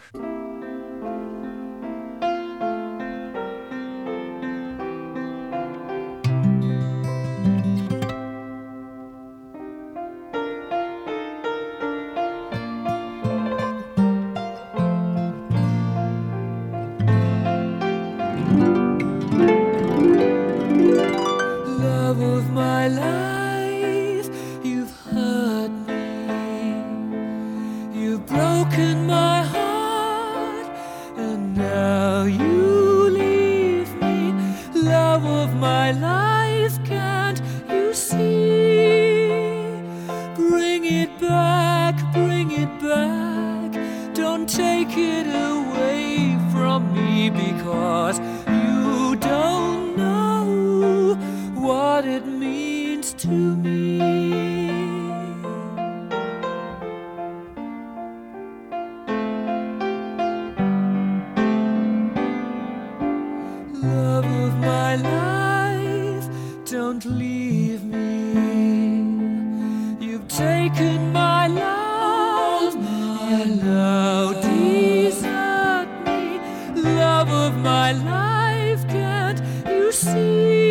taken 70.38 71.12
my 71.12 71.46
love, 71.48 72.76
my 72.76 73.46
melodies 73.46 75.24
at 75.24 75.86
me, 76.06 76.40
love 76.82 77.30
of 77.30 77.58
my 77.58 77.92
life, 77.92 78.88
can't 78.88 79.40
you 79.68 79.92
see? 79.92 80.63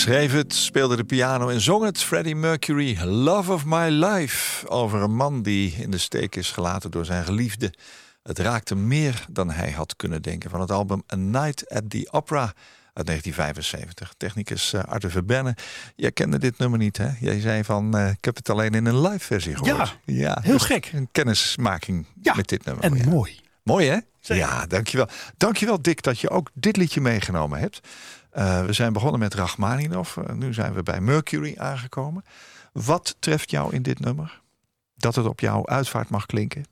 Schreef 0.00 0.32
het, 0.32 0.54
speelde 0.54 0.96
de 0.96 1.04
piano 1.04 1.48
en 1.48 1.60
zong 1.60 1.84
het. 1.84 2.02
Freddie 2.02 2.34
Mercury, 2.34 2.98
Love 3.04 3.52
of 3.52 3.64
My 3.64 3.88
Life. 3.88 4.68
Over 4.68 5.00
een 5.00 5.14
man 5.14 5.42
die 5.42 5.74
in 5.78 5.90
de 5.90 5.98
steek 5.98 6.36
is 6.36 6.50
gelaten 6.50 6.90
door 6.90 7.04
zijn 7.04 7.24
geliefde. 7.24 7.72
Het 8.22 8.38
raakte 8.38 8.74
meer 8.74 9.24
dan 9.30 9.50
hij 9.50 9.70
had 9.70 9.96
kunnen 9.96 10.22
denken. 10.22 10.50
Van 10.50 10.60
het 10.60 10.70
album 10.70 11.02
A 11.12 11.16
Night 11.16 11.70
at 11.70 11.90
the 11.90 12.08
Opera 12.10 12.52
uit 12.92 13.06
1975. 13.06 14.14
Technicus 14.16 14.72
uh, 14.72 14.82
Arthur 14.82 15.10
Verbenne. 15.10 15.56
Jij 15.96 16.12
kende 16.12 16.38
dit 16.38 16.58
nummer 16.58 16.78
niet, 16.78 16.96
hè? 16.96 17.10
Jij 17.20 17.40
zei 17.40 17.64
van, 17.64 17.96
uh, 17.96 18.10
ik 18.10 18.24
heb 18.24 18.36
het 18.36 18.50
alleen 18.50 18.72
in 18.72 18.86
een 18.86 19.00
live 19.00 19.24
versie 19.24 19.56
gehoord. 19.56 19.98
Ja, 20.04 20.14
ja 20.14 20.38
heel 20.42 20.52
dus 20.52 20.62
gek. 20.62 20.90
Een 20.92 21.08
kennismaking 21.12 22.06
ja, 22.22 22.34
met 22.34 22.48
dit 22.48 22.64
nummer. 22.64 22.84
En 22.84 22.96
ja. 22.96 23.08
mooi. 23.08 23.40
Mooi, 23.62 23.88
hè? 23.88 23.98
Zeker. 24.20 24.46
Ja, 24.46 24.66
dankjewel. 24.66 25.08
Dankjewel, 25.36 25.82
Dick, 25.82 26.02
dat 26.02 26.18
je 26.18 26.30
ook 26.30 26.50
dit 26.54 26.76
liedje 26.76 27.00
meegenomen 27.00 27.58
hebt. 27.58 27.80
Uh, 28.38 28.64
we 28.64 28.72
zijn 28.72 28.92
begonnen 28.92 29.20
met 29.20 29.34
Rachmaninov. 29.34 30.16
Uh, 30.16 30.34
nu 30.34 30.54
zijn 30.54 30.74
we 30.74 30.82
bij 30.82 31.00
Mercury 31.00 31.54
aangekomen. 31.58 32.24
Wat 32.72 33.16
treft 33.18 33.50
jou 33.50 33.74
in 33.74 33.82
dit 33.82 34.00
nummer? 34.00 34.40
Dat 34.96 35.14
het 35.14 35.26
op 35.26 35.40
jouw 35.40 35.66
uitvaart 35.66 36.08
mag 36.08 36.26
klinken? 36.26 36.64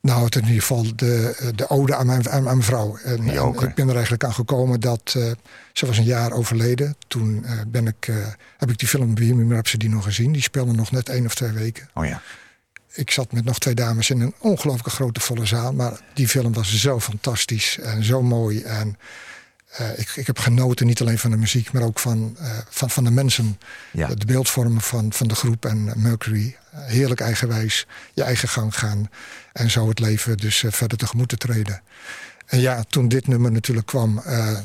Nou, 0.00 0.24
het 0.24 0.34
is 0.34 0.40
in 0.40 0.46
ieder 0.46 0.62
geval 0.62 0.86
de, 0.96 1.52
de 1.54 1.68
ode 1.68 1.94
aan 1.94 2.06
mijn, 2.06 2.30
aan 2.30 2.42
mijn 2.42 2.62
vrouw. 2.62 2.96
En, 2.96 3.28
en 3.28 3.48
ik 3.48 3.74
ben 3.74 3.88
er 3.88 3.94
eigenlijk 3.94 4.24
aan 4.24 4.34
gekomen 4.34 4.80
dat... 4.80 5.14
Uh, 5.16 5.30
ze 5.72 5.86
was 5.86 5.98
een 5.98 6.04
jaar 6.04 6.32
overleden. 6.32 6.96
Toen 7.08 7.46
ben 7.68 7.86
ik, 7.86 8.12
heb 8.56 8.70
ik 8.70 8.78
die 8.78 8.88
film 8.88 9.14
Bohemian 9.14 9.52
Rhapsody 9.52 9.86
nog 9.86 10.04
gezien. 10.04 10.32
Die 10.32 10.42
speelde 10.42 10.72
nog 10.72 10.90
net 10.90 11.08
één 11.08 11.26
of 11.26 11.34
twee 11.34 11.50
weken. 11.50 11.88
Oh 11.94 12.06
ja. 12.06 12.22
Ik 12.94 13.10
zat 13.10 13.32
met 13.32 13.44
nog 13.44 13.58
twee 13.58 13.74
dames 13.74 14.10
in 14.10 14.20
een 14.20 14.34
ongelooflijke 14.38 14.90
grote 14.90 15.20
volle 15.20 15.46
zaal. 15.46 15.72
Maar 15.72 16.00
die 16.14 16.28
film 16.28 16.52
was 16.52 16.80
zo 16.80 17.00
fantastisch 17.00 17.78
en 17.78 18.04
zo 18.04 18.22
mooi. 18.22 18.62
En 18.62 18.96
uh, 19.80 19.98
ik, 19.98 20.12
ik, 20.16 20.26
heb 20.26 20.38
genoten 20.38 20.86
niet 20.86 21.00
alleen 21.00 21.18
van 21.18 21.30
de 21.30 21.36
muziek, 21.36 21.72
maar 21.72 21.82
ook 21.82 21.98
van, 21.98 22.36
uh, 22.40 22.58
van, 22.68 22.90
van 22.90 23.04
de 23.04 23.10
mensen. 23.10 23.58
Ja. 23.92 24.08
De 24.08 24.26
beeldvormen 24.26 24.80
van, 24.80 25.12
van 25.12 25.28
de 25.28 25.34
groep 25.34 25.64
en 25.64 25.92
Mercury. 25.96 26.56
Heerlijk 26.70 27.20
eigenwijs, 27.20 27.86
je 28.12 28.22
eigen 28.22 28.48
gang 28.48 28.78
gaan. 28.78 29.10
En 29.52 29.70
zo 29.70 29.88
het 29.88 29.98
leven 29.98 30.36
dus 30.36 30.62
uh, 30.62 30.72
verder 30.72 30.98
tegemoet 30.98 31.28
te 31.28 31.36
treden. 31.36 31.82
En 32.52 32.60
ja, 32.60 32.82
toen 32.88 33.08
dit 33.08 33.26
nummer 33.26 33.52
natuurlijk 33.52 33.86
kwam, 33.86 34.22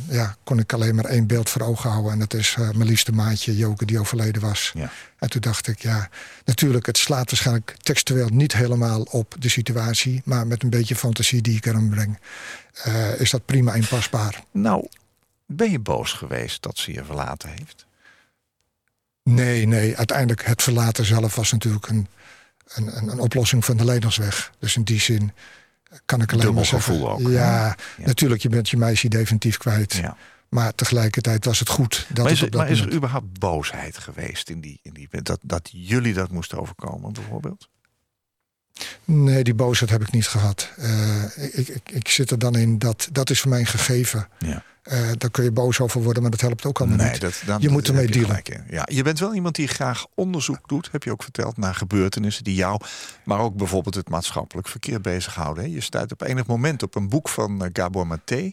ja, 0.09 0.35
kon 0.43 0.59
ik 0.59 0.73
alleen 0.73 0.95
maar 0.95 1.05
één 1.05 1.27
beeld 1.27 1.49
voor 1.49 1.61
ogen 1.61 1.89
houden. 1.89 2.11
En 2.11 2.19
dat 2.19 2.33
is 2.33 2.55
mijn 2.55 2.85
liefste 2.85 3.11
maatje, 3.11 3.57
Joke, 3.57 3.85
die 3.85 3.99
overleden 3.99 4.41
was. 4.41 4.71
Ja. 4.75 4.91
En 5.19 5.29
toen 5.29 5.41
dacht 5.41 5.67
ik, 5.67 5.79
ja, 5.79 6.09
natuurlijk, 6.45 6.85
het 6.85 6.97
slaat 6.97 7.29
waarschijnlijk 7.29 7.75
textueel 7.77 8.27
niet 8.27 8.53
helemaal 8.53 9.01
op 9.01 9.35
de 9.39 9.49
situatie. 9.49 10.21
Maar 10.25 10.47
met 10.47 10.63
een 10.63 10.69
beetje 10.69 10.95
fantasie 10.95 11.41
die 11.41 11.57
ik 11.57 11.65
erin 11.65 11.89
breng, 11.89 12.19
is 13.19 13.31
dat 13.31 13.45
prima 13.45 13.73
inpasbaar. 13.73 14.43
Nou, 14.51 14.87
ben 15.45 15.71
je 15.71 15.79
boos 15.79 16.11
geweest 16.13 16.61
dat 16.61 16.77
ze 16.77 16.93
je 16.93 17.03
verlaten 17.03 17.49
heeft? 17.49 17.85
Nee, 19.23 19.67
nee. 19.67 19.97
Uiteindelijk 19.97 20.45
het 20.45 20.61
verlaten 20.61 21.05
zelf 21.05 21.35
was 21.35 21.51
natuurlijk 21.51 21.87
een, 21.87 22.07
een, 22.67 22.97
een, 22.97 23.07
een 23.07 23.19
oplossing 23.19 23.65
van 23.65 23.77
de 23.77 23.85
leidersweg. 23.85 24.51
Dus 24.59 24.75
in 24.75 24.83
die 24.83 24.99
zin 24.99 25.31
kan 26.05 26.21
ik 26.21 26.31
alleen 26.31 26.45
Dubbel 26.45 26.53
maar 26.53 26.65
zeggen... 26.65 27.09
ook. 27.09 27.19
Ja, 27.19 27.27
Ja. 27.27 27.75
natuurlijk, 28.05 28.41
je 28.41 28.49
bent 28.49 28.69
je 28.69 28.77
meisje 28.77 29.07
definitief 29.07 29.57
kwijt. 29.57 29.93
Ja. 29.93 30.17
Maar 30.49 30.75
tegelijkertijd 30.75 31.45
was 31.45 31.59
het 31.59 31.69
goed 31.69 32.05
dat 32.09 32.23
Maar 32.23 32.33
is, 32.33 32.39
het 32.39 32.47
op 32.47 32.53
er, 32.53 32.59
dat 32.59 32.67
maar 32.69 32.77
is 32.77 32.85
er 32.85 32.93
überhaupt 32.93 33.39
boosheid 33.39 33.97
geweest 33.97 34.49
in 34.49 34.61
die, 34.61 34.79
in 34.81 34.93
die 34.93 35.07
dat, 35.21 35.39
dat 35.43 35.69
jullie 35.71 36.13
dat 36.13 36.31
moesten 36.31 36.59
overkomen, 36.59 37.13
bijvoorbeeld? 37.13 37.69
Nee, 39.05 39.43
die 39.43 39.53
boosheid 39.53 39.89
heb 39.91 40.01
ik 40.01 40.11
niet 40.11 40.27
gehad. 40.27 40.71
Eh, 40.77 41.23
ik, 41.53 41.67
ik, 41.67 41.89
ik 41.91 42.07
zit 42.07 42.31
er 42.31 42.39
dan 42.39 42.55
in 42.55 42.77
dat 42.79 43.09
dat 43.11 43.29
is 43.29 43.39
voor 43.39 43.49
mij 43.49 43.59
een 43.59 43.65
gegeven. 43.65 44.27
Ja. 44.39 44.63
Eh, 44.87 45.09
daar 45.17 45.31
kun 45.31 45.43
je 45.43 45.51
boos 45.51 45.79
over 45.79 46.03
worden, 46.03 46.21
maar 46.21 46.31
dat 46.31 46.41
helpt 46.41 46.65
ook 46.65 46.79
allemaal 46.79 46.97
Nee, 46.97 47.11
niet. 47.11 47.21
dat, 47.21 47.41
dan, 47.45 47.61
Je 47.61 47.69
moet 47.69 47.87
ermee 47.87 48.07
dealen. 48.07 48.41
Ja, 48.69 48.87
je 48.91 49.03
bent 49.03 49.19
wel 49.19 49.33
iemand 49.33 49.55
die 49.55 49.67
graag 49.67 50.05
onderzoek 50.15 50.67
doet, 50.67 50.89
heb 50.91 51.03
je 51.03 51.11
ook 51.11 51.23
verteld, 51.23 51.57
naar 51.57 51.75
gebeurtenissen 51.75 52.43
die 52.43 52.55
jou, 52.55 52.81
maar 53.25 53.39
ook 53.39 53.55
bijvoorbeeld 53.55 53.95
het 53.95 54.09
maatschappelijk 54.09 54.67
verkeer 54.67 55.01
bezighouden. 55.01 55.63
hè. 55.63 55.69
Je 55.69 55.81
stuit 55.81 56.11
op 56.11 56.21
enig 56.21 56.45
moment 56.45 56.83
op 56.83 56.95
een 56.95 57.09
boek 57.09 57.29
van 57.29 57.63
eh, 57.63 57.69
Gabor 57.73 58.07
Maté. 58.07 58.51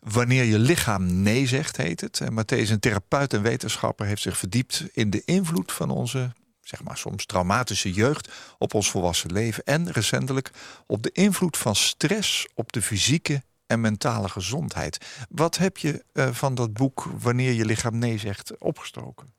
Wanneer 0.00 0.44
je 0.44 0.58
lichaam 0.58 1.22
nee 1.22 1.46
zegt, 1.46 1.76
heet 1.76 2.00
het. 2.00 2.20
En 2.20 2.44
is 2.46 2.70
een 2.70 2.80
therapeut 2.80 3.32
en 3.32 3.42
wetenschapper, 3.42 4.06
heeft 4.06 4.22
zich 4.22 4.38
verdiept 4.38 4.84
in 4.92 5.10
de 5.10 5.22
invloed 5.24 5.72
van 5.72 5.90
onze, 5.90 6.32
zeg 6.60 6.82
maar 6.82 6.96
soms 6.96 7.26
traumatische 7.26 7.92
jeugd 7.92 8.28
op 8.58 8.74
ons 8.74 8.90
volwassen 8.90 9.32
leven. 9.32 9.64
En 9.64 9.92
recentelijk 9.92 10.50
op 10.86 11.02
de 11.02 11.10
invloed 11.12 11.56
van 11.56 11.76
stress 11.76 12.48
op 12.54 12.72
de 12.72 12.82
fysieke 12.82 13.42
en 13.66 13.80
mentale 13.80 14.28
gezondheid. 14.28 14.98
Wat 15.28 15.56
heb 15.56 15.76
je 15.76 16.04
eh, 16.12 16.28
van 16.32 16.54
dat 16.54 16.72
boek 16.72 17.10
Wanneer 17.18 17.52
je 17.52 17.64
lichaam 17.64 17.98
nee 17.98 18.18
zegt 18.18 18.58
opgestoken? 18.58 19.32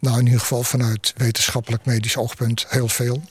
Nou, 0.00 0.18
in 0.18 0.24
ieder 0.24 0.40
geval 0.40 0.62
vanuit 0.62 1.14
wetenschappelijk 1.16 1.84
medisch 1.84 2.16
oogpunt 2.16 2.66
heel 2.68 2.88
veel. 2.88 3.22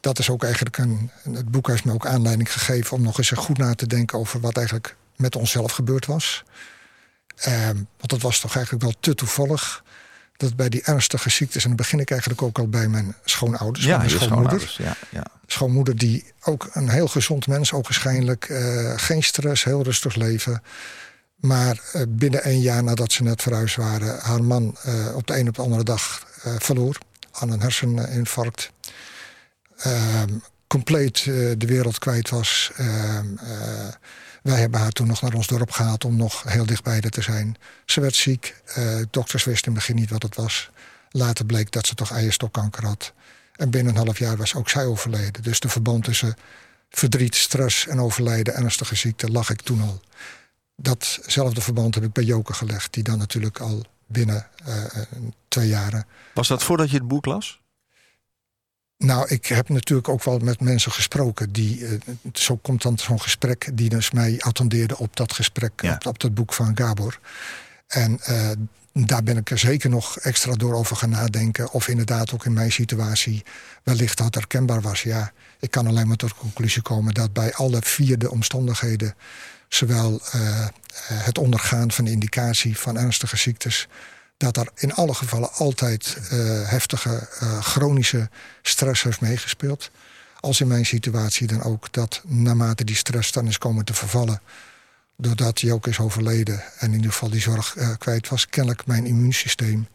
Dat 0.00 0.18
is 0.18 0.30
ook 0.30 0.44
eigenlijk 0.44 0.78
een. 0.78 1.10
Het 1.32 1.50
boek 1.50 1.68
heeft 1.68 1.84
me 1.84 1.92
ook 1.92 2.06
aanleiding 2.06 2.52
gegeven 2.52 2.96
om 2.96 3.02
nog 3.02 3.18
eens 3.18 3.30
goed 3.30 3.58
na 3.58 3.74
te 3.74 3.86
denken 3.86 4.18
over 4.18 4.40
wat 4.40 4.56
eigenlijk 4.56 4.96
met 5.16 5.36
onszelf 5.36 5.72
gebeurd 5.72 6.06
was. 6.06 6.44
Ehm, 7.36 7.74
want 7.74 8.08
dat 8.08 8.20
was 8.20 8.40
toch 8.40 8.54
eigenlijk 8.54 8.84
wel 8.84 8.94
te 9.00 9.14
toevallig. 9.14 9.84
Dat 10.36 10.56
bij 10.56 10.68
die 10.68 10.82
ernstige 10.82 11.30
ziektes, 11.30 11.62
en 11.62 11.68
dan 11.68 11.76
begin 11.76 12.00
ik 12.00 12.10
eigenlijk 12.10 12.42
ook 12.42 12.58
al 12.58 12.68
bij 12.68 12.88
mijn 12.88 13.14
schoonouders, 13.24 13.86
bij 13.86 13.96
mijn 13.96 14.10
schoonmoeder. 14.10 14.60
schoonouders. 14.60 14.76
Ja, 14.76 14.96
ja. 15.10 15.26
Schoonmoeder 15.56 15.96
die 15.96 16.24
ook 16.42 16.68
een 16.72 16.88
heel 16.88 17.08
gezond 17.08 17.46
mens, 17.46 17.72
ogenschijnlijk. 17.72 18.44
eh 18.44 18.92
geen 18.96 19.22
stress, 19.22 19.64
heel 19.64 19.82
rustig 19.82 20.14
leven. 20.14 20.62
Maar 21.36 21.80
eh, 21.92 22.02
binnen 22.08 22.42
één 22.42 22.60
jaar 22.60 22.82
nadat 22.82 23.12
ze 23.12 23.22
net 23.22 23.42
verhuisd 23.42 23.76
waren, 23.76 24.18
haar 24.18 24.44
man 24.44 24.76
eh, 24.82 25.16
op 25.16 25.26
de 25.26 25.38
een 25.38 25.48
op 25.48 25.54
de 25.54 25.62
andere 25.62 25.82
dag 25.82 26.26
verloor 26.58 26.98
aan 27.30 27.50
een 27.50 27.60
herseninfarct. 27.60 28.70
Ehm, 29.76 30.32
compleet 30.66 31.24
de 31.24 31.66
wereld 31.66 31.98
kwijt 31.98 32.30
was. 32.30 32.70
Ehm, 32.76 33.36
eh, 33.36 33.88
wij 34.42 34.60
hebben 34.60 34.80
haar 34.80 34.90
toen 34.90 35.06
nog 35.06 35.22
naar 35.22 35.34
ons 35.34 35.46
dorp 35.46 35.70
gehaald 35.70 36.04
om 36.04 36.16
nog 36.16 36.42
heel 36.42 36.66
dichtbij 36.66 37.00
haar 37.00 37.10
te 37.10 37.22
zijn. 37.22 37.56
Ze 37.84 38.00
werd 38.00 38.14
ziek. 38.14 38.54
Dokters 39.10 39.44
wisten 39.44 39.66
in 39.68 39.72
het 39.72 39.86
begin 39.86 40.00
niet 40.00 40.10
wat 40.10 40.22
het 40.22 40.34
was. 40.36 40.70
Later 41.10 41.46
bleek 41.46 41.72
dat 41.72 41.86
ze 41.86 41.94
toch 41.94 42.12
eierstokkanker 42.12 42.84
had. 42.84 43.12
En 43.56 43.70
binnen 43.70 43.96
een 43.96 44.04
half 44.04 44.18
jaar 44.18 44.36
was 44.36 44.54
ook 44.54 44.68
zij 44.68 44.84
overleden. 44.84 45.42
Dus 45.42 45.60
de 45.60 45.68
verband 45.68 46.04
tussen 46.04 46.36
verdriet, 46.90 47.34
stress 47.34 47.86
en 47.86 48.00
overlijden, 48.00 48.54
ernstige 48.54 48.94
ziekte, 48.94 49.30
lag 49.30 49.50
ik 49.50 49.62
toen 49.62 49.80
al. 49.80 50.00
Datzelfde 50.76 51.60
verband 51.60 51.94
heb 51.94 52.04
ik 52.04 52.12
bij 52.12 52.24
Joke 52.24 52.52
gelegd, 52.52 52.92
die 52.92 53.02
dan 53.02 53.18
natuurlijk 53.18 53.58
al 53.58 53.84
binnen 54.06 54.46
eh, 54.64 54.84
eh, 54.84 55.02
twee 55.48 55.68
jaren. 55.68 56.06
Was 56.34 56.48
dat 56.48 56.62
voordat 56.62 56.90
je 56.90 56.96
het 56.96 57.08
boek 57.08 57.24
las? 57.26 57.60
Nou, 58.98 59.28
ik 59.28 59.46
heb 59.46 59.68
natuurlijk 59.68 60.08
ook 60.08 60.24
wel 60.24 60.38
met 60.38 60.60
mensen 60.60 60.92
gesproken. 60.92 61.52
Die, 61.52 61.86
eh, 61.86 61.98
zo 62.32 62.56
komt 62.56 62.82
dan 62.82 62.98
zo'n 62.98 63.20
gesprek 63.20 63.70
die 63.74 63.88
dus 63.88 64.10
mij 64.10 64.40
attendeerde 64.40 64.98
op 64.98 65.16
dat 65.16 65.32
gesprek, 65.32 65.82
Ja. 65.82 65.94
op, 65.94 66.06
op 66.06 66.18
dat 66.18 66.34
boek 66.34 66.52
van 66.52 66.76
Gabor. 66.76 67.18
En 67.86 68.20
daar 69.04 69.22
ben 69.22 69.36
ik 69.36 69.50
er 69.50 69.58
zeker 69.58 69.90
nog 69.90 70.18
extra 70.18 70.52
door 70.52 70.74
over 70.74 70.96
gaan 70.96 71.10
nadenken. 71.10 71.70
Of 71.70 71.88
inderdaad 71.88 72.32
ook 72.32 72.44
in 72.44 72.52
mijn 72.52 72.72
situatie 72.72 73.44
wellicht 73.82 74.18
dat 74.18 74.34
herkenbaar 74.34 74.80
was. 74.80 75.02
Ja, 75.02 75.32
ik 75.60 75.70
kan 75.70 75.86
alleen 75.86 76.08
maar 76.08 76.16
tot 76.16 76.28
de 76.28 76.34
conclusie 76.34 76.82
komen 76.82 77.14
dat 77.14 77.32
bij 77.32 77.54
alle 77.54 77.78
vier 77.82 78.18
de 78.18 78.30
omstandigheden, 78.30 79.14
zowel 79.68 80.20
eh, 80.32 80.66
het 81.12 81.38
ondergaan 81.38 81.92
van 81.92 82.04
de 82.04 82.10
indicatie 82.10 82.78
van 82.78 82.98
ernstige 82.98 83.36
ziektes, 83.36 83.88
dat 84.36 84.56
er 84.56 84.68
in 84.74 84.94
alle 84.94 85.14
gevallen 85.14 85.52
altijd 85.52 86.16
eh, 86.30 86.38
heftige 86.68 87.28
eh, 87.40 87.60
chronische 87.60 88.28
stress 88.62 89.02
heeft 89.02 89.20
meegespeeld. 89.20 89.90
Als 90.40 90.60
in 90.60 90.68
mijn 90.68 90.86
situatie 90.86 91.46
dan 91.46 91.62
ook 91.62 91.92
dat 91.92 92.22
naarmate 92.26 92.84
die 92.84 92.96
stress 92.96 93.32
dan 93.32 93.46
is 93.46 93.58
komen 93.58 93.84
te 93.84 93.94
vervallen, 93.94 94.40
doordat 95.16 95.60
hij 95.60 95.72
ook 95.72 95.86
is 95.86 95.98
overleden 95.98 96.62
en 96.78 96.88
in 96.88 96.94
ieder 96.94 97.12
geval 97.12 97.30
die 97.30 97.40
zorg 97.40 97.76
eh, 97.76 97.90
kwijt 97.98 98.28
was, 98.28 98.48
kennelijk 98.48 98.86
mijn 98.86 99.06
immuunsysteem 99.06 99.88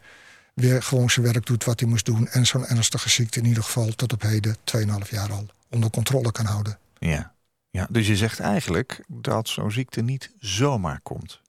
weer 0.54 0.82
gewoon 0.82 1.10
zijn 1.10 1.26
werk 1.26 1.46
doet 1.46 1.64
wat 1.64 1.80
hij 1.80 1.88
moest 1.88 2.04
doen 2.04 2.28
en 2.28 2.46
zo'n 2.46 2.66
ernstige 2.66 3.08
ziekte 3.08 3.38
in 3.38 3.46
ieder 3.46 3.62
geval 3.62 3.94
tot 3.94 4.12
op 4.12 4.22
heden 4.22 4.56
2,5 4.76 5.10
jaar 5.10 5.32
al 5.32 5.46
onder 5.70 5.90
controle 5.90 6.32
kan 6.32 6.44
houden. 6.44 6.78
Ja. 6.98 7.32
ja. 7.70 7.86
Dus 7.90 8.06
je 8.06 8.16
zegt 8.16 8.40
eigenlijk 8.40 9.04
dat 9.06 9.48
zo'n 9.48 9.72
ziekte 9.72 10.00
niet 10.00 10.30
zomaar 10.38 11.00
komt. 11.02 11.40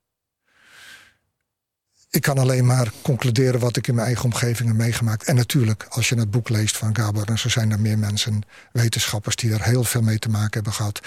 ik 2.09 2.21
kan 2.21 2.37
alleen 2.37 2.65
maar 2.65 2.91
concluderen 3.01 3.59
wat 3.59 3.77
ik 3.77 3.87
in 3.87 3.95
mijn 3.95 4.07
eigen 4.07 4.25
omgeving 4.25 4.69
heb 4.69 4.77
meegemaakt. 4.77 5.23
En 5.23 5.35
natuurlijk, 5.35 5.85
als 5.89 6.09
je 6.09 6.15
het 6.15 6.31
boek 6.31 6.49
leest 6.49 6.77
van 6.77 6.95
Gabor, 6.95 7.27
en 7.27 7.39
zo 7.39 7.49
zijn 7.49 7.71
er 7.71 7.79
meer 7.79 7.99
mensen, 7.99 8.41
wetenschappers, 8.71 9.35
die 9.35 9.53
er 9.53 9.63
heel 9.63 9.83
veel 9.83 10.01
mee 10.01 10.19
te 10.19 10.29
maken 10.29 10.53
hebben 10.53 10.73
gehad. 10.73 11.01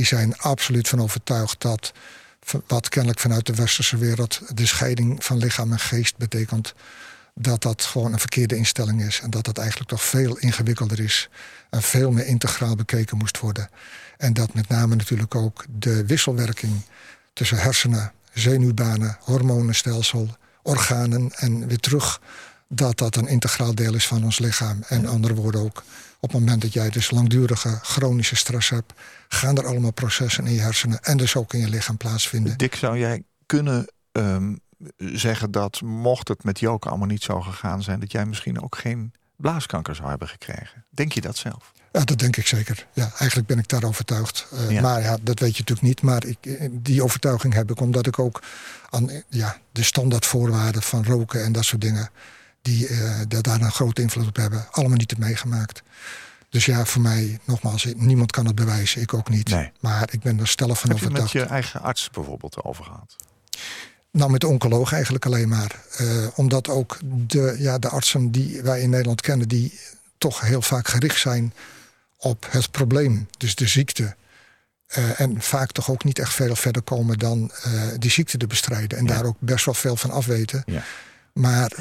Die 0.00 0.08
zijn 0.08 0.38
absoluut 0.38 0.88
van 0.88 1.00
overtuigd 1.00 1.60
dat 1.60 1.92
wat 2.66 2.88
kennelijk 2.88 3.20
vanuit 3.20 3.46
de 3.46 3.54
westerse 3.54 3.96
wereld 3.96 4.40
de 4.54 4.66
scheiding 4.66 5.24
van 5.24 5.38
lichaam 5.38 5.72
en 5.72 5.78
geest 5.78 6.16
betekent, 6.16 6.74
dat 7.34 7.62
dat 7.62 7.82
gewoon 7.82 8.12
een 8.12 8.18
verkeerde 8.18 8.56
instelling 8.56 9.02
is. 9.02 9.20
En 9.20 9.30
dat 9.30 9.44
dat 9.44 9.58
eigenlijk 9.58 9.88
toch 9.88 10.02
veel 10.02 10.36
ingewikkelder 10.38 11.00
is 11.00 11.28
en 11.70 11.82
veel 11.82 12.10
meer 12.10 12.26
integraal 12.26 12.74
bekeken 12.74 13.16
moest 13.16 13.38
worden. 13.38 13.68
En 14.16 14.32
dat 14.32 14.54
met 14.54 14.68
name 14.68 14.94
natuurlijk 14.94 15.34
ook 15.34 15.64
de 15.78 16.06
wisselwerking 16.06 16.82
tussen 17.32 17.58
hersenen, 17.58 18.12
zenuwbanen, 18.32 19.16
hormonenstelsel, 19.20 20.36
organen 20.62 21.30
en 21.30 21.66
weer 21.66 21.80
terug, 21.80 22.20
dat 22.68 22.98
dat 22.98 23.16
een 23.16 23.28
integraal 23.28 23.74
deel 23.74 23.94
is 23.94 24.06
van 24.06 24.24
ons 24.24 24.38
lichaam. 24.38 24.82
En 24.88 25.06
andere 25.06 25.34
woorden 25.34 25.60
ook, 25.60 25.84
op 26.20 26.32
het 26.32 26.40
moment 26.40 26.62
dat 26.62 26.72
jij 26.72 26.90
dus 26.90 27.10
langdurige 27.10 27.78
chronische 27.82 28.36
stress 28.36 28.70
hebt, 28.70 28.92
gaan 29.34 29.56
er 29.56 29.66
allemaal 29.66 29.92
processen 29.92 30.46
in 30.46 30.52
je 30.52 30.60
hersenen 30.60 31.02
en 31.02 31.16
dus 31.16 31.36
ook 31.36 31.52
in 31.52 31.60
je 31.60 31.68
lichaam 31.68 31.96
plaatsvinden. 31.96 32.58
Dick, 32.58 32.74
zou 32.74 32.98
jij 32.98 33.22
kunnen 33.46 33.90
ehm, 34.12 34.54
zeggen 34.96 35.50
dat 35.50 35.80
mocht 35.80 36.28
het 36.28 36.44
met 36.44 36.58
Joke 36.58 36.88
allemaal 36.88 37.06
niet 37.06 37.22
zo 37.22 37.40
gegaan 37.40 37.82
zijn, 37.82 38.00
dat 38.00 38.12
jij 38.12 38.26
misschien 38.26 38.62
ook 38.62 38.76
geen 38.76 39.12
blaaskanker 39.36 39.94
zou 39.94 40.08
hebben 40.08 40.28
gekregen? 40.28 40.84
Denk 40.90 41.12
je 41.12 41.20
dat 41.20 41.36
zelf? 41.36 41.72
Ja, 41.92 42.04
dat 42.04 42.18
denk 42.18 42.36
ik 42.36 42.46
zeker. 42.46 42.86
Ja, 42.92 43.10
eigenlijk 43.18 43.46
ben 43.46 43.58
ik 43.58 43.68
daar 43.68 43.84
overtuigd. 43.84 44.46
Uh, 44.52 44.70
Ja. 44.70 44.80
Maar 44.80 45.00
ja, 45.00 45.16
dat 45.22 45.38
weet 45.38 45.56
je 45.56 45.60
natuurlijk 45.60 45.86
niet. 45.88 46.02
Maar 46.02 46.24
ik, 46.24 46.46
eh, 46.46 46.68
die 46.70 47.02
overtuiging 47.02 47.54
heb 47.54 47.70
ik 47.70 47.80
omdat 47.80 48.06
ik 48.06 48.18
ook 48.18 48.42
aan 48.90 49.10
eh, 49.10 49.20
ja, 49.28 49.56
de 49.72 49.82
standaardvoorwaarden 49.82 50.82
van 50.82 51.04
roken 51.04 51.44
en 51.44 51.52
dat 51.52 51.64
soort 51.64 51.80
dingen, 51.80 52.10
die 52.62 52.88
eh, 52.88 53.20
daar 53.28 53.42
daar 53.42 53.60
een 53.60 53.72
grote 53.72 54.02
invloed 54.02 54.26
op 54.26 54.36
hebben, 54.36 54.66
allemaal 54.70 54.96
niet 54.96 55.10
heb 55.10 55.18
meegemaakt. 55.18 55.82
Dus 56.50 56.64
ja, 56.64 56.84
voor 56.84 57.02
mij, 57.02 57.38
nogmaals, 57.44 57.86
niemand 57.96 58.32
kan 58.32 58.46
het 58.46 58.54
bewijzen, 58.54 59.00
ik 59.02 59.14
ook 59.14 59.28
niet. 59.28 59.48
Nee. 59.48 59.72
Maar 59.80 60.08
ik 60.12 60.20
ben 60.20 60.40
er 60.40 60.48
stellig 60.48 60.80
van 60.80 60.90
Heb 60.90 60.98
je 60.98 61.04
overtuigd. 61.04 61.34
met 61.34 61.42
je 61.42 61.48
eigen 61.48 61.80
arts 61.80 62.10
bijvoorbeeld 62.10 62.62
over 62.64 62.84
gehad? 62.84 63.16
Nou, 64.12 64.30
met 64.30 64.40
de 64.40 64.46
oncoloog 64.46 64.92
eigenlijk 64.92 65.26
alleen 65.26 65.48
maar. 65.48 65.80
Eh, 65.96 66.26
omdat 66.34 66.68
ook 66.68 66.98
de, 67.02 67.54
ja, 67.58 67.78
de 67.78 67.88
artsen 67.88 68.30
die 68.30 68.62
wij 68.62 68.80
in 68.80 68.90
Nederland 68.90 69.20
kennen, 69.20 69.48
die 69.48 69.80
toch 70.18 70.40
heel 70.40 70.62
vaak 70.62 70.88
gericht 70.88 71.20
zijn 71.20 71.54
op 72.16 72.46
het 72.50 72.70
probleem, 72.70 73.28
dus 73.38 73.54
de 73.54 73.66
ziekte. 73.66 74.16
Eh, 74.86 75.20
en 75.20 75.42
vaak 75.42 75.72
toch 75.72 75.90
ook 75.90 76.04
niet 76.04 76.18
echt 76.18 76.32
veel 76.34 76.56
verder 76.56 76.82
komen 76.82 77.18
dan 77.18 77.50
eh, 77.62 77.72
die 77.98 78.10
ziekte 78.10 78.36
te 78.38 78.46
bestrijden. 78.46 78.98
En 78.98 79.04
Ja. 79.04 79.14
daar 79.14 79.24
ook 79.24 79.36
best 79.38 79.64
wel 79.64 79.74
veel 79.74 79.96
van 79.96 80.10
afweten. 80.10 80.62
Ja. 80.66 80.82
Maar 81.32 81.72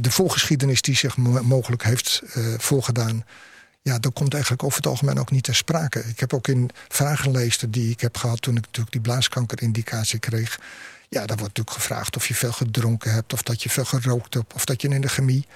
de 0.00 0.10
voorgeschiedenis 0.10 0.82
die 0.82 0.96
zich 0.96 1.16
mo- 1.16 1.42
mogelijk 1.42 1.82
heeft 1.84 2.22
voorgedaan. 2.58 3.24
Ja, 3.82 3.98
dat 3.98 4.12
komt 4.12 4.32
eigenlijk 4.32 4.62
over 4.62 4.76
het 4.76 4.86
algemeen 4.86 5.18
ook 5.18 5.30
niet 5.30 5.44
ter 5.44 5.54
sprake. 5.54 5.98
Ik 5.98 6.20
heb 6.20 6.34
ook 6.34 6.48
in 6.48 6.70
vragenlijsten 6.88 7.70
die 7.70 7.90
ik 7.90 8.00
heb 8.00 8.16
gehad 8.16 8.42
toen 8.42 8.56
ik 8.56 8.64
natuurlijk 8.64 8.92
die 8.92 9.00
blaaskankerindicatie 9.00 10.18
kreeg. 10.18 10.60
Ja, 11.08 11.26
daar 11.26 11.36
wordt 11.36 11.56
natuurlijk 11.56 11.76
gevraagd 11.76 12.16
of 12.16 12.28
je 12.28 12.34
veel 12.34 12.52
gedronken 12.52 13.12
hebt, 13.12 13.32
of 13.32 13.42
dat 13.42 13.62
je 13.62 13.70
veel 13.70 13.84
gerookt 13.84 14.34
hebt, 14.34 14.54
of 14.54 14.64
dat 14.64 14.82
je 14.82 14.88
in 14.88 15.00
de 15.00 15.08
chemie. 15.08 15.46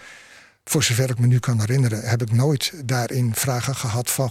Voor 0.64 0.82
zover 0.82 1.10
ik 1.10 1.18
me 1.18 1.26
nu 1.26 1.38
kan 1.38 1.60
herinneren, 1.60 2.08
heb 2.08 2.22
ik 2.22 2.32
nooit 2.32 2.72
daarin 2.84 3.34
vragen 3.34 3.76
gehad 3.76 4.10
van 4.10 4.30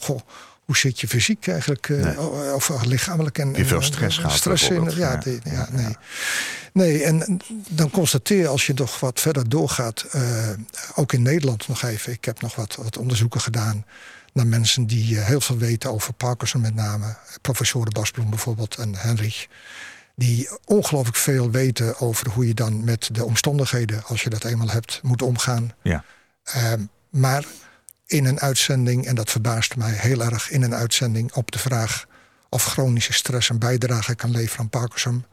hoe 0.74 0.82
zit 0.82 1.00
je 1.00 1.08
fysiek 1.08 1.48
eigenlijk, 1.48 1.90
eh, 1.90 2.04
Nee. 2.04 2.54
of 2.54 2.84
lichamelijk 2.86 3.38
en 3.38 3.54
je 3.54 3.66
veel 3.66 3.78
en- 3.78 3.84
stress 3.84 4.16
en- 4.18 4.24
gehad 4.24 4.38
stress 4.38 4.70
in, 4.70 4.84
ja, 4.84 4.92
Ja. 4.96 5.16
die- 5.18 5.40
nee. 5.72 5.98
Nee, 6.74 7.04
en 7.04 7.40
dan 7.70 7.90
constateer 7.90 8.38
je 8.40 8.48
als 8.48 8.66
je 8.66 8.74
nog 8.74 9.00
wat 9.00 9.20
verder 9.20 9.50
doorgaat, 9.50 10.02
eh, 10.12 10.50
ook 10.96 11.14
in 11.14 11.22
Nederland 11.22 11.68
nog 11.68 11.82
even. 11.84 12.12
Ik 12.14 12.26
heb 12.26 12.42
nog 12.42 12.56
wat, 12.56 12.76
wat 12.76 12.98
onderzoeken 12.98 13.42
gedaan 13.42 13.86
naar 14.34 14.48
mensen 14.48 14.88
die 14.88 15.20
eh, 15.20 15.26
heel 15.26 15.42
veel 15.42 15.58
weten 15.58 15.92
over 15.92 16.14
Parkinson 16.14 16.62
met 16.62 16.76
name. 16.76 17.16
Professoren 17.42 17.94
Basbloem 17.94 18.30
bijvoorbeeld 18.30 18.76
en 18.76 18.96
Henrich. 18.96 19.48
Die 20.16 20.50
ongelooflijk 20.66 21.18
veel 21.18 21.52
weten 21.52 22.00
over 22.00 22.30
hoe 22.30 22.48
je 22.48 22.54
dan 22.54 22.84
met 22.84 23.10
de 23.12 23.26
omstandigheden, 23.26 24.04
als 24.06 24.22
je 24.24 24.30
dat 24.30 24.44
eenmaal 24.44 24.70
hebt, 24.70 25.00
moet 25.04 25.22
omgaan. 25.22 25.72
Ja. 25.82 26.04
Ehm, 26.44 26.82
maar 27.10 27.46
in 28.06 28.26
een 28.26 28.40
uitzending, 28.40 29.06
en 29.06 29.16
dat 29.16 29.32
verbaast 29.32 29.76
mij 29.76 29.92
heel 29.92 30.24
erg, 30.24 30.50
in 30.50 30.62
een 30.62 30.76
uitzending 30.76 31.34
op 31.34 31.52
de 31.52 31.60
vraag 31.60 32.06
of 32.50 32.64
chronische 32.64 33.14
stress 33.14 33.50
een 33.50 33.60
bijdrage 33.60 34.16
kan 34.16 34.32
leveren 34.32 34.60
aan 34.60 34.70
Parkinson, 34.70 35.26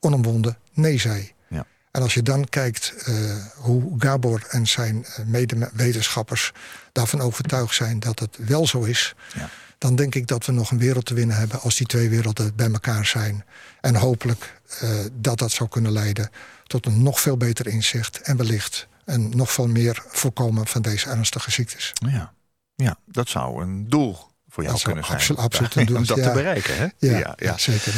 onomwonden 0.00 0.58
nee 0.72 0.98
zei. 0.98 1.32
Ja. 1.48 1.66
En 1.90 2.02
als 2.02 2.14
je 2.14 2.22
dan 2.22 2.44
kijkt 2.48 2.94
eh, 3.04 3.14
hoe 3.54 3.94
Gabor 3.98 4.44
en 4.48 4.66
zijn 4.66 5.04
eh, 5.04 5.24
medewetenschappers 5.24 6.52
daarvan 6.92 7.20
overtuigd 7.20 7.74
zijn 7.74 8.00
dat 8.00 8.18
het 8.18 8.36
wel 8.38 8.66
zo 8.66 8.82
is, 8.82 9.14
Ja. 9.34 9.48
dan 9.78 9.96
denk 9.96 10.14
ik 10.14 10.26
dat 10.26 10.46
we 10.46 10.52
nog 10.52 10.70
een 10.70 10.78
wereld 10.78 11.04
te 11.04 11.14
winnen 11.14 11.36
hebben 11.36 11.60
als 11.60 11.76
die 11.76 11.86
twee 11.86 12.08
werelden 12.08 12.54
bij 12.54 12.70
elkaar 12.72 13.06
zijn. 13.06 13.44
En 13.80 13.94
hopelijk 13.94 14.60
eh, 14.80 14.88
dat 15.12 15.38
dat 15.38 15.50
zou 15.50 15.68
kunnen 15.68 15.92
leiden 15.92 16.30
tot 16.66 16.86
een 16.86 17.02
nog 17.02 17.20
veel 17.20 17.36
beter 17.36 17.66
inzicht 17.66 18.20
en 18.20 18.36
wellicht 18.36 18.88
een 19.06 19.32
nog 19.36 19.52
veel 19.52 19.66
meer 19.66 20.02
voorkomen 20.08 20.66
van 20.66 20.82
deze 20.82 21.08
ernstige 21.10 21.50
ziektes. 21.50 21.92
Ja. 22.08 22.32
ja, 22.74 22.96
dat 23.04 23.28
zou 23.28 23.62
een 23.62 23.88
doel 23.88 24.18
voor 24.48 24.62
jou 24.62 24.74
Dat 24.74 24.84
kunnen 24.84 25.04
zijn. 25.04 25.16
absolu- 25.18 25.38
absoluut 25.40 25.74
een 25.74 25.86
doel, 25.86 25.96
Om 25.96 26.06
dat 26.06 26.16
ja. 26.16 26.22
te 26.28 26.32
bereiken, 26.32 26.76
hè? 26.76 26.86
Ja, 26.98 27.34
ja, 27.38 27.58
zeker. 27.58 27.92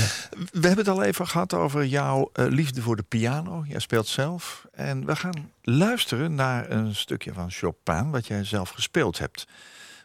We 0.53 0.67
hebben 0.67 0.77
het 0.77 0.89
al 0.89 1.03
even 1.03 1.29
gehad 1.29 1.55
over 1.55 1.85
jouw 1.87 2.31
eh, 2.33 2.47
liefde 2.47 2.83
voor 2.83 2.97
de 2.97 3.03
piano. 3.03 3.65
Jij 3.69 3.79
speelt 3.81 4.07
zelf. 4.07 4.67
En 4.73 5.07
we 5.07 5.17
gaan 5.17 5.51
luisteren 5.63 6.35
naar 6.35 6.71
een 6.71 6.95
stukje 6.95 7.33
van 7.33 7.51
Chopin... 7.51 8.11
wat 8.11 8.27
jij 8.27 8.45
zelf 8.45 8.71
gespeeld 8.71 9.19
hebt. 9.19 9.47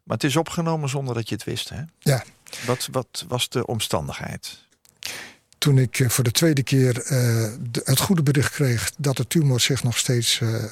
Maar 0.04 0.16
het 0.18 0.24
is 0.26 0.36
opgenomen 0.36 0.90
zonder 0.90 1.14
dat 1.16 1.30
je 1.30 1.36
het 1.36 1.44
wist, 1.44 1.70
hè? 1.70 1.82
Ja. 2.00 2.24
Wat, 2.66 2.88
wat 2.92 3.26
was 3.28 3.50
de 3.50 3.66
omstandigheid? 3.66 4.66
Toen 5.64 5.78
ik 5.78 6.00
eh, 6.00 6.10
voor 6.10 6.24
de 6.24 6.32
tweede 6.32 6.64
keer 6.64 7.02
eh, 7.02 7.08
de- 7.72 7.82
het 7.84 8.00
goede 8.00 8.24
bericht 8.24 8.52
kreeg 8.54 8.92
dat 8.98 9.18
de 9.18 9.28
tumor 9.28 9.60
zich 9.60 9.84
nog 9.84 9.98
steeds 9.98 10.42
eh, 10.42 10.64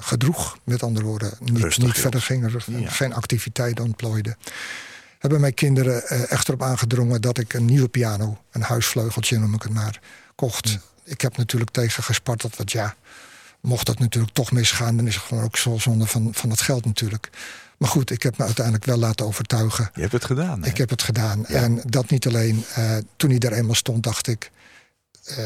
gedroeg, 0.00 0.58
met 0.64 0.82
andere 0.82 1.04
woorden, 1.06 1.30
niet, 1.40 1.50
Rustig 1.62 1.76
niet 1.84 1.92
hield. 1.92 1.98
verder 1.98 2.22
ging, 2.22 2.44
er 2.44 2.64
Ja. 2.66 2.90
geen 2.90 3.14
activiteit 3.14 3.80
ontplooide, 3.80 4.36
hebben 5.18 5.40
mijn 5.40 5.54
kinderen 5.54 6.28
echt 6.28 6.48
erop 6.48 6.62
aangedrongen 6.62 7.20
dat 7.20 7.38
ik 7.38 7.52
een 7.54 7.64
nieuwe 7.64 7.88
piano, 7.88 8.38
een 8.50 8.62
huisvleugeltje 8.62 9.38
noem 9.38 9.54
ik 9.54 9.62
het 9.62 9.72
maar, 9.72 10.00
kocht. 10.34 10.78
Ik 11.04 11.20
heb 11.20 11.36
natuurlijk 11.36 11.70
tegen 11.70 12.02
gesparteld, 12.02 12.56
want 12.56 12.72
ja, 12.72 12.94
mocht 13.60 13.86
dat 13.86 13.98
natuurlijk 13.98 14.34
toch 14.34 14.52
misgaan, 14.52 14.96
dan 14.96 15.06
is 15.06 15.14
het 15.14 15.24
gewoon 15.24 15.44
ook 15.44 15.56
zo 15.56 15.78
zonde 15.78 16.06
van, 16.06 16.28
van 16.34 16.50
het 16.50 16.60
geld 16.60 16.84
natuurlijk. 16.84 17.30
Maar 17.78 17.88
goed, 17.88 18.10
ik 18.10 18.22
heb 18.22 18.38
me 18.38 18.44
uiteindelijk 18.44 18.84
wel 18.84 18.96
laten 18.98 19.26
overtuigen. 19.26 19.90
Je 19.94 20.00
hebt 20.00 20.12
het 20.12 20.24
gedaan, 20.24 20.62
hè? 20.62 20.68
Ik 20.68 20.76
heb 20.76 20.90
het 20.90 21.02
gedaan. 21.02 21.44
Ja. 21.48 21.62
En 21.62 21.80
dat 21.84 22.10
niet 22.10 22.26
alleen. 22.26 22.64
eh, 22.74 22.96
toen 23.16 23.30
hij 23.30 23.38
er 23.38 23.52
eenmaal 23.52 23.74
stond, 23.74 24.02
dacht 24.02 24.26
ik... 24.26 24.50
eh, 25.24 25.36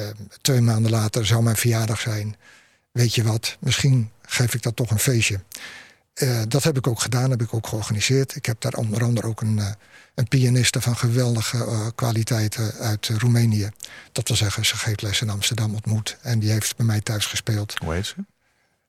twee 0.40 0.60
maanden 0.60 0.90
later 0.90 1.26
zou 1.26 1.42
mijn 1.42 1.56
verjaardag 1.56 2.00
zijn. 2.00 2.36
Weet 2.92 3.14
je 3.14 3.22
wat, 3.22 3.56
misschien 3.60 4.10
geef 4.22 4.54
ik 4.54 4.62
dat 4.62 4.76
toch 4.76 4.90
een 4.90 4.98
feestje. 4.98 5.40
Eh, 6.14 6.40
dat 6.48 6.62
heb 6.62 6.76
ik 6.76 6.86
ook 6.86 7.00
gedaan, 7.00 7.30
heb 7.30 7.42
ik 7.42 7.54
ook 7.54 7.66
georganiseerd. 7.66 8.36
Ik 8.36 8.46
heb 8.46 8.60
daar 8.60 8.72
onder 8.74 9.02
andere 9.04 9.26
ook 9.26 9.40
een, 9.40 9.60
een 10.14 10.28
pianiste 10.28 10.80
van 10.80 10.96
geweldige 10.96 11.92
kwaliteiten 11.94 12.72
uit 12.72 13.08
Roemenië. 13.18 13.68
Dat 14.12 14.28
wil 14.28 14.36
zeggen, 14.36 14.64
ze 14.66 14.76
geeft 14.76 15.02
les 15.02 15.20
in 15.20 15.30
Amsterdam 15.30 15.74
ontmoet. 15.74 16.16
En 16.22 16.38
die 16.38 16.50
heeft 16.50 16.76
bij 16.76 16.86
mij 16.86 17.00
thuis 17.00 17.26
gespeeld. 17.26 17.78
Hoe 17.78 17.94
heet 17.94 18.06
ze? 18.06 18.14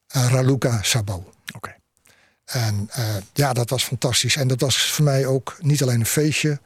Raluca 0.08 0.82
Sabo. 0.84 1.32
Oké. 1.56 1.76
En 2.54 2.90
eh, 2.92 3.06
ja, 3.34 3.54
dat 3.54 3.70
was 3.70 3.84
fantastisch. 3.84 4.36
En 4.36 4.48
dat 4.48 4.60
was 4.60 4.92
voor 4.92 5.06
mij 5.06 5.26
ook 5.26 5.58
niet 5.60 5.82
alleen 5.82 6.00
een 6.00 6.06
feestje. 6.06 6.60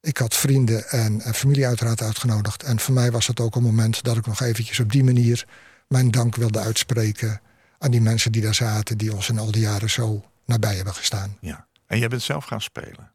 Ik 0.00 0.18
had 0.18 0.34
vrienden 0.34 0.88
en 0.88 1.34
familie 1.34 1.66
uiteraard 1.66 2.02
uitgenodigd. 2.02 2.62
En 2.62 2.80
voor 2.80 2.94
mij 2.94 3.10
was 3.10 3.26
het 3.26 3.40
ook 3.40 3.56
een 3.56 3.62
moment 3.62 4.02
dat 4.02 4.16
ik 4.16 4.26
nog 4.26 4.40
eventjes 4.40 4.80
op 4.80 4.92
die 4.92 5.04
manier 5.04 5.46
mijn 5.88 6.10
dank 6.10 6.36
wilde 6.36 6.60
uitspreken 6.60 7.40
aan 7.78 7.90
die 7.90 8.00
mensen 8.00 8.32
die 8.32 8.42
daar 8.42 8.54
zaten, 8.54 8.98
die 8.98 9.14
ons 9.14 9.28
in 9.28 9.38
al 9.38 9.50
die 9.50 9.62
jaren 9.62 9.90
zo 9.90 10.24
nabij 10.46 10.74
hebben 10.74 10.94
gestaan. 10.94 11.36
Ja. 11.40 11.66
En 11.86 11.98
jij 11.98 12.08
bent 12.08 12.22
zelf 12.22 12.44
gaan 12.44 12.60
spelen. 12.60 13.12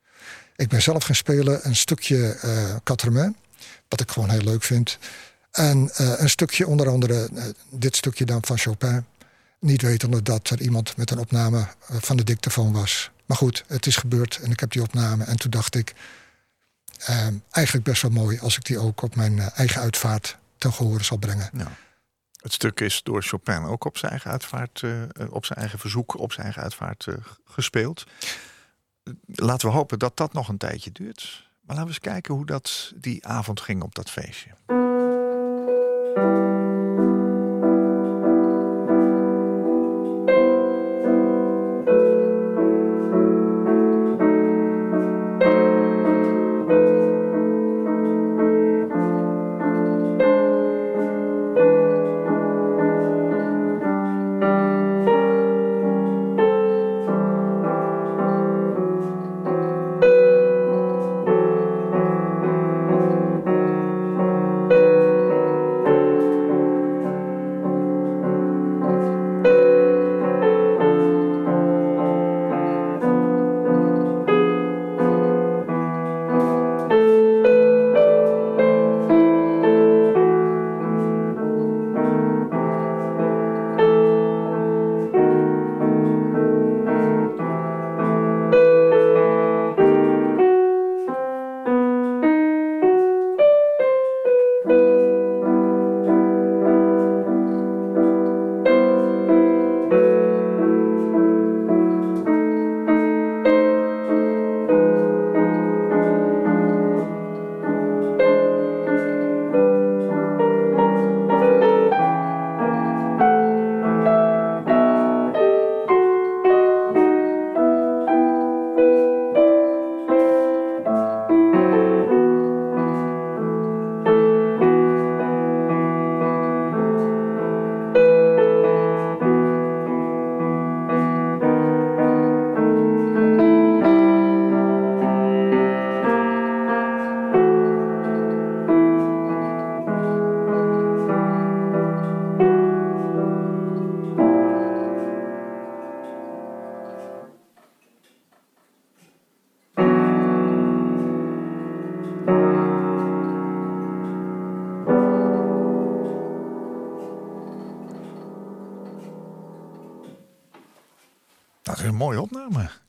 Ik 0.56 0.68
ben 0.70 0.82
zelf 0.82 1.04
gaan 1.04 1.16
spelen 1.16 1.60
een 1.64 1.76
stukje 1.76 2.38
eh 2.42 2.76
Quatre-Mains, 2.84 3.36
wat 3.88 4.02
ik 4.02 4.12
gewoon 4.12 4.30
heel 4.30 4.42
leuk 4.42 4.64
vind. 4.64 4.98
En 5.52 5.90
eh, 5.94 6.14
een 6.18 6.30
stukje, 6.30 6.68
onder 6.68 6.90
andere 6.90 7.30
dit 7.70 7.96
stukje 7.96 8.26
dan 8.26 8.46
van 8.46 8.58
Chopin. 8.58 9.06
Niet 9.60 9.82
wetende 9.82 10.22
dat 10.22 10.50
er 10.50 10.62
iemand 10.62 10.98
met 10.98 11.12
een 11.12 11.20
opname 11.20 11.60
eh, 11.60 11.98
van 12.00 12.18
de 12.18 12.24
dictafoon 12.24 12.74
was. 12.74 13.12
Maar 13.26 13.38
goed, 13.38 13.64
het 13.68 13.86
is 13.86 13.96
gebeurd 13.96 14.40
en 14.44 14.52
ik 14.52 14.60
heb 14.60 14.72
die 14.72 14.82
opname. 14.82 15.24
En 15.24 15.38
toen 15.38 15.52
dacht 15.52 15.76
ik, 15.76 15.96
eh, 16.98 17.28
eigenlijk 17.50 17.86
best 17.86 18.02
wel 18.02 18.12
mooi 18.12 18.40
als 18.40 18.58
ik 18.58 18.66
die 18.66 18.80
ook 18.80 19.02
op 19.02 19.16
mijn 19.16 19.40
eh, 19.40 19.48
eigen 19.60 19.82
uitvaart 19.82 20.38
ten 20.58 20.74
gehore 20.74 21.04
zal 21.04 21.18
brengen. 21.18 21.50
Ja. 21.54 21.72
Het 22.42 22.54
stuk 22.54 22.80
is 22.80 23.04
door 23.04 23.24
Chopin 23.24 23.64
ook 23.64 23.86
op 23.86 23.98
zijn 23.98 24.12
eigen 24.12 24.32
uitvaart, 24.32 24.82
eh, 24.84 25.02
op 25.30 25.46
zijn 25.46 25.60
eigen 25.60 25.80
verzoek, 25.80 26.20
op 26.20 26.32
zijn 26.32 26.46
eigen 26.46 26.64
uitvaart 26.64 27.08
gespeeld. 27.46 28.04
Laten 29.26 29.68
we 29.68 29.74
hopen 29.74 30.00
dat 30.00 30.18
dat 30.18 30.34
nog 30.34 30.48
een 30.48 30.58
tijdje 30.58 30.92
duurt. 30.92 31.46
Maar 31.62 31.76
laten 31.76 31.84
we 31.84 31.90
eens 31.90 32.12
kijken 32.14 32.34
hoe 32.34 32.46
dat 32.46 32.94
die 32.96 33.28
avond 33.28 33.62
ging 33.62 33.84
op 33.84 33.96
dat 33.96 34.10
feestje. 34.10 34.50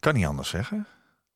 Kan 0.09 0.17
niet 0.17 0.27
anders 0.27 0.49
zeggen. 0.49 0.77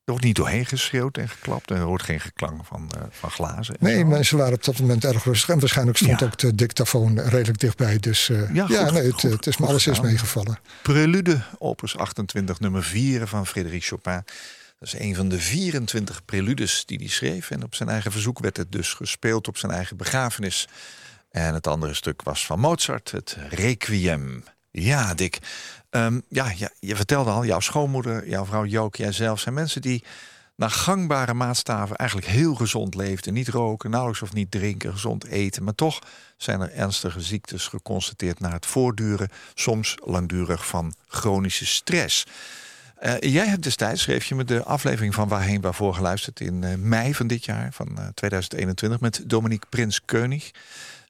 Er 0.05 0.11
wordt 0.13 0.25
niet 0.25 0.37
doorheen 0.37 0.67
geschreeuwd 0.67 1.17
en 1.19 1.29
geklapt. 1.29 1.71
En 1.71 1.77
er 1.77 1.83
hoort 1.83 2.03
geen 2.03 2.21
geklank 2.21 2.65
van, 2.65 2.91
eh, 2.97 3.03
van 3.11 3.31
glazen. 3.31 3.75
en 3.79 3.85
Nee, 3.87 3.99
zo. 3.99 4.05
mensen 4.07 4.39
waren 4.39 4.55
op 4.55 4.65
dat 4.65 4.79
moment 4.79 5.05
erg 5.05 5.25
rustig. 5.25 5.49
En 5.49 5.59
waarschijnlijk 5.61 5.97
stond 5.99 6.21
Ja. 6.21 6.27
ook 6.27 6.39
de 6.39 6.55
dictafoon 6.55 7.21
redelijk 7.21 7.59
dichtbij. 7.59 7.99
Dus 7.99 8.29
eh, 8.29 8.55
Ja, 8.55 8.67
nee, 8.91 9.03
het, 9.03 9.13
goed- 9.13 9.23
het 9.31 9.47
is 9.47 9.57
me 9.57 9.67
alles 9.67 9.87
is 9.87 10.01
meegevallen. 10.01 10.59
Prelude, 10.83 11.43
opus 11.59 11.97
28, 11.97 12.61
nummer 12.61 12.83
4 12.83 13.27
van 13.27 13.47
Frédéric 13.47 13.85
Chopin. 13.85 14.23
Dat 14.79 14.93
is 14.95 14.95
een 14.99 15.15
van 15.15 15.29
de 15.29 15.39
24 15.39 16.25
preludes 16.25 16.83
die 16.87 16.99
hij 16.99 17.09
schreef. 17.09 17.51
En 17.51 17.63
op 17.65 17.75
zijn 17.75 17.89
eigen 17.89 18.13
verzoek 18.13 18.39
werd 18.39 18.57
het 18.57 18.73
dus 18.73 18.93
gespeeld 18.95 19.49
op 19.49 19.57
zijn 19.57 19.73
eigen 19.73 19.97
begrafenis. 19.97 20.69
En 21.31 21.55
het 21.55 21.67
andere 21.67 21.95
stuk 21.95 22.23
was 22.23 22.47
van 22.47 22.61
Mozart, 22.61 23.11
het 23.11 23.37
Requiem. 23.49 24.45
Ja, 24.71 25.15
Dick. 25.15 25.39
Ehm, 25.93 26.21
ja, 26.29 26.53
ja, 26.57 26.71
je 26.81 26.97
vertelde 26.97 27.31
al, 27.31 27.45
jouw 27.45 27.61
schoonmoeder, 27.61 28.29
jouw 28.29 28.45
vrouw 28.45 28.65
Jook, 28.65 28.97
jijzelf... 28.97 29.41
zijn 29.41 29.55
mensen 29.55 29.81
die 29.81 30.05
naar 30.57 30.71
gangbare 30.71 31.35
maatstaven 31.35 31.97
eigenlijk 31.97 32.31
heel 32.31 32.55
gezond 32.55 32.95
leefden. 32.95 33.33
Niet 33.33 33.49
roken, 33.49 33.91
nauwelijks 33.91 34.23
of 34.23 34.33
niet 34.33 34.51
drinken, 34.51 34.93
gezond 34.93 35.27
eten. 35.27 35.65
Maar 35.65 35.75
toch 35.75 35.99
zijn 36.37 36.61
er 36.61 36.73
ernstige 36.73 37.21
ziektes 37.21 37.67
geconstateerd... 37.67 38.41
na 38.41 38.53
het 38.53 38.67
voortduren, 38.67 39.29
soms 39.55 39.97
langdurig, 40.05 40.67
van 40.67 40.95
chronische 41.07 41.67
stress... 41.67 42.27
Eh, 43.03 43.15
jij 43.21 43.47
hebt 43.47 43.63
destijds, 43.63 44.03
schreef 44.03 44.25
je 44.25 44.35
me 44.35 44.45
de 44.45 44.65
aflevering 44.65 45.15
van 45.15 45.29
Waarheen 45.29 45.61
Waarvoor 45.61 45.95
geluisterd 45.95 46.41
in 46.41 46.65
eh, 46.65 46.75
mei 46.75 47.15
van 47.15 47.27
dit 47.27 47.45
jaar, 47.45 47.73
van 47.73 47.99
eh, 47.99 48.07
2021, 48.15 49.01
met 49.01 49.23
Dominique 49.27 49.69
Prins-Keunig. 49.69 50.51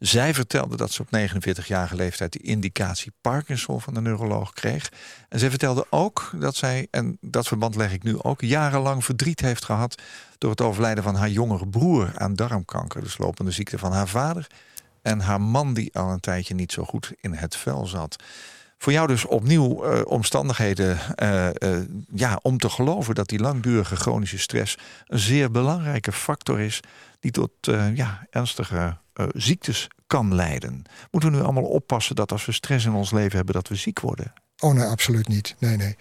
Zij 0.03 0.35
vertelde 0.35 0.77
dat 0.77 0.91
ze 0.91 1.03
op 1.03 1.09
49-jarige 1.17 1.95
leeftijd 1.97 2.33
de 2.33 2.39
indicatie 2.39 3.13
Parkinson 3.21 3.81
van 3.81 3.95
de 3.95 4.01
neuroloog 4.01 4.53
kreeg. 4.53 4.93
En 5.29 5.39
zij 5.39 5.51
vertelde 5.51 5.87
ook 5.91 6.31
dat 6.35 6.57
zij, 6.57 6.87
en 6.91 7.19
dat 7.21 7.47
verband 7.47 7.77
leg 7.77 7.93
ik 7.93 8.03
nu 8.03 8.23
ook, 8.23 8.41
jarenlang 8.41 9.05
verdriet 9.05 9.41
heeft 9.41 9.65
gehad 9.65 10.03
door 10.39 10.51
het 10.51 10.61
overlijden 10.61 11.05
van 11.05 11.15
haar 11.15 11.29
jongere 11.29 11.69
broer 11.69 12.13
aan 12.15 12.35
darmkanker, 12.35 13.03
de 13.03 13.09
slopende 13.09 13.51
ziekte 13.51 13.79
van 13.79 13.93
haar 13.93 14.09
vader. 14.09 14.47
En 15.03 15.21
haar 15.21 15.41
man 15.41 15.75
die 15.75 15.95
al 15.95 16.11
een 16.11 16.21
tijdje 16.21 16.55
niet 16.55 16.73
zo 16.73 16.85
goed 16.85 17.13
in 17.21 17.33
het 17.33 17.57
vel 17.57 17.87
zat. 17.87 18.17
Voor 18.79 18.93
jou 18.93 19.07
dus 19.07 19.25
opnieuw 19.25 19.85
eh, 19.85 20.01
omstandigheden 20.07 21.17
eh, 21.17 21.49
eh, 21.49 21.85
ja, 22.15 22.39
om 22.43 22.59
te 22.59 22.71
geloven 22.71 23.15
dat 23.15 23.29
die 23.29 23.41
langdurige 23.41 23.97
chronische 23.97 24.39
stress 24.39 24.79
een 25.07 25.19
zeer 25.19 25.51
belangrijke 25.51 26.13
factor 26.13 26.61
is 26.61 26.81
die 27.21 27.31
tot 27.31 27.51
ja, 27.95 28.27
ernstige 28.31 29.01
eh, 29.13 29.27
ziektes 29.33 29.89
kan 30.07 30.35
leiden. 30.35 30.85
Moeten 31.11 31.31
we 31.31 31.37
nu 31.37 31.43
allemaal 31.43 31.63
oppassen 31.63 32.17
dat 32.17 32.33
als 32.33 32.45
we 32.45 32.53
stress 32.53 32.85
in 32.85 32.93
ons 32.93 33.11
leven 33.11 33.37
hebben 33.37 33.55
dat 33.55 33.69
we 33.69 33.75
ziek 33.75 34.01
worden? 34.01 34.33
Oh 34.59 34.75
nee, 34.75 34.85
absoluut 34.85 35.29
niet. 35.29 35.55
Nee, 35.59 35.77
nee. 35.77 35.97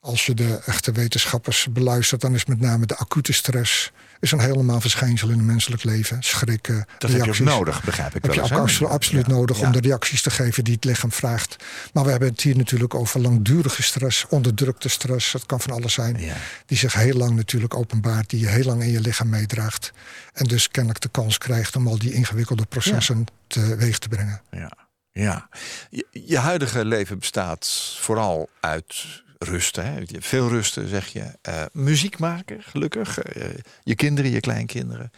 Als 0.00 0.26
je 0.26 0.34
de 0.34 0.60
echte 0.66 0.92
wetenschappers 0.92 1.66
beluistert, 1.70 2.20
dan 2.20 2.34
is 2.34 2.44
met 2.44 2.60
name 2.60 2.86
de 2.86 2.96
acute 2.96 3.32
stress 3.32 3.92
is 4.24 4.32
een 4.32 4.40
heel 4.40 4.54
normaal 4.54 4.80
verschijnsel 4.80 5.28
in 5.28 5.36
het 5.38 5.46
menselijk 5.46 5.84
leven. 5.84 6.22
Schrikken, 6.22 6.74
Dat 6.74 6.86
heb 7.00 7.10
je 7.10 7.16
ook 7.16 7.22
reacties. 7.22 7.46
nodig, 7.46 7.84
begrijp 7.84 8.14
ik 8.14 8.22
heb 8.22 8.34
je 8.34 8.40
wel 8.40 8.44
ook 8.44 8.50
eens, 8.50 8.60
absolu- 8.60 8.90
absoluut 8.90 9.26
Ja, 9.26 9.32
nodig 9.32 9.60
om 9.60 9.72
de 9.72 9.80
reacties 9.80 10.22
te 10.22 10.30
geven 10.30 10.64
die 10.64 10.74
het 10.74 10.84
lichaam 10.84 11.12
vraagt. 11.12 11.56
Maar 11.92 12.04
we 12.04 12.10
hebben 12.10 12.28
het 12.28 12.40
hier 12.40 12.56
natuurlijk 12.56 12.94
over 12.94 13.20
langdurige 13.20 13.82
stress, 13.82 14.26
onderdrukte 14.28 14.88
stress. 14.88 15.32
Dat 15.32 15.46
kan 15.46 15.60
van 15.60 15.72
alles 15.72 15.92
zijn. 15.92 16.18
Die 16.66 16.78
zich 16.78 16.94
heel 16.94 17.16
lang 17.16 17.36
natuurlijk 17.36 17.74
openbaart, 17.74 18.30
die 18.30 18.40
je 18.40 18.48
heel 18.48 18.64
lang 18.64 18.82
in 18.82 18.90
je 18.90 19.00
lichaam 19.00 19.28
meedraagt. 19.28 19.92
En 20.32 20.44
dus 20.46 20.68
kennelijk 20.68 21.00
de 21.02 21.08
kans 21.08 21.38
krijgt 21.38 21.76
om 21.76 21.86
al 21.88 21.98
die 21.98 22.12
ingewikkelde 22.12 22.64
processen 22.66 23.24
teweeg 23.46 23.98
te 23.98 24.08
brengen. 24.08 24.42
Ja, 24.50 24.72
ja. 25.12 25.48
Je, 25.90 26.06
je 26.10 26.38
huidige 26.38 26.84
leven 26.84 27.18
bestaat 27.18 27.96
vooral 28.00 28.48
uit 28.60 29.22
rusten. 29.44 29.84
Hè? 29.92 30.02
Veel 30.18 30.48
rusten, 30.48 30.88
zeg 30.88 31.06
je. 31.06 31.38
Eh, 31.42 31.62
muziek 31.72 32.18
maken, 32.18 32.62
gelukkig. 32.62 33.18
Eh, 33.18 33.48
je 33.82 33.94
kinderen, 33.94 34.30
je 34.30 34.40
kleinkinderen. 34.40 35.10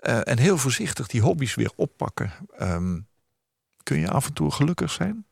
Eh, 0.00 0.20
en 0.24 0.38
heel 0.38 0.58
voorzichtig 0.58 1.06
die 1.06 1.20
hobby's 1.20 1.54
weer 1.54 1.70
oppakken. 1.76 2.32
Ehm, 2.58 2.98
kun 3.82 3.98
je 4.00 4.08
af 4.10 4.26
en 4.26 4.32
toe 4.32 4.50
gelukkig 4.50 4.90
zijn? 4.92 5.26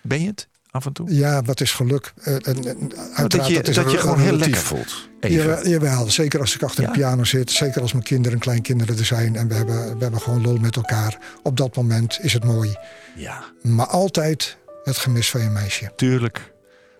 Ben 0.00 0.20
je 0.20 0.26
het 0.26 0.48
af 0.70 0.86
en 0.86 0.92
toe? 0.92 1.14
Ja, 1.14 1.42
wat 1.42 1.60
is 1.60 1.72
geluk? 1.72 2.12
En- 2.22 2.40
en 2.42 2.64
uiteraard, 2.96 3.30
dat 3.30 3.46
je, 3.46 3.54
dat 3.54 3.68
is 3.68 3.74
dat 3.74 3.90
je 3.90 3.98
gewoon 3.98 4.20
heel 4.20 4.36
lekker 4.36 4.60
voelt. 4.60 5.08
Jawel, 5.20 5.68
jawel, 5.68 6.10
zeker 6.10 6.40
als 6.40 6.54
ik 6.54 6.62
achter 6.62 6.82
Ja. 6.82 6.88
de 6.88 6.94
piano 6.98 7.24
zit. 7.24 7.50
Zeker 7.50 7.80
als 7.82 7.92
mijn 7.92 8.04
kinderen 8.04 8.32
en 8.32 8.38
kleinkinderen 8.44 8.98
er 8.98 9.04
zijn. 9.04 9.36
En 9.36 9.48
we 9.48 9.54
hebben, 9.54 9.96
we 9.96 10.02
hebben 10.02 10.20
gewoon 10.20 10.42
lol 10.42 10.56
met 10.58 10.76
elkaar. 10.76 11.18
Op 11.42 11.56
dat 11.56 11.76
moment 11.76 12.18
is 12.22 12.32
het 12.32 12.44
mooi. 12.44 12.76
Ja, 13.16 13.44
Maar 13.62 13.86
altijd 13.86 14.58
het 14.84 14.96
gemis 14.96 15.30
van 15.30 15.40
je 15.40 15.48
meisje. 15.48 15.92
tuurlijk. 15.96 16.51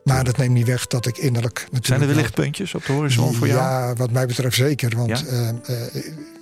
Maar 0.05 0.25
dat 0.25 0.37
neemt 0.37 0.55
niet 0.55 0.67
weg 0.67 0.87
dat 0.87 1.07
ik 1.07 1.19
innerlijk 1.19 1.55
natuurlijk... 1.55 1.87
Zijn 1.87 2.01
er 2.01 2.07
wel- 2.07 2.15
wellicht 2.15 2.35
puntjes 2.35 2.75
op 2.75 2.85
de 2.87 2.93
horizon 2.93 3.35
voor 3.35 3.47
jou? 3.47 3.61
Ja, 3.61 3.95
wat 3.95 4.11
mij 4.11 4.27
betreft 4.27 4.57
zeker. 4.57 4.97
Want 4.97 5.09
Ja? 5.19 5.27
eh, 5.27 5.49
eh, 5.49 5.95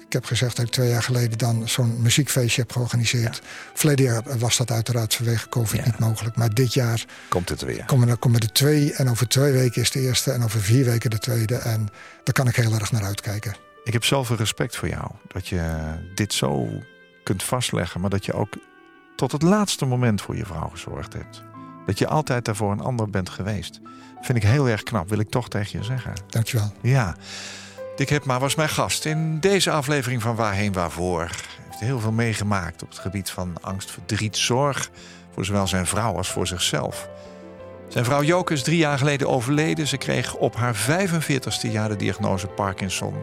ik 0.06 0.16
heb 0.16 0.24
gezegd 0.24 0.56
dat 0.56 0.66
ik 0.66 0.70
twee 0.72 0.88
jaar 0.88 1.02
geleden 1.02 1.38
dan 1.38 1.68
zo'n 1.68 2.02
muziekfeestje 2.02 2.60
heb 2.60 2.72
georganiseerd. 2.72 3.42
Verleden 3.74 4.04
jaar 4.04 4.22
was 4.38 4.56
dat 4.56 4.70
uiteraard 4.70 5.14
vanwege 5.14 5.48
COVID 5.48 5.78
Ja. 5.78 5.84
niet 5.84 5.98
mogelijk. 5.98 6.36
Maar 6.36 6.54
dit 6.54 6.74
jaar 6.74 7.04
Komt 7.28 7.48
het 7.48 7.62
weer? 7.62 7.84
komen 7.84 8.08
er, 8.08 8.16
komen 8.16 8.40
er 8.40 8.52
twee. 8.52 8.92
En 8.92 9.10
over 9.10 9.28
twee 9.28 9.52
weken 9.52 9.82
is 9.82 9.90
de 9.90 10.00
eerste. 10.00 10.30
En 10.32 10.42
over 10.44 10.60
vier 10.60 10.84
weken 10.84 11.10
de 11.10 11.18
tweede. 11.18 11.54
En 11.54 11.88
daar 12.24 12.34
kan 12.34 12.48
ik 12.48 12.56
heel 12.56 12.74
erg 12.74 12.92
naar 12.92 13.04
uitkijken. 13.04 13.54
Ik 13.84 13.92
heb 13.92 14.04
zoveel 14.04 14.36
respect 14.36 14.76
voor 14.76 14.88
jou. 14.88 15.10
Dat 15.28 15.48
je 15.48 15.62
dit 16.14 16.32
zo 16.34 16.68
kunt 17.24 17.42
vastleggen. 17.42 18.00
Maar 18.00 18.10
dat 18.10 18.24
je 18.24 18.32
ook 18.32 18.48
tot 19.16 19.32
het 19.32 19.42
laatste 19.42 19.84
moment 19.84 20.22
voor 20.22 20.36
je 20.36 20.46
vrouw 20.46 20.68
gezorgd 20.68 21.12
hebt. 21.12 21.42
Dat 21.86 21.98
je 21.98 22.08
altijd 22.08 22.44
daarvoor 22.44 22.72
een 22.72 22.80
ander 22.80 23.10
bent 23.10 23.28
geweest. 23.28 23.80
Vind 24.20 24.38
ik 24.38 24.44
heel 24.44 24.68
erg 24.68 24.82
knap. 24.82 25.08
Wil 25.08 25.18
ik 25.18 25.30
toch 25.30 25.48
tegen 25.48 25.78
je 25.78 25.84
zeggen. 25.84 26.12
Dankjewel. 26.28 26.72
Ja. 26.80 27.16
Dick 27.96 28.08
Hepma 28.08 28.38
was 28.38 28.54
mijn 28.54 28.68
gast 28.68 29.04
in 29.04 29.40
deze 29.40 29.70
aflevering 29.70 30.22
van 30.22 30.36
Waarheen 30.36 30.72
Waarvoor. 30.72 31.20
Hij 31.20 31.64
heeft 31.68 31.80
heel 31.80 32.00
veel 32.00 32.12
meegemaakt 32.12 32.82
op 32.82 32.88
het 32.88 32.98
gebied 32.98 33.30
van 33.30 33.56
angst, 33.60 33.90
verdriet, 33.90 34.36
zorg. 34.36 34.90
Voor 35.34 35.44
zowel 35.44 35.66
zijn 35.66 35.86
vrouw 35.86 36.16
als 36.16 36.28
voor 36.28 36.46
zichzelf. 36.46 37.08
Zijn 37.88 38.04
vrouw 38.04 38.22
Joke 38.22 38.52
is 38.52 38.62
drie 38.62 38.76
jaar 38.76 38.98
geleden 38.98 39.28
overleden. 39.28 39.86
Ze 39.86 39.96
kreeg 39.96 40.34
op 40.34 40.56
haar 40.56 40.76
45ste 40.76 41.70
jaar 41.70 41.88
de 41.88 41.96
diagnose 41.96 42.46
Parkinson. 42.46 43.14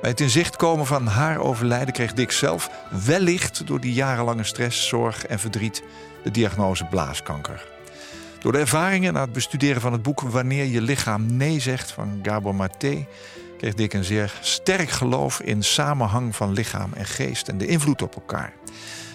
Bij 0.00 0.10
het 0.10 0.20
in 0.20 0.30
zicht 0.30 0.56
komen 0.56 0.86
van 0.86 1.06
haar 1.06 1.38
overlijden 1.38 1.94
kreeg 1.94 2.12
Dick 2.12 2.30
zelf, 2.30 2.70
wellicht 3.04 3.66
door 3.66 3.80
die 3.80 3.92
jarenlange 3.92 4.44
stress, 4.44 4.88
zorg 4.88 5.26
en 5.26 5.38
verdriet, 5.38 5.82
de 6.22 6.30
diagnose 6.30 6.84
blaaskanker. 6.84 7.68
Door 8.40 8.52
de 8.52 8.58
ervaringen 8.58 9.12
na 9.12 9.20
het 9.20 9.32
bestuderen 9.32 9.80
van 9.80 9.92
het 9.92 10.02
boek 10.02 10.20
Wanneer 10.20 10.64
je 10.64 10.80
lichaam 10.80 11.36
nee 11.36 11.60
zegt 11.60 11.90
van 11.92 12.18
Gabor 12.22 12.54
Maté, 12.54 13.06
kreeg 13.58 13.74
Dick 13.74 13.92
een 13.92 14.04
zeer 14.04 14.38
sterk 14.40 14.90
geloof 14.90 15.40
in 15.40 15.62
samenhang 15.62 16.36
van 16.36 16.52
lichaam 16.52 16.92
en 16.92 17.06
geest 17.06 17.48
en 17.48 17.58
de 17.58 17.66
invloed 17.66 18.02
op 18.02 18.14
elkaar. 18.14 18.52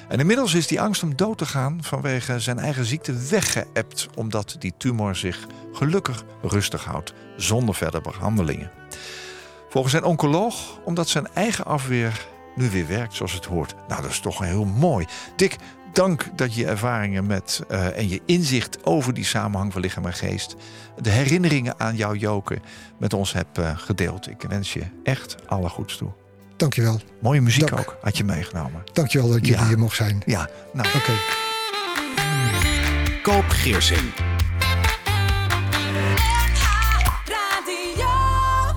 En 0.07 0.19
inmiddels 0.19 0.53
is 0.53 0.67
die 0.67 0.82
angst 0.82 1.03
om 1.03 1.15
dood 1.15 1.38
te 1.38 1.45
gaan 1.45 1.78
vanwege 1.82 2.39
zijn 2.39 2.59
eigen 2.59 2.86
ziekte 2.86 3.13
weggeëpt, 3.30 4.07
omdat 4.15 4.55
die 4.59 4.73
tumor 4.78 5.15
zich 5.15 5.47
gelukkig 5.73 6.23
rustig 6.41 6.84
houdt 6.84 7.13
zonder 7.38 7.76
verdere 7.76 8.01
behandelingen. 8.01 8.71
Volgens 9.69 9.93
zijn 9.93 10.05
oncoloog 10.05 10.80
omdat 10.84 11.07
zijn 11.07 11.28
eigen 11.34 11.65
afweer 11.65 12.26
nu 12.55 12.69
weer 12.69 12.88
werkt 12.88 13.13
zoals 13.13 13.34
het 13.34 13.45
hoort. 13.45 13.76
Nou, 13.88 14.01
dat 14.01 14.11
is 14.11 14.19
toch 14.19 14.39
heel 14.39 14.65
mooi. 14.65 15.05
Dick, 15.36 15.55
dank 15.95 16.25
dat 16.35 16.53
je 16.55 16.65
ervaringen 16.65 17.25
met 17.25 17.61
eh, 17.69 17.97
en 17.97 18.09
je 18.09 18.21
inzicht 18.25 18.85
over 18.85 19.13
die 19.13 19.25
samenhang 19.25 19.71
van 19.73 19.81
lichaam 19.81 20.05
en 20.05 20.13
geest, 20.13 20.55
de 21.01 21.09
herinneringen 21.09 21.79
aan 21.79 21.95
jouw 21.95 22.13
joken 22.13 22.61
met 22.99 23.13
ons 23.13 23.33
hebt 23.33 23.57
eh, 23.57 23.77
gedeeld. 23.77 24.29
Ik 24.29 24.41
wens 24.49 24.73
je 24.73 24.83
echt 25.03 25.35
alle 25.47 25.69
goeds 25.69 25.97
toe. 25.97 26.09
Dankjewel. 26.57 26.99
Mooie 27.21 27.41
muziek 27.41 27.67
Dank. 27.67 27.79
ook, 27.79 27.97
had 28.01 28.17
je 28.17 28.23
meegenomen. 28.23 28.83
Dankjewel 28.93 29.29
dat 29.29 29.45
jullie 29.45 29.61
Ja. 29.61 29.67
hier 29.67 29.79
mocht 29.79 29.95
zijn. 29.95 30.21
Ja, 30.25 30.49
nou, 30.73 30.87
Oké. 30.95 31.11
Koop 33.21 33.45
Geersing. 33.49 34.11